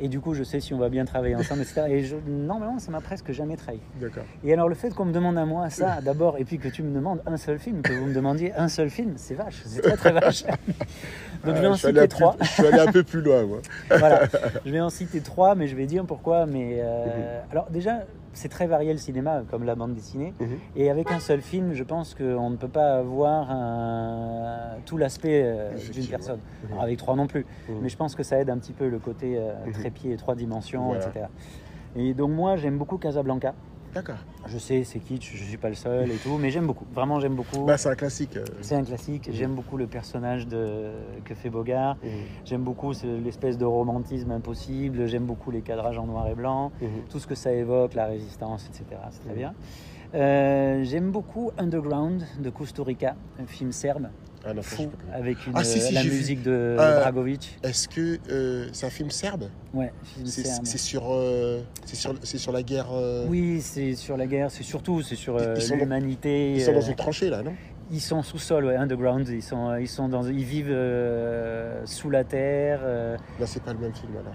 Et 0.00 0.08
du 0.08 0.20
coup, 0.20 0.34
je 0.34 0.42
sais 0.42 0.60
si 0.60 0.74
on 0.74 0.78
va 0.78 0.88
bien 0.90 1.04
travailler 1.06 1.34
ensemble, 1.36 1.62
etc. 1.62 1.82
Et 1.88 2.02
je- 2.04 2.16
normalement, 2.28 2.78
ça 2.78 2.90
m'a 2.90 3.00
presque 3.00 3.32
jamais 3.32 3.56
trahi. 3.56 3.80
D'accord. 4.00 4.24
Et 4.44 4.52
alors, 4.52 4.68
le 4.68 4.74
fait 4.74 4.90
qu'on 4.94 5.06
me 5.06 5.12
demande 5.12 5.38
à 5.38 5.46
moi 5.46 5.70
ça 5.70 6.00
d'abord, 6.02 6.36
et 6.38 6.44
puis 6.44 6.58
que 6.58 6.68
tu 6.68 6.82
me 6.82 6.94
demandes 6.94 7.22
un 7.26 7.36
seul 7.38 7.58
film, 7.58 7.82
que 7.82 7.92
vous 7.94 8.06
me 8.06 8.14
demandiez 8.14 8.52
un 8.54 8.68
seul 8.68 8.90
film, 8.90 9.14
c'est 9.16 9.34
vache, 9.34 9.62
c'est 9.64 9.80
très 9.80 9.96
très 9.96 10.12
vache. 10.12 10.44
Donc, 11.44 11.54
je 11.56 11.60
vais 11.60 11.66
Ah, 11.66 11.70
en 11.70 11.74
suis 11.76 11.86
allé 11.88 12.00
citer 12.00 12.08
trois. 12.08 12.36
je 12.40 12.46
suis 12.46 12.66
allé 12.66 12.78
un 12.80 12.92
peu 12.92 13.02
plus 13.02 13.20
loin, 13.22 13.44
moi. 13.46 13.58
voilà. 13.98 14.22
Je 14.64 14.70
vais 14.70 14.80
en 14.80 14.90
citer 14.90 15.20
trois, 15.20 15.54
mais 15.54 15.66
je 15.68 15.76
vais 15.76 15.86
dire 15.86 16.04
pourquoi. 16.04 16.46
Mais 16.46 16.78
euh, 16.80 17.40
alors 17.50 17.68
déjà, 17.70 18.00
c'est 18.36 18.48
très 18.50 18.66
varié 18.66 18.92
le 18.92 18.98
cinéma, 18.98 19.42
comme 19.50 19.64
la 19.64 19.74
bande 19.74 19.94
dessinée. 19.94 20.34
Mhm. 20.38 20.58
Et 20.76 20.90
avec 20.90 21.10
un 21.10 21.18
seul 21.20 21.40
film, 21.40 21.72
je 21.72 21.82
pense 21.82 22.14
qu'on 22.14 22.50
ne 22.50 22.56
peut 22.56 22.68
pas 22.68 22.98
avoir 22.98 23.50
un- 23.50 24.76
tout 24.84 24.96
l'aspect 24.98 25.42
euh, 25.44 25.70
d'une 25.92 26.06
personne. 26.06 26.38
Mhm. 26.64 26.72
Alors, 26.72 26.82
avec 26.84 26.98
trois 26.98 27.16
non 27.16 27.26
plus. 27.26 27.46
Mhm. 27.68 27.76
Mais 27.82 27.88
je 27.88 27.96
pense 27.96 28.14
que 28.14 28.22
ça 28.22 28.38
aide 28.38 28.50
un 28.50 28.58
petit 28.58 28.72
peu 28.74 28.88
le 28.88 28.98
côté 28.98 29.36
euh, 29.38 29.52
trépied 29.72 30.12
et 30.12 30.16
trois 30.16 30.34
dimensions, 30.34 30.84
Voilà. 30.86 31.06
etc. 31.08 31.26
Et 31.96 32.12
donc 32.14 32.30
moi, 32.30 32.56
j'aime 32.56 32.76
beaucoup 32.78 32.98
Casablanca. 32.98 33.54
D'accord. 33.96 34.16
Je 34.46 34.58
sais, 34.58 34.84
c'est 34.84 35.00
kitsch, 35.00 35.34
je 35.34 35.42
suis 35.42 35.56
pas 35.56 35.70
le 35.70 35.74
seul 35.74 36.10
et 36.12 36.16
tout, 36.18 36.36
mais 36.36 36.50
j'aime 36.50 36.66
beaucoup. 36.66 36.84
Vraiment, 36.92 37.18
j'aime 37.18 37.34
beaucoup. 37.34 37.64
Bah, 37.64 37.78
c'est 37.78 37.88
un 37.88 37.94
classique. 37.94 38.36
euh. 38.36 38.44
c'est 38.60 38.74
un 38.74 38.84
classique. 38.84 39.28
J'aime 39.32 39.54
beaucoup 39.54 39.78
le 39.78 39.86
personnage 39.86 40.46
de... 40.46 40.92
que 41.24 41.34
fait 41.34 41.48
Bogart. 41.48 41.96
Mhm. 42.02 42.10
J'aime 42.44 42.62
beaucoup 42.62 42.92
ce- 42.92 43.06
l'espèce 43.06 43.56
de 43.56 43.64
romantisme 43.64 44.30
impossible. 44.32 45.06
J'aime 45.06 45.24
beaucoup 45.24 45.50
les 45.50 45.62
cadrages 45.62 45.96
en 45.98 46.06
noir 46.06 46.28
et 46.28 46.34
blanc, 46.34 46.72
Mhm. 46.80 46.88
tout 47.08 47.18
ce 47.18 47.26
que 47.26 47.34
ça 47.34 47.52
évoque, 47.52 47.94
la 47.94 48.04
résistance, 48.06 48.68
etc. 48.68 49.00
C'est 49.10 49.20
très 49.24 49.34
bien. 49.34 49.54
Euh, 50.14 50.84
J'aime 50.84 51.10
beaucoup 51.10 51.50
Underground 51.56 52.22
de 52.38 52.50
Costa 52.50 52.82
Rica, 52.84 53.16
un 53.38 53.46
film 53.46 53.72
serbe, 53.72 54.10
Ah 54.48 54.54
non, 54.54 54.62
fou, 54.62 54.92
avec 55.12 55.44
une, 55.46 55.54
Ah, 55.56 55.64
si, 55.64 55.80
si, 55.80 55.92
la 55.92 56.04
vu. 56.04 56.10
musique 56.10 56.42
de 56.42 56.76
Euh, 56.78 56.94
Dragovic. 56.94 57.58
Est-ce 57.64 57.88
que 57.88 58.20
euh, 58.30 58.68
c'est 58.72 58.86
un 58.86 58.90
film 58.90 59.10
serbe? 59.10 59.50
Ouais, 59.74 59.92
C'est 60.24 60.78
sur, 60.78 61.10
euh, 61.10 61.62
c'est 61.84 61.96
sur, 62.38 62.52
la 62.52 62.62
guerre. 62.62 62.86
euh, 62.92 63.26
Oui, 63.28 63.60
c'est 63.60 63.96
sur 63.96 64.16
la 64.16 64.26
guerre, 64.26 64.52
c'est 64.52 64.62
surtout 64.62 65.02
c'est 65.02 65.16
sur 65.16 65.36
l'humanité. 65.76 66.54
Ils 66.54 66.60
sont 66.62 66.72
dans 66.72 66.80
une 66.80 66.94
tranchée 66.94 67.28
là, 67.28 67.42
non? 67.42 67.54
Ils 67.90 68.00
sont 68.00 68.22
sous-sol, 68.22 68.64
ouais, 68.66 68.76
underground. 68.76 69.28
Ils 69.28 69.42
sont, 69.42 69.74
ils 69.76 69.88
sont 69.88 70.08
dans, 70.08 70.24
ils 70.28 70.44
vivent 70.44 70.70
euh, 70.70 71.84
sous 71.86 72.10
la 72.10 72.22
terre. 72.22 72.80
euh, 72.84 73.16
Là, 73.40 73.46
c'est 73.46 73.62
pas 73.62 73.72
le 73.72 73.80
même 73.80 73.94
film 73.94 74.16
alors. 74.16 74.34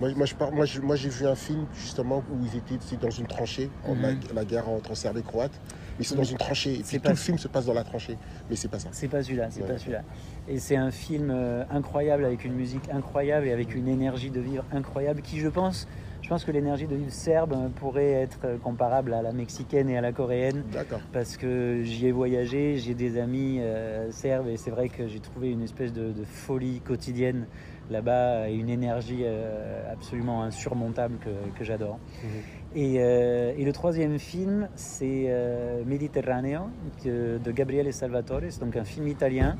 Moi, 0.00 0.10
moi, 0.14 0.26
je 0.26 0.34
par- 0.34 0.52
moi, 0.52 0.66
j'ai 0.66 1.08
vu 1.08 1.26
un 1.26 1.34
film 1.34 1.64
justement 1.74 2.22
où 2.30 2.44
ils 2.44 2.56
étaient 2.58 2.96
dans 2.98 3.10
une 3.10 3.26
tranchée, 3.26 3.70
en 3.84 3.94
Mhm. 3.94 4.02
la, 4.02 4.34
la 4.34 4.44
guerre 4.44 4.68
entre 4.68 4.94
Serbes 4.94 5.16
et 5.16 5.22
Croates. 5.22 5.58
Ils 5.98 6.04
sont 6.04 6.14
dans 6.16 6.22
une 6.24 6.36
tranchée. 6.38 6.74
Et 6.74 6.82
puis 6.82 6.98
pas- 6.98 7.08
tout 7.08 7.14
le 7.14 7.20
film 7.20 7.38
se 7.38 7.48
passe 7.48 7.66
dans 7.66 7.74
la 7.74 7.84
tranchée. 7.84 8.16
Mais 8.50 8.56
c'est 8.56 8.68
pas 8.68 8.78
ça. 8.78 8.88
C'est 8.92 9.08
pas 9.08 9.22
celui-là, 9.22 9.46
c'est 9.50 9.62
Ouais. 9.62 9.68
pas 9.68 9.78
celui-là. 9.78 10.02
Et 10.48 10.58
c'est 10.58 10.76
un 10.76 10.90
film 10.90 11.30
euh, 11.30 11.64
incroyable 11.70 12.24
avec 12.24 12.44
une 12.44 12.54
musique 12.54 12.88
incroyable 12.92 13.46
et 13.46 13.52
avec 13.52 13.74
une 13.74 13.88
énergie 13.88 14.30
de 14.30 14.40
vivre 14.40 14.64
incroyable 14.72 15.22
qui, 15.22 15.38
je 15.40 15.48
pense, 15.48 15.88
je 16.22 16.28
pense 16.28 16.44
que 16.44 16.50
l'énergie 16.50 16.86
de 16.86 16.96
vivre 16.96 17.10
serbe 17.12 17.52
euh, 17.52 17.68
pourrait 17.68 18.10
être 18.12 18.40
euh, 18.44 18.56
comparable 18.58 19.14
à 19.14 19.22
la 19.22 19.32
mexicaine 19.32 19.88
et 19.88 19.96
à 19.96 20.00
la 20.00 20.12
coréenne 20.12 20.62
D'accord. 20.72 21.00
parce 21.12 21.36
que 21.36 21.80
j'y 21.84 22.06
ai 22.06 22.12
voyagé, 22.12 22.76
j'ai 22.78 22.94
des 22.94 23.18
amis 23.18 23.58
euh, 23.60 24.10
serbes 24.10 24.48
et 24.48 24.56
c'est 24.56 24.70
vrai 24.70 24.88
que 24.88 25.06
j'ai 25.08 25.20
trouvé 25.20 25.50
une 25.50 25.62
espèce 25.62 25.92
de, 25.92 26.12
de 26.12 26.24
folie 26.24 26.80
quotidienne 26.80 27.46
là-bas 27.90 28.48
et 28.50 28.54
une 28.56 28.68
énergie 28.68 29.20
euh, 29.22 29.92
absolument 29.92 30.42
insurmontable 30.42 31.18
que, 31.18 31.30
que 31.56 31.64
j'adore. 31.64 31.98
Mhm. 32.24 32.30
Et, 32.76 32.96
euh, 32.98 33.54
et 33.56 33.64
le 33.64 33.72
troisième 33.72 34.18
film, 34.18 34.68
c'est 34.76 35.24
euh, 35.28 35.82
Mediterraneo 35.86 36.68
de, 37.06 37.40
de 37.42 37.50
Gabriele 37.50 37.90
Salvatore, 37.90 38.42
c'est 38.50 38.60
donc 38.60 38.76
un 38.76 38.84
film 38.84 39.08
italien 39.08 39.56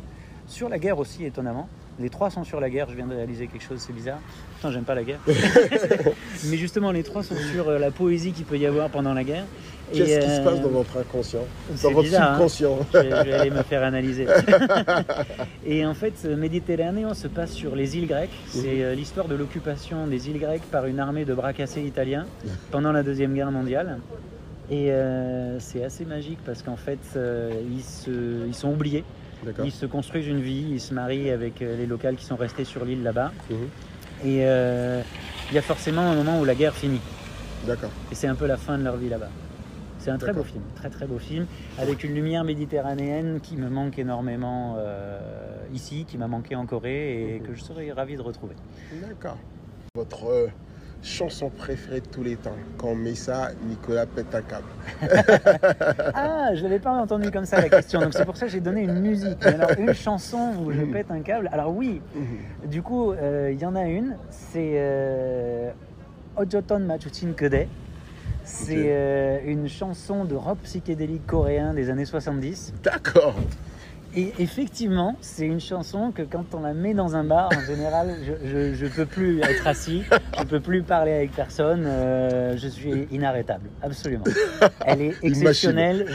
sur 0.46 0.68
la 0.68 0.78
guerre 0.78 0.98
aussi, 0.98 1.24
étonnamment. 1.24 1.66
Les 1.98 2.10
trois 2.10 2.28
sont 2.28 2.44
sur 2.44 2.60
la 2.60 2.68
guerre, 2.68 2.90
je 2.90 2.94
viens 2.94 3.06
de 3.06 3.14
réaliser 3.14 3.46
quelque 3.46 3.64
chose, 3.64 3.78
c'est 3.78 3.94
bizarre. 3.94 4.18
Pourtant, 4.52 4.70
j'aime 4.70 4.84
pas 4.84 4.94
la 4.94 5.02
guerre. 5.02 5.20
Mais 6.44 6.58
justement, 6.58 6.92
les 6.92 7.02
trois 7.02 7.22
sont 7.22 7.36
sur 7.54 7.70
euh, 7.70 7.78
la 7.78 7.90
poésie 7.90 8.32
qu'il 8.32 8.44
peut 8.44 8.58
y 8.58 8.66
avoir 8.66 8.90
pendant 8.90 9.14
la 9.14 9.24
guerre. 9.24 9.46
Qu'est-ce 9.92 10.18
qui 10.18 10.26
se 10.30 10.40
euh, 10.40 10.44
passe 10.44 10.60
dans 10.60 10.68
votre 10.68 10.96
inconscient 10.98 11.44
Dans 11.82 11.90
votre 11.90 12.02
bizarre, 12.02 12.30
hein. 12.30 12.34
subconscient 12.34 12.78
je 12.92 12.98
vais, 12.98 13.10
je 13.10 13.22
vais 13.24 13.32
aller 13.34 13.50
me 13.50 13.62
faire 13.62 13.82
analyser. 13.84 14.26
et 15.66 15.86
en 15.86 15.94
fait, 15.94 16.14
euh, 16.24 16.36
Méditerranéen 16.36 17.14
se 17.14 17.28
passe 17.28 17.52
sur 17.52 17.76
les 17.76 17.96
îles 17.96 18.06
grecques. 18.08 18.30
C'est 18.48 18.82
euh, 18.82 18.94
l'histoire 18.94 19.28
de 19.28 19.34
l'occupation 19.34 20.06
des 20.06 20.28
îles 20.28 20.38
grecques 20.40 20.68
par 20.70 20.86
une 20.86 20.98
armée 21.00 21.24
de 21.24 21.34
bras 21.34 21.52
cassés 21.52 21.82
italiens 21.82 22.26
pendant 22.70 22.92
la 22.92 23.02
Deuxième 23.02 23.34
Guerre 23.34 23.50
mondiale. 23.52 23.98
Et 24.70 24.90
euh, 24.90 25.60
c'est 25.60 25.84
assez 25.84 26.04
magique 26.04 26.38
parce 26.44 26.62
qu'en 26.62 26.76
fait, 26.76 26.98
euh, 27.16 27.52
ils, 27.72 27.82
se- 27.84 28.46
ils 28.46 28.54
sont 28.54 28.70
oubliés. 28.72 29.04
Ils 29.64 29.70
se 29.70 29.86
construisent 29.86 30.26
une 30.26 30.40
vie, 30.40 30.66
ils 30.72 30.80
se 30.80 30.92
marient 30.92 31.30
avec 31.30 31.62
euh, 31.62 31.76
les 31.76 31.86
locales 31.86 32.16
qui 32.16 32.24
sont 32.24 32.34
restés 32.36 32.64
sur 32.64 32.84
l'île 32.84 33.04
là-bas. 33.04 33.30
Mhm. 33.50 33.56
Et 34.24 34.38
euh, 34.40 35.02
il 35.50 35.54
y 35.54 35.58
a 35.58 35.62
forcément 35.62 36.00
un 36.00 36.14
moment 36.16 36.40
où 36.40 36.44
la 36.44 36.54
guerre 36.56 36.74
finit. 36.74 37.00
D'accord. 37.66 37.90
Et 38.10 38.14
c'est 38.16 38.26
un 38.26 38.34
peu 38.34 38.46
la 38.46 38.56
fin 38.56 38.76
de 38.78 38.82
leur 38.82 38.96
vie 38.96 39.08
là-bas. 39.08 39.28
C'est 40.06 40.12
un 40.12 40.18
très 40.18 40.32
beau 40.32 40.44
film, 40.44 40.62
très 40.76 40.88
très 40.88 41.04
beau 41.08 41.18
film, 41.18 41.46
avec 41.80 42.04
une 42.04 42.14
lumière 42.14 42.44
méditerranéenne 42.44 43.40
qui 43.40 43.56
me 43.56 43.68
manque 43.68 43.98
énormément 43.98 44.76
euh, 44.78 45.18
ici, 45.74 46.04
qui 46.06 46.16
m'a 46.16 46.28
manqué 46.28 46.54
en 46.54 46.64
Corée 46.64 47.22
et 47.34 47.40
Mhm. 47.40 47.46
que 47.48 47.54
je 47.56 47.64
serais 47.64 47.90
ravi 47.90 48.14
de 48.14 48.22
retrouver. 48.22 48.54
D'accord. 48.92 49.36
Votre 49.96 50.26
euh, 50.30 50.46
chanson 51.02 51.50
préférée 51.50 52.02
de 52.02 52.06
tous 52.06 52.22
les 52.22 52.36
temps 52.36 52.54
Quand 52.78 52.90
on 52.90 52.94
met 52.94 53.16
ça, 53.16 53.48
Nicolas 53.68 54.06
pète 54.06 54.32
un 54.32 54.42
câble. 54.42 54.68
Ah, 56.14 56.54
je 56.54 56.62
l'avais 56.62 56.78
pas 56.78 56.92
entendu 56.92 57.32
comme 57.32 57.44
ça 57.44 57.60
la 57.60 57.68
question, 57.68 58.00
donc 58.00 58.14
c'est 58.14 58.24
pour 58.24 58.36
ça 58.36 58.46
que 58.46 58.52
j'ai 58.52 58.60
donné 58.60 58.82
une 58.82 59.00
musique. 59.00 59.38
Mais 59.44 59.54
alors 59.54 59.72
une 59.76 59.92
chanson 59.92 60.54
où 60.64 60.70
je 60.70 60.82
Mhm. 60.82 60.92
pète 60.92 61.10
un 61.10 61.20
câble, 61.20 61.48
alors 61.52 61.74
oui, 61.74 62.00
Mhm. 62.14 62.70
du 62.70 62.80
coup 62.80 63.10
euh, 63.10 63.50
il 63.52 63.58
y 63.60 63.66
en 63.66 63.74
a 63.74 63.86
une, 63.88 64.16
c'est 64.30 64.80
Ojoton 66.36 66.78
Machuchin 66.78 67.32
Kede. 67.36 67.66
C'est 68.46 68.86
euh, 68.86 69.40
une 69.44 69.68
chanson 69.68 70.24
de 70.24 70.36
rock 70.36 70.58
psychédélique 70.62 71.26
coréen 71.26 71.74
des 71.74 71.90
années 71.90 72.04
70. 72.04 72.74
D'accord. 72.82 73.34
Et 74.14 74.32
effectivement, 74.38 75.16
c'est 75.20 75.46
une 75.46 75.60
chanson 75.60 76.12
que 76.12 76.22
quand 76.22 76.54
on 76.54 76.60
la 76.60 76.72
met 76.72 76.94
dans 76.94 77.16
un 77.16 77.24
bar, 77.24 77.50
en 77.54 77.60
général, 77.66 78.16
je, 78.44 78.72
je 78.72 78.86
peux 78.86 79.04
plus 79.04 79.40
être 79.40 79.66
assis, 79.66 80.04
je 80.38 80.44
peux 80.44 80.60
plus 80.60 80.82
parler 80.82 81.12
avec 81.12 81.32
personne, 81.32 81.84
euh, 81.86 82.56
je 82.56 82.68
suis 82.68 83.08
inarrêtable, 83.10 83.68
absolument. 83.82 84.24
Elle 84.86 85.02
est 85.02 85.14
exceptionnelle. 85.22 86.06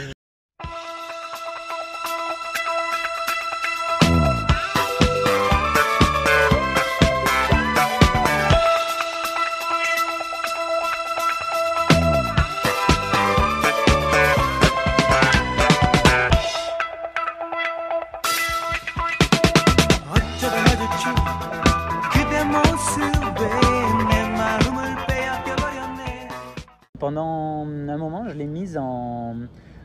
Pendant 27.02 27.66
un 27.66 27.96
moment, 27.96 28.28
je 28.28 28.34
l'ai 28.34 28.46
mise 28.46 28.78
en, 28.78 29.34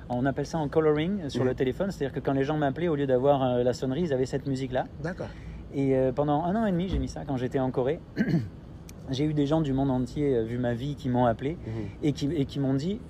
on 0.08 0.26
appelle 0.28 0.46
ça 0.46 0.60
en 0.60 0.68
coloring 0.68 1.30
sur 1.30 1.44
le 1.44 1.56
téléphone, 1.56 1.90
c'est-à-dire 1.90 2.14
que 2.14 2.20
quand 2.20 2.34
les 2.34 2.44
gens 2.44 2.58
m'appelaient, 2.58 2.90
au 2.90 2.96
lieu 2.96 3.08
d'avoir 3.08 3.42
euh, 3.42 3.64
la 3.64 3.74
sonnerie, 3.74 4.02
ils 4.04 4.14
avaient 4.14 4.28
cette 4.28 4.46
musique-là. 4.46 4.86
D'accord. 5.02 5.26
Et 5.74 5.96
euh, 5.98 6.12
pendant 6.12 6.44
un 6.44 6.56
an 6.56 6.68
et 6.68 6.72
demi, 6.72 6.90
j'ai 6.90 7.00
mis 7.00 7.08
ça 7.08 7.24
quand 7.26 7.36
j'étais 7.36 7.58
en 7.58 7.72
Corée. 7.72 8.00
j'ai 9.10 9.26
eu 9.26 9.34
des 9.34 9.48
gens 9.48 9.62
du 9.62 9.74
monde 9.74 9.90
entier, 9.90 10.36
euh, 10.36 10.44
vu 10.44 10.60
ma 10.60 10.76
vie, 10.76 10.94
qui 10.96 11.10
m'ont 11.10 11.26
appelé 11.26 11.58
Mhm. 11.66 11.84
et 12.04 12.14
qui, 12.14 12.28
et 12.36 12.46
qui 12.46 12.60
m'ont 12.60 12.76
dit 12.76 13.02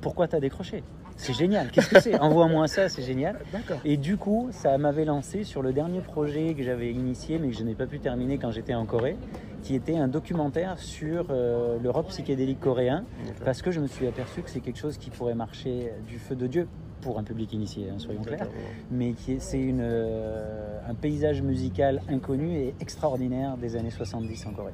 Pourquoi 0.00 0.26
t'as 0.26 0.40
décroché? 0.40 0.82
C'est 1.16 1.32
génial, 1.32 1.70
qu'est-ce 1.70 1.88
que 1.88 2.00
c'est 2.00 2.18
Envoie-moi 2.18 2.68
ça, 2.68 2.88
c'est 2.88 3.02
génial. 3.02 3.38
D'accord. 3.52 3.78
Et 3.84 3.96
du 3.96 4.16
coup, 4.16 4.48
ça 4.52 4.76
m'avait 4.78 5.04
lancé 5.04 5.44
sur 5.44 5.62
le 5.62 5.72
dernier 5.72 6.00
projet 6.00 6.54
que 6.54 6.62
j'avais 6.62 6.90
initié, 6.90 7.38
mais 7.38 7.48
que 7.48 7.56
je 7.56 7.64
n'ai 7.64 7.74
pas 7.74 7.86
pu 7.86 7.98
terminer 8.00 8.38
quand 8.38 8.50
j'étais 8.50 8.74
en 8.74 8.86
Corée, 8.86 9.16
qui 9.62 9.74
était 9.74 9.96
un 9.96 10.08
documentaire 10.08 10.78
sur 10.78 11.26
euh, 11.30 11.78
le 11.82 11.90
rock 11.90 12.08
psychédélique 12.08 12.60
coréen, 12.60 13.04
parce 13.44 13.62
que 13.62 13.70
je 13.70 13.80
me 13.80 13.86
suis 13.86 14.06
aperçu 14.06 14.42
que 14.42 14.50
c'est 14.50 14.60
quelque 14.60 14.78
chose 14.78 14.98
qui 14.98 15.10
pourrait 15.10 15.34
marcher 15.34 15.92
du 16.06 16.18
feu 16.18 16.36
de 16.36 16.46
Dieu 16.46 16.68
pour 17.00 17.18
un 17.18 17.22
public 17.22 17.52
initié, 17.52 17.88
hein, 17.90 17.98
soyons 17.98 18.22
clairs 18.22 18.48
mais 18.90 19.12
qui 19.12 19.36
c'est 19.38 19.60
une, 19.60 19.80
euh, 19.82 20.78
un 20.88 20.94
paysage 20.94 21.42
musical 21.42 22.02
inconnu 22.08 22.56
et 22.56 22.74
extraordinaire 22.80 23.56
des 23.56 23.76
années 23.76 23.90
70 23.90 24.46
en 24.46 24.52
Corée. 24.52 24.72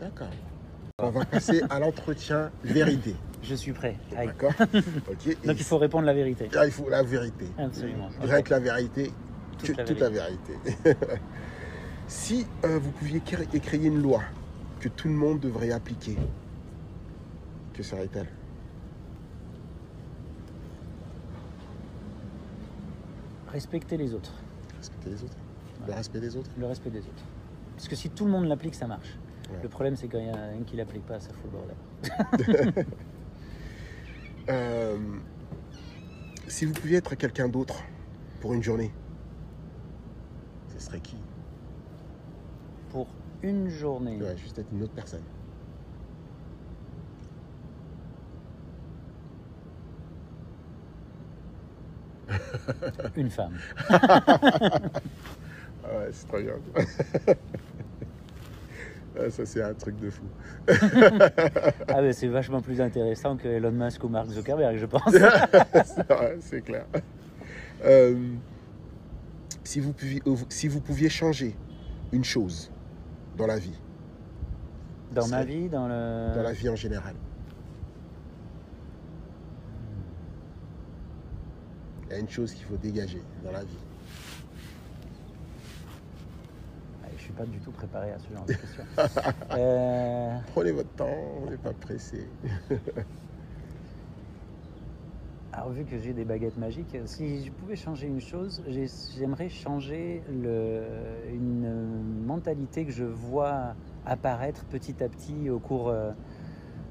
D'accord. 0.00 0.28
On 0.98 1.10
va 1.10 1.24
passer 1.24 1.62
à 1.70 1.78
l'entretien 1.80 2.50
vérité. 2.62 3.16
Je 3.42 3.54
suis 3.56 3.72
prêt. 3.72 3.96
D'accord 4.14 4.52
Donc 4.72 5.58
il 5.58 5.64
faut 5.64 5.78
répondre 5.78 6.06
la 6.06 6.14
vérité. 6.14 6.48
Là, 6.52 6.64
il 6.66 6.72
faut 6.72 6.88
la 6.88 7.02
vérité. 7.02 7.46
Absolument. 7.58 8.08
Rien 8.20 8.38
Ok. 8.38 8.44
que 8.44 8.50
la 8.50 8.58
vérité, 8.60 9.12
Toute 9.58 9.76
la 9.76 9.84
toute 9.84 9.98
la 10.00 10.10
vérité. 10.10 10.52
si 12.06 12.46
euh, 12.64 12.78
vous 12.78 12.90
pouviez 12.92 13.20
cré- 13.20 13.46
créer 13.60 13.86
une 13.86 14.00
loi 14.00 14.22
que 14.80 14.88
tout 14.88 15.08
le 15.08 15.14
monde 15.14 15.40
devrait 15.40 15.72
appliquer, 15.72 16.16
que 17.74 17.82
serait-elle? 17.82 18.28
Respecter 23.48 23.96
les 23.96 24.14
autres, 24.14 24.32
Respecter 24.78 25.10
les 25.10 25.22
autres? 25.24 25.36
Le 25.86 25.92
respect 25.94 26.20
des 26.20 26.36
autres? 26.36 26.50
Le 26.58 26.66
respect 26.66 26.90
des 26.90 27.00
autres. 27.00 27.24
Parce 27.76 27.88
que 27.88 27.96
si 27.96 28.08
tout 28.10 28.24
le 28.24 28.30
monde 28.30 28.46
l'applique, 28.46 28.74
ça 28.74 28.86
marche. 28.86 29.18
Ouais. 29.50 29.58
Le 29.62 29.68
problème, 29.68 29.96
c'est 29.96 30.06
quand 30.08 30.18
il 30.18 30.26
y 30.26 30.30
en 30.30 30.34
a 30.34 30.38
un 30.38 30.62
qui 30.64 30.76
l'applique 30.76 31.04
pas, 31.04 31.18
ça 31.20 31.30
fout 31.32 31.50
le 31.50 31.50
bordel. 31.50 32.84
Euh, 34.48 34.98
Si 36.48 36.64
vous 36.66 36.72
pouviez 36.72 36.98
être 36.98 37.14
quelqu'un 37.14 37.48
d'autre 37.48 37.82
pour 38.40 38.52
une 38.54 38.62
journée, 38.62 38.92
ce 40.76 40.78
serait 40.84 41.00
qui? 41.00 41.16
Pour 42.90 43.06
une 43.42 43.68
journée, 43.68 44.20
Ouais, 44.20 44.36
juste 44.36 44.58
être 44.58 44.70
une 44.72 44.82
autre 44.82 44.92
personne. 44.94 45.22
une 53.16 53.30
femme. 53.30 53.58
Ah 55.84 55.98
ouais, 55.98 56.10
c'est 56.12 56.28
très 56.28 56.42
bien. 56.44 56.52
Ah, 59.18 59.30
ça, 59.30 59.44
c'est 59.44 59.62
un 59.62 59.74
truc 59.74 59.96
de 59.98 60.10
fou. 60.10 60.24
Ah 61.88 62.00
ben 62.00 62.12
c'est 62.12 62.28
vachement 62.28 62.62
plus 62.62 62.80
intéressant 62.80 63.36
que 63.36 63.46
Elon 63.48 63.72
Musk 63.72 64.02
ou 64.04 64.08
Mark 64.08 64.28
Zuckerberg, 64.28 64.78
je 64.78 64.86
pense. 64.86 65.12
c'est 66.40 66.62
clair. 66.62 66.86
Euh, 67.84 68.14
si, 69.64 69.80
vous 69.80 69.92
pouviez, 69.92 70.22
euh, 70.26 70.36
si 70.48 70.68
vous 70.68 70.80
pouviez 70.80 71.08
changer 71.10 71.54
une 72.12 72.24
chose 72.24 72.70
dans 73.36 73.46
la 73.46 73.58
vie, 73.58 73.78
Dans 75.12 75.28
ma 75.28 75.44
vie, 75.44 75.68
dans 75.68 75.88
le... 75.88 76.34
dans 76.34 76.42
la 76.42 76.52
vie 76.52 76.68
en 76.68 76.76
général, 76.76 77.14
il 82.06 82.12
y 82.12 82.14
a 82.14 82.18
une 82.18 82.28
chose 82.28 82.52
qu'il 82.52 82.64
faut 82.64 82.76
dégager 82.76 83.22
dans 83.44 83.52
la 83.52 83.64
vie. 83.64 83.78
Ah, 87.04 87.08
Je 87.22 87.26
suis 87.26 87.34
pas 87.34 87.46
du 87.46 87.60
tout 87.60 87.70
préparé 87.70 88.10
à 88.10 88.18
ce 88.18 88.34
genre 88.34 88.44
de 88.46 88.52
questions. 88.52 88.82
Euh, 89.56 90.36
Prenez 90.54 90.72
votre 90.72 90.90
temps, 90.96 91.06
on 91.40 91.48
n'est 91.48 91.56
pas 91.56 91.72
pressé. 91.72 92.26
Alors 95.52 95.70
vu 95.70 95.84
que 95.84 95.98
j'ai 95.98 96.12
des 96.14 96.24
baguettes 96.24 96.56
magiques, 96.56 96.96
si 97.06 97.44
je 97.44 97.50
pouvais 97.52 97.76
changer 97.76 98.08
une 98.08 98.20
chose, 98.20 98.60
j'ai- 98.66 98.88
j'aimerais 99.16 99.48
changer 99.50 100.24
le- 100.28 101.30
une 101.32 102.24
mentalité 102.24 102.84
que 102.86 102.90
je 102.90 103.04
vois 103.04 103.76
apparaître 104.04 104.64
petit 104.64 105.00
à 105.04 105.08
petit 105.08 105.48
au 105.48 105.60
cours 105.60 105.90
euh, 105.90 106.10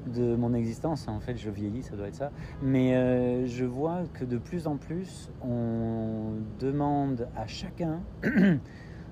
de 0.06 0.36
mon 0.38 0.54
existence. 0.54 1.10
En 1.10 1.20
fait, 1.20 1.36
je 1.36 1.50
vieillis, 1.50 1.84
ça 1.84 1.98
doit 1.98 2.08
être 2.08 2.16
ça. 2.16 2.32
Mais 2.62 2.96
euh, 2.96 3.48
je 3.48 3.66
vois 3.66 4.04
que 4.14 4.24
de 4.24 4.38
plus 4.38 4.66
en 4.68 4.78
plus, 4.78 5.30
on 5.42 6.36
demande 6.58 7.28
à 7.36 7.48
chacun 7.48 8.02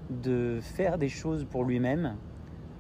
de 0.10 0.60
faire 0.62 0.98
des 0.98 1.10
choses 1.10 1.46
pour 1.50 1.64
lui-même 1.64 2.16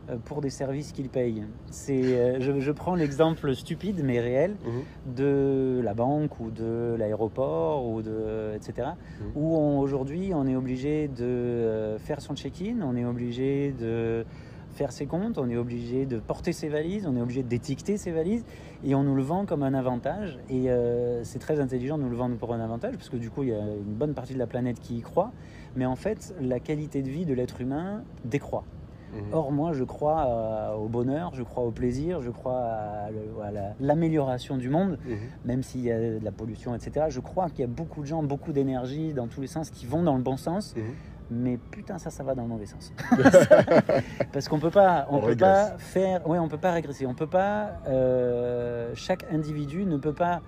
euh, 0.09 0.15
pour 0.25 0.41
des 0.41 0.49
services 0.49 0.91
qu'il 0.91 1.09
paye. 1.09 1.43
C'est, 1.69 2.01
euh, 2.17 2.37
je, 2.39 2.59
je 2.59 2.71
prends 2.71 2.95
l'exemple 2.95 3.53
stupide 3.55 4.01
mais 4.03 4.19
réel 4.19 4.55
Mhm. 4.65 5.15
de 5.15 5.81
la 5.83 5.93
banque 5.93 6.39
ou 6.39 6.49
de 6.49 6.95
l'aéroport 6.97 7.85
ou 7.87 8.01
de 8.01 8.53
etc. 8.55 8.89
Mhm. 9.21 9.27
Où 9.35 9.55
aujourd'hui 9.79 10.31
on 10.33 10.47
est 10.47 10.55
obligé 10.55 11.07
de 11.07 11.23
euh, 11.25 11.99
faire 11.99 12.21
son 12.21 12.35
check-in, 12.35 12.77
on 12.83 12.95
est 12.95 13.05
obligé 13.05 13.71
de 13.79 14.25
faire 14.73 14.91
ses 14.91 15.05
comptes, 15.07 15.37
on 15.37 15.49
est 15.49 15.57
obligé 15.57 16.05
de 16.05 16.19
porter 16.19 16.53
ses 16.53 16.69
valises, 16.69 17.05
on 17.07 17.15
est 17.17 17.21
obligé 17.21 17.43
d'étiqueter 17.43 17.97
ses 17.97 18.11
valises 18.11 18.45
et 18.83 18.95
on 18.95 19.03
nous 19.03 19.15
le 19.15 19.23
vend 19.23 19.45
comme 19.45 19.61
un 19.63 19.73
avantage 19.73 20.39
et 20.49 20.69
euh, 20.71 21.23
c'est 21.23 21.39
très 21.39 21.59
intelligent 21.59 21.97
de 21.97 22.03
nous 22.03 22.09
le 22.09 22.15
vendre 22.15 22.37
pour 22.37 22.53
un 22.53 22.59
avantage 22.61 22.93
parce 22.95 23.09
que 23.09 23.17
du 23.17 23.29
coup 23.29 23.43
il 23.43 23.49
y 23.49 23.53
a 23.53 23.59
une 23.59 23.93
bonne 23.95 24.13
partie 24.13 24.33
de 24.33 24.39
la 24.39 24.47
planète 24.47 24.79
qui 24.79 24.97
y 24.97 25.01
croit 25.01 25.31
mais 25.75 25.85
en 25.85 25.95
fait 25.95 26.33
la 26.41 26.59
qualité 26.59 27.01
de 27.01 27.09
vie 27.09 27.25
de 27.25 27.33
l'être 27.33 27.61
humain 27.61 28.03
décroît. 28.25 28.63
Mhm. 29.11 29.21
Or, 29.33 29.51
moi, 29.51 29.73
je 29.73 29.83
crois 29.83 30.27
euh, 30.27 30.75
au 30.75 30.87
bonheur, 30.87 31.31
je 31.33 31.41
crois 31.41 31.63
au 31.63 31.71
plaisir, 31.71 32.21
je 32.21 32.29
crois 32.29 32.59
à, 32.61 33.51
la- 33.51 33.73
l'amélioration 33.79 34.55
du 34.55 34.69
monde, 34.69 34.99
Mhm. 35.03 35.17
même 35.45 35.63
s'il 35.63 35.81
y 35.81 35.91
a 35.91 35.97
de 35.97 36.19
la 36.23 36.31
pollution, 36.31 36.75
etc. 36.75 37.07
Je 37.09 37.19
crois 37.19 37.49
qu'il 37.49 37.61
y 37.61 37.63
a 37.63 37.67
beaucoup 37.67 38.01
de 38.01 38.05
gens, 38.05 38.21
beaucoup 38.21 38.51
d'énergie 38.51 39.13
dans 39.15 39.25
tous 39.25 39.41
les 39.41 39.47
sens 39.47 39.71
qui 39.71 39.87
vont 39.87 40.03
dans 40.03 40.15
le 40.15 40.21
bon 40.21 40.37
sens, 40.37 40.75
Mhm. 40.77 40.83
mais 41.31 41.57
putain, 41.71 41.97
ça, 41.97 42.11
ça 42.11 42.21
va 42.23 42.35
dans 42.35 42.43
le 42.43 42.49
mauvais 42.49 42.67
sens. 42.67 42.93
Parce 44.31 44.47
qu'on 44.47 44.59
peut 44.59 44.69
pas, 44.69 45.07
on, 45.09 45.17
On 45.17 45.19
peut 45.21 45.25
régresse. 45.27 45.71
pas 45.71 45.77
faire, 45.79 46.27
ouais, 46.29 46.37
on 46.39 46.47
peut 46.47 46.57
pas 46.57 46.71
régresser, 46.71 47.07
on 47.07 47.15
peut 47.15 47.25
pas, 47.27 47.71
euh, 47.87 48.91
chaque 48.93 49.25
individu 49.31 49.85
ne 49.85 49.97
peut 49.97 50.13
pas, 50.13 50.41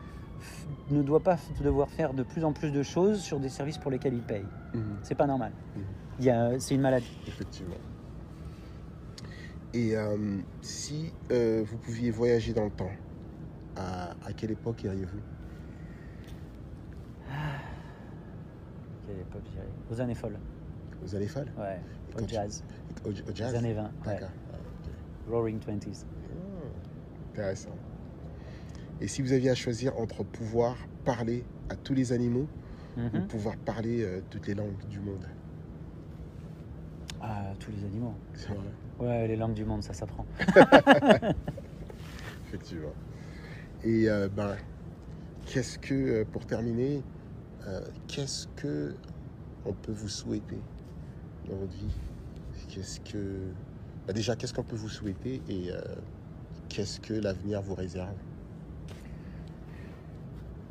ne 0.94 1.02
doit 1.04 1.20
pas 1.22 1.38
devoir 1.62 1.90
faire 1.90 2.14
de 2.14 2.24
plus 2.24 2.44
en 2.44 2.54
plus 2.54 2.72
de 2.72 2.84
choses 2.84 3.22
sur 3.22 3.40
des 3.40 3.50
services 3.50 3.78
pour 3.78 3.92
lesquels 3.92 4.14
il 4.14 4.22
paye. 4.22 4.46
Mhm. 4.74 4.84
C'est 5.04 5.16
pas 5.16 5.28
normal. 5.28 5.52
A, 6.28 6.60
c'est 6.60 6.76
une 6.76 6.82
maladie. 6.82 7.18
Effectivement. 7.28 7.76
Et 9.74 9.96
euh, 9.96 10.38
si 10.62 11.12
euh, 11.32 11.64
vous 11.66 11.78
pouviez 11.78 12.12
voyager 12.12 12.54
dans 12.54 12.66
le 12.66 12.72
temps, 12.72 12.92
à, 13.78 14.12
à 14.26 14.34
quelle 14.36 14.52
époque 14.52 14.84
iriez-vous? 14.84 15.20
Quelle 19.08 19.20
époque, 19.20 19.42
je 19.46 19.52
dirais 19.52 19.68
Aux 19.92 20.02
années 20.02 20.16
folles. 20.16 20.38
Aux 21.04 21.16
années 21.16 21.28
folles? 21.28 21.52
Ouais, 21.58 21.80
au 22.18 22.22
tu- 22.22 22.34
jazz. 22.34 22.64
Au, 23.06 23.12
jazz? 23.34 23.54
Les 23.54 23.58
années 23.58 23.74
20. 23.74 23.84
Ouais. 23.84 23.90
D'accord. 24.06 24.30
Roaring 25.30 25.60
Twenties. 25.60 26.06
Ah, 26.06 27.32
Intéressant. 27.32 27.70
Et 29.02 29.10
si 29.10 29.22
vous 29.22 29.34
aviez 29.34 29.50
à 29.50 29.56
choisir 29.56 29.98
entre 29.98 30.24
pouvoir 30.24 30.88
parler 31.04 31.50
à 31.68 31.76
tous 31.76 31.94
les 31.94 32.14
animaux 32.14 32.50
ou 33.14 33.22
Mhm. 33.22 33.24
pouvoir 33.24 33.58
parler 33.58 34.02
euh, 34.04 34.22
toutes 34.30 34.48
les 34.48 34.56
langues 34.56 34.86
du 34.86 35.02
monde 35.02 35.28
Ah, 37.20 37.54
tous 37.60 37.72
les 37.72 37.84
animaux. 37.86 38.22
C'est 38.34 38.54
vrai, 38.54 38.76
Ouais, 39.00 39.28
les 39.28 39.36
langues 39.36 39.54
du 39.56 39.66
monde, 39.66 39.84
ça 39.84 39.94
s'apprend. 39.94 40.28
effectivement. 42.46 42.98
Et 43.84 44.10
euh, 44.10 44.30
ben, 44.30 44.58
qu'est-ce 45.46 45.80
que, 45.80 45.94
euh, 45.94 46.26
pour 46.26 46.46
terminer, 46.46 47.08
euh, 47.68 47.86
qu'est-ce 48.08 48.48
que 48.56 49.00
on 49.66 49.76
peut 49.76 49.94
vous 49.94 50.10
souhaiter 50.10 50.68
dans 51.46 51.58
votre 51.58 51.74
vie? 51.76 51.96
Qu'est-ce 52.70 53.00
que, 53.02 53.56
ben, 54.08 54.14
déjà, 54.14 54.36
qu'est-ce 54.38 54.54
qu'on 54.54 54.66
peut 54.66 54.78
vous 54.78 54.90
souhaiter 54.90 55.44
et 55.48 55.72
qu'est-ce 56.70 57.00
que 57.00 57.14
l'avenir 57.14 57.62
vous 57.62 57.76
réserve? 57.76 58.18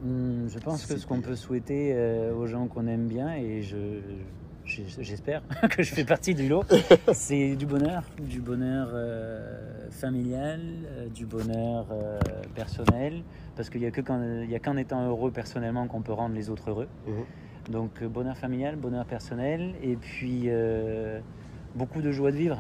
Hmm, 0.03 0.49
je 0.49 0.59
pense 0.59 0.87
que 0.87 0.97
ce 0.97 1.07
qu'on 1.07 1.21
peut 1.21 1.37
souhaiter 1.37 1.93
euh, 1.95 2.35
aux 2.35 2.47
gens 2.47 2.67
qu'on 2.69 2.87
aime 2.87 3.07
bien, 3.07 3.35
et 3.35 3.63
je, 3.63 4.01
je- 4.65 4.83
j'espère 5.03 5.43
que 5.71 5.83
je 5.83 5.93
fais 5.95 6.05
partie 6.05 6.35
du 6.35 6.49
lot, 6.49 6.65
c'est 7.13 7.55
du 7.57 7.67
bonheur, 7.67 8.03
du 8.19 8.41
bonheur 8.41 8.89
euh, 8.95 9.91
familial, 9.91 10.61
euh, 10.87 11.09
du 11.09 11.27
bonheur 11.27 11.87
euh, 11.93 12.19
personnel, 12.55 13.23
parce 13.57 13.69
qu'il 13.69 13.83
n'y 13.83 13.87
a 13.87 13.91
que 13.91 14.01
quand- 14.01 14.23
il 14.43 14.51
y 14.51 14.55
a 14.55 14.59
qu'en 14.59 14.79
étant 14.79 15.07
heureux 15.07 15.31
personnellement 15.31 15.87
qu'on 15.87 16.01
peut 16.01 16.13
rendre 16.15 16.35
les 16.35 16.49
autres 16.49 16.71
heureux. 16.71 16.89
Mhm. 17.07 17.25
Donc 17.75 18.03
bonheur 18.05 18.39
familial, 18.39 18.77
bonheur 18.77 19.05
personnel, 19.05 19.75
et 19.83 19.97
puis 19.97 20.49
beaucoup 21.75 22.01
de 22.01 22.11
joie 22.11 22.33
de 22.33 22.37
vivre, 22.37 22.57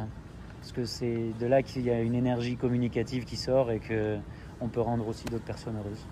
parce 0.60 0.72
que 0.72 0.84
c'est 0.84 1.32
de 1.40 1.46
là 1.46 1.62
qu'il 1.62 1.82
y 1.82 1.90
a 1.90 2.00
une 2.02 2.14
énergie 2.14 2.56
communicative 2.56 3.24
qui 3.24 3.36
sort 3.36 3.70
et 3.72 3.78
que 3.80 4.18
on 4.60 4.68
peut 4.68 4.82
rendre 4.82 5.08
aussi 5.08 5.24
d'autres 5.24 5.44
personnes 5.46 5.76
heureuses. 5.78 6.04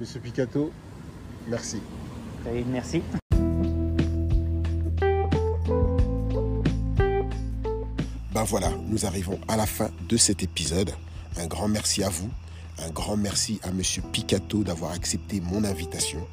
Monsieur 0.00 0.20
Picato, 0.20 0.70
merci. 1.48 1.80
Merci. 2.68 3.02
Ben 8.32 8.44
voilà, 8.44 8.70
nous 8.86 9.06
arrivons 9.06 9.40
à 9.48 9.56
la 9.56 9.66
fin 9.66 9.90
de 10.08 10.16
cet 10.16 10.44
épisode. 10.44 10.92
Un 11.36 11.48
grand 11.48 11.66
merci 11.66 12.04
à 12.04 12.08
vous. 12.10 12.30
Un 12.78 12.90
grand 12.90 13.16
merci 13.16 13.58
à 13.64 13.72
Monsieur 13.72 14.02
Picato 14.12 14.62
d'avoir 14.62 14.92
accepté 14.92 15.40
mon 15.40 15.64
invitation. 15.64 16.24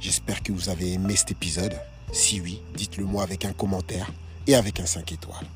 J'espère 0.00 0.42
que 0.42 0.50
vous 0.50 0.68
avez 0.68 0.94
aimé 0.94 1.14
cet 1.14 1.30
épisode. 1.30 1.76
Si 2.12 2.40
oui, 2.40 2.60
dites-le 2.74 3.04
moi 3.04 3.22
avec 3.22 3.44
un 3.44 3.52
commentaire 3.52 4.10
et 4.48 4.56
avec 4.56 4.80
un 4.80 4.86
5 4.86 5.12
étoiles. 5.12 5.46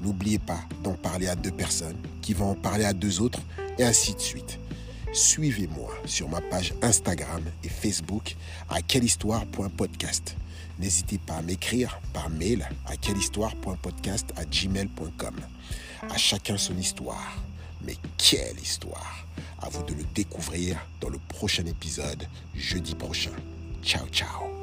N'oubliez 0.00 0.38
pas 0.38 0.60
d'en 0.84 0.94
parler 0.94 1.26
à 1.26 1.34
deux 1.34 1.50
personnes 1.50 1.96
qui 2.22 2.32
vont 2.32 2.52
en 2.52 2.54
parler 2.54 2.84
à 2.84 2.92
deux 2.92 3.20
autres 3.20 3.40
et 3.76 3.82
ainsi 3.82 4.14
de 4.14 4.20
suite. 4.20 4.60
Suivez-moi 5.12 5.90
sur 6.04 6.28
ma 6.28 6.40
page 6.40 6.72
Instagram 6.82 7.42
et 7.64 7.68
Facebook 7.68 8.36
à 8.68 8.80
quellehistoire.podcast. 8.80 10.36
N'hésitez 10.78 11.18
pas 11.18 11.34
à 11.34 11.42
m'écrire 11.42 12.00
par 12.12 12.30
mail 12.30 12.68
à 12.86 12.96
quellehistoire.podcast 12.96 14.32
à 14.36 14.44
gmail.com. 14.44 15.34
À 16.08 16.16
chacun 16.16 16.56
son 16.56 16.76
histoire. 16.78 17.36
Mais 17.84 17.96
quelle 18.16 18.58
histoire 18.58 19.26
À 19.60 19.68
vous 19.68 19.82
de 19.82 19.94
le 19.94 20.04
découvrir 20.14 20.78
dans 21.00 21.08
le 21.08 21.18
prochain 21.28 21.66
épisode, 21.66 22.26
jeudi 22.54 22.94
prochain. 22.94 23.32
Ciao, 23.82 24.06
ciao 24.08 24.59